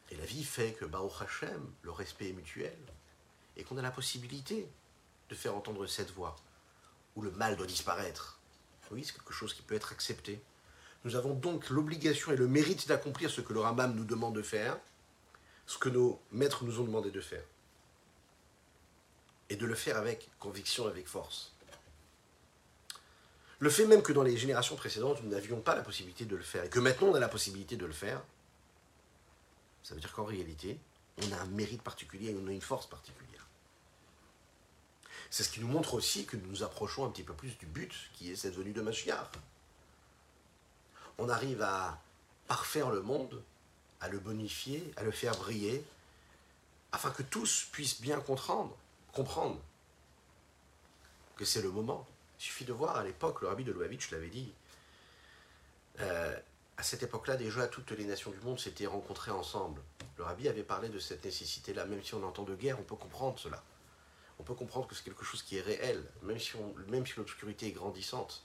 Et 0.10 0.16
la 0.16 0.26
vie 0.26 0.44
fait 0.44 0.74
que 0.74 0.86
Baruch 0.86 1.22
Hashem, 1.22 1.72
le 1.84 1.92
respect 1.92 2.30
est 2.30 2.34
mutuel. 2.34 2.78
Et 3.56 3.64
qu'on 3.64 3.78
a 3.78 3.82
la 3.82 3.92
possibilité 3.92 4.68
de 5.30 5.36
faire 5.36 5.56
entendre 5.56 5.86
cette 5.86 6.12
voix, 6.12 6.36
où 7.16 7.22
le 7.22 7.32
mal 7.32 7.56
doit 7.56 7.68
disparaître. 7.68 8.40
Oui, 8.92 9.04
c'est 9.04 9.14
quelque 9.14 9.34
chose 9.34 9.54
qui 9.54 9.62
peut 9.62 9.76
être 9.76 9.92
accepté. 9.92 10.42
Nous 11.04 11.16
avons 11.16 11.34
donc 11.34 11.70
l'obligation 11.70 12.32
et 12.32 12.36
le 12.36 12.48
mérite 12.48 12.88
d'accomplir 12.88 13.30
ce 13.30 13.42
que 13.42 13.54
le 13.54 13.60
Rambam 13.60 13.96
nous 13.96 14.06
demande 14.06 14.36
de 14.36 14.42
faire, 14.42 14.78
ce 15.66 15.78
que 15.78 15.90
nos 15.90 16.22
maîtres 16.32 16.64
nous 16.64 16.80
ont 16.80 16.84
demandé 16.84 17.12
de 17.12 17.22
faire. 17.22 17.44
Et 19.50 19.56
de 19.56 19.66
le 19.66 19.76
faire 19.76 19.98
avec 19.98 20.30
conviction, 20.40 20.88
avec 20.88 21.08
force. 21.08 21.54
Le 23.64 23.70
fait 23.70 23.86
même 23.86 24.02
que 24.02 24.12
dans 24.12 24.24
les 24.24 24.36
générations 24.36 24.76
précédentes, 24.76 25.24
nous 25.24 25.30
n'avions 25.30 25.62
pas 25.62 25.74
la 25.74 25.84
possibilité 25.84 26.26
de 26.26 26.36
le 26.36 26.44
faire, 26.44 26.66
et 26.66 26.70
que 26.70 26.82
maintenant 26.82 27.08
on 27.08 27.16
a 27.16 27.20
la 27.22 27.30
possibilité 27.30 27.78
de 27.78 27.86
le 27.86 27.94
faire, 27.94 28.22
ça 29.84 29.96
veut 29.96 30.02
dire 30.02 30.12
qu'en 30.12 30.26
réalité, 30.26 30.78
on 31.24 31.32
a 31.32 31.38
un 31.38 31.46
mérite 31.46 31.82
particulier 31.82 32.32
et 32.32 32.38
on 32.44 32.46
a 32.50 32.52
une 32.52 32.60
force 32.60 32.88
particulière. 32.88 33.48
C'est 35.30 35.44
ce 35.44 35.50
qui 35.50 35.62
nous 35.62 35.70
montre 35.70 35.94
aussi 35.94 36.26
que 36.26 36.36
nous 36.36 36.46
nous 36.46 36.64
approchons 36.64 37.06
un 37.06 37.10
petit 37.10 37.24
peu 37.24 37.34
plus 37.34 37.58
du 37.58 37.66
but 37.66 37.94
qui 38.16 38.34
est 38.34 38.36
cette 38.36 38.54
venue 38.54 38.74
de 38.74 38.82
Mashiach. 38.82 39.32
On 41.18 41.30
arrive 41.30 41.62
à 41.62 42.02
parfaire 42.50 42.90
le 42.90 43.02
monde, 43.02 43.42
à 44.02 44.10
le 44.10 44.20
bonifier, 44.20 44.92
à 44.98 45.04
le 45.04 45.12
faire 45.12 45.38
briller, 45.38 45.86
afin 46.92 47.12
que 47.12 47.24
tous 47.24 47.70
puissent 47.72 48.02
bien 48.02 48.20
comprendre, 48.20 48.76
comprendre 49.14 49.58
que 51.38 51.46
c'est 51.46 51.62
le 51.62 51.72
moment. 51.72 52.06
Il 52.44 52.48
suffit 52.48 52.66
de 52.66 52.74
voir 52.74 52.98
à 52.98 53.06
l'époque, 53.06 53.40
le 53.40 53.48
rabbi 53.48 53.64
de 53.64 53.72
Lubavitch 53.72 54.12
l'avait 54.12 54.28
dit, 54.28 54.54
euh, 56.02 56.38
à 56.76 56.84
cette 56.84 57.02
époque-là, 57.02 57.38
déjà, 57.38 57.70
toutes 57.70 57.92
les 57.92 58.04
nations 58.04 58.32
du 58.32 58.40
monde 58.42 58.60
s'étaient 58.60 58.86
rencontrées 58.86 59.32
ensemble. 59.32 59.82
Le 60.18 60.26
rabbi 60.26 60.50
avait 60.50 60.64
parlé 60.64 60.90
de 60.90 61.00
cette 61.00 61.24
nécessité-là. 61.24 61.86
Même 61.86 62.04
si 62.04 62.16
on 62.16 62.24
entend 62.24 62.44
de 62.44 62.54
guerre, 62.54 62.78
on 62.82 62.84
peut 62.84 62.98
comprendre 62.98 63.40
cela. 63.40 63.64
On 64.40 64.44
peut 64.44 64.56
comprendre 64.56 64.88
que 64.88 64.96
c'est 64.96 65.06
quelque 65.06 65.24
chose 65.24 65.42
qui 65.42 65.56
est 65.56 65.62
réel, 65.62 66.04
même 66.24 66.38
si, 66.38 66.58
l'obscurité 67.16 67.68
est 67.68 67.72
grandissante. 67.72 68.44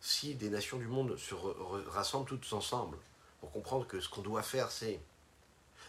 Si 0.00 0.34
des 0.34 0.48
nations 0.48 0.78
du 0.78 0.86
monde 0.86 1.18
se 1.18 1.34
rassemblent 1.34 2.26
toutes 2.26 2.50
ensemble 2.54 2.96
pour 3.40 3.52
comprendre 3.52 3.86
que 3.86 4.00
ce 4.00 4.08
qu'on 4.08 4.22
doit 4.22 4.42
faire, 4.42 4.70
c'est 4.70 4.98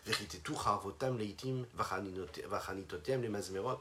vérité 0.06 0.40
tout 0.40 0.58
votam 0.84 1.18
leitim 1.18 1.64
vachanitotem 1.76 3.22
les 3.22 3.30
mazmerot. 3.30 3.80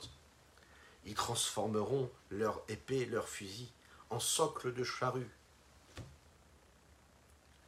Ils 1.06 1.14
transformeront 1.14 2.10
leur 2.30 2.62
épée, 2.68 3.06
leur 3.06 3.28
fusil 3.28 3.70
en 4.10 4.20
socle 4.20 4.72
de 4.74 4.84
charrue 4.84 5.28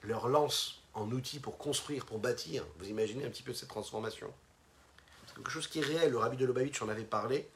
leur 0.03 0.29
lance 0.29 0.83
en 0.95 1.11
outil 1.11 1.39
pour 1.39 1.59
construire, 1.59 2.05
pour 2.07 2.19
bâtir. 2.19 2.65
Vous 2.79 2.89
imaginez 2.89 3.25
un 3.25 3.31
petit 3.31 3.43
peu 3.43 3.53
cette 3.53 3.69
transformation? 3.69 4.33
C'est 5.27 5.35
quelque 5.35 5.51
chose 5.51 5.69
qui 5.69 5.81
est 5.81 5.85
réel. 5.85 6.11
Le 6.11 6.19
rabbi 6.19 6.37
de 6.37 6.47
Lubavitch 6.47 6.81
en 6.83 6.89
avait 6.89 7.05
parlé. 7.05 7.49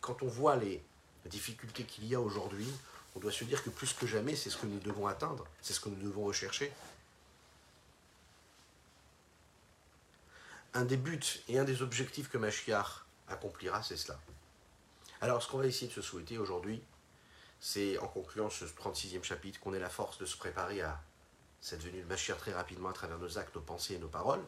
Quand 0.00 0.22
on 0.22 0.28
voit 0.28 0.56
les 0.56 0.82
difficultés 1.24 1.84
qu'il 1.84 2.06
y 2.06 2.14
a 2.14 2.20
aujourd'hui, 2.20 2.70
on 3.14 3.20
doit 3.20 3.32
se 3.32 3.44
dire 3.44 3.62
que 3.62 3.70
plus 3.70 3.92
que 3.92 4.06
jamais, 4.06 4.36
c'est 4.36 4.50
ce 4.50 4.56
que 4.56 4.66
nous 4.66 4.78
devons 4.80 5.06
atteindre, 5.06 5.46
c'est 5.62 5.72
ce 5.72 5.80
que 5.80 5.88
nous 5.88 6.00
devons 6.02 6.24
rechercher. 6.24 6.72
Un 10.74 10.84
des 10.84 10.98
buts 10.98 11.40
et 11.48 11.58
un 11.58 11.64
des 11.64 11.80
objectifs 11.80 12.28
que 12.28 12.36
Mashiach 12.36 13.04
accomplira, 13.28 13.82
c'est 13.82 13.96
cela. 13.96 14.20
Alors, 15.20 15.42
ce 15.42 15.48
qu'on 15.48 15.58
va 15.58 15.66
essayer 15.66 15.88
de 15.88 15.92
se 15.92 16.02
souhaiter 16.02 16.36
aujourd'hui, 16.36 16.82
c'est, 17.58 17.98
en 17.98 18.06
concluant 18.06 18.50
ce 18.50 18.66
36e 18.66 19.22
chapitre, 19.22 19.58
qu'on 19.60 19.72
ait 19.72 19.78
la 19.78 19.88
force 19.88 20.18
de 20.18 20.26
se 20.26 20.36
préparer 20.36 20.82
à 20.82 21.00
cette 21.60 21.82
venue 21.82 22.02
de 22.02 22.06
Mashiach 22.06 22.36
très 22.38 22.52
rapidement 22.52 22.90
à 22.90 22.92
travers 22.92 23.18
nos 23.18 23.38
actes, 23.38 23.54
nos 23.54 23.62
pensées 23.62 23.94
et 23.94 23.98
nos 23.98 24.08
paroles, 24.08 24.44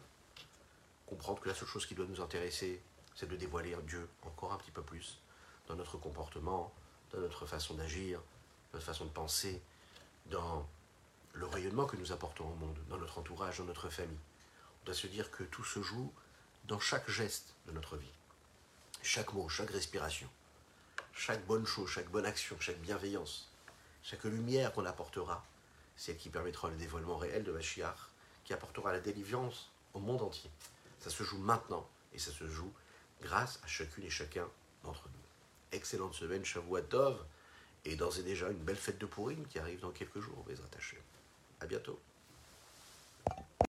comprendre 1.06 1.40
que 1.40 1.48
la 1.48 1.54
seule 1.54 1.68
chose 1.68 1.86
qui 1.86 1.94
doit 1.94 2.06
nous 2.06 2.20
intéresser, 2.20 2.82
c'est 3.14 3.28
de 3.28 3.36
dévoiler 3.36 3.74
Dieu 3.86 4.08
encore 4.22 4.52
un 4.52 4.58
petit 4.58 4.70
peu 4.70 4.82
plus 4.82 5.20
dans 5.68 5.74
notre 5.74 5.96
comportement, 5.96 6.72
dans 7.12 7.20
notre 7.20 7.46
façon 7.46 7.74
d'agir, 7.74 8.20
notre 8.74 8.84
façon 8.84 9.06
de 9.06 9.10
penser, 9.10 9.62
dans 10.26 10.68
le 11.32 11.46
rayonnement 11.46 11.86
que 11.86 11.96
nous 11.96 12.12
apportons 12.12 12.44
au 12.44 12.54
monde, 12.56 12.78
dans 12.88 12.98
notre 12.98 13.18
entourage, 13.18 13.58
dans 13.58 13.64
notre 13.64 13.88
famille. 13.88 14.18
On 14.82 14.86
doit 14.86 14.94
se 14.94 15.06
dire 15.06 15.30
que 15.30 15.44
tout 15.44 15.64
se 15.64 15.80
joue 15.80 16.12
dans 16.64 16.78
chaque 16.78 17.08
geste 17.08 17.54
de 17.66 17.72
notre 17.72 17.96
vie, 17.96 18.12
chaque 19.02 19.32
mot, 19.32 19.48
chaque 19.48 19.70
respiration, 19.70 20.28
chaque 21.18 21.44
bonne 21.46 21.66
chose, 21.66 21.90
chaque 21.90 22.10
bonne 22.10 22.26
action, 22.26 22.56
chaque 22.60 22.78
bienveillance, 22.78 23.50
chaque 24.02 24.24
lumière 24.24 24.72
qu'on 24.72 24.86
apportera 24.86 25.44
c'est 25.98 26.12
elle 26.12 26.18
qui 26.18 26.30
permettra 26.30 26.70
le 26.70 26.76
dévoilement 26.76 27.18
réel 27.18 27.42
de 27.42 27.50
Mashiach, 27.50 27.98
qui 28.44 28.54
apportera 28.54 28.92
la 28.92 29.00
délivrance 29.00 29.68
au 29.94 29.98
monde 29.98 30.22
entier. 30.22 30.48
Ça 31.00 31.10
se 31.10 31.24
joue 31.24 31.38
maintenant 31.38 31.86
et 32.14 32.20
ça 32.20 32.30
se 32.30 32.46
joue 32.46 32.72
grâce 33.20 33.58
à 33.64 33.66
chacune 33.66 34.04
et 34.04 34.10
chacun 34.10 34.48
d'entre 34.84 35.08
nous. 35.08 35.76
Excellente 35.76 36.14
semaine, 36.14 36.44
Shavuot 36.44 36.82
Tov, 36.82 37.18
et 37.84 37.96
d'ores 37.96 38.18
et 38.18 38.22
déjà 38.22 38.48
une 38.48 38.58
belle 38.58 38.76
fête 38.76 38.98
de 38.98 39.06
Purim 39.06 39.44
qui 39.46 39.58
arrive 39.58 39.80
dans 39.80 39.90
quelques 39.90 40.20
jours, 40.20 40.44
les 40.48 40.60
attachés. 40.60 41.00
À 41.60 41.66
bientôt. 41.66 41.98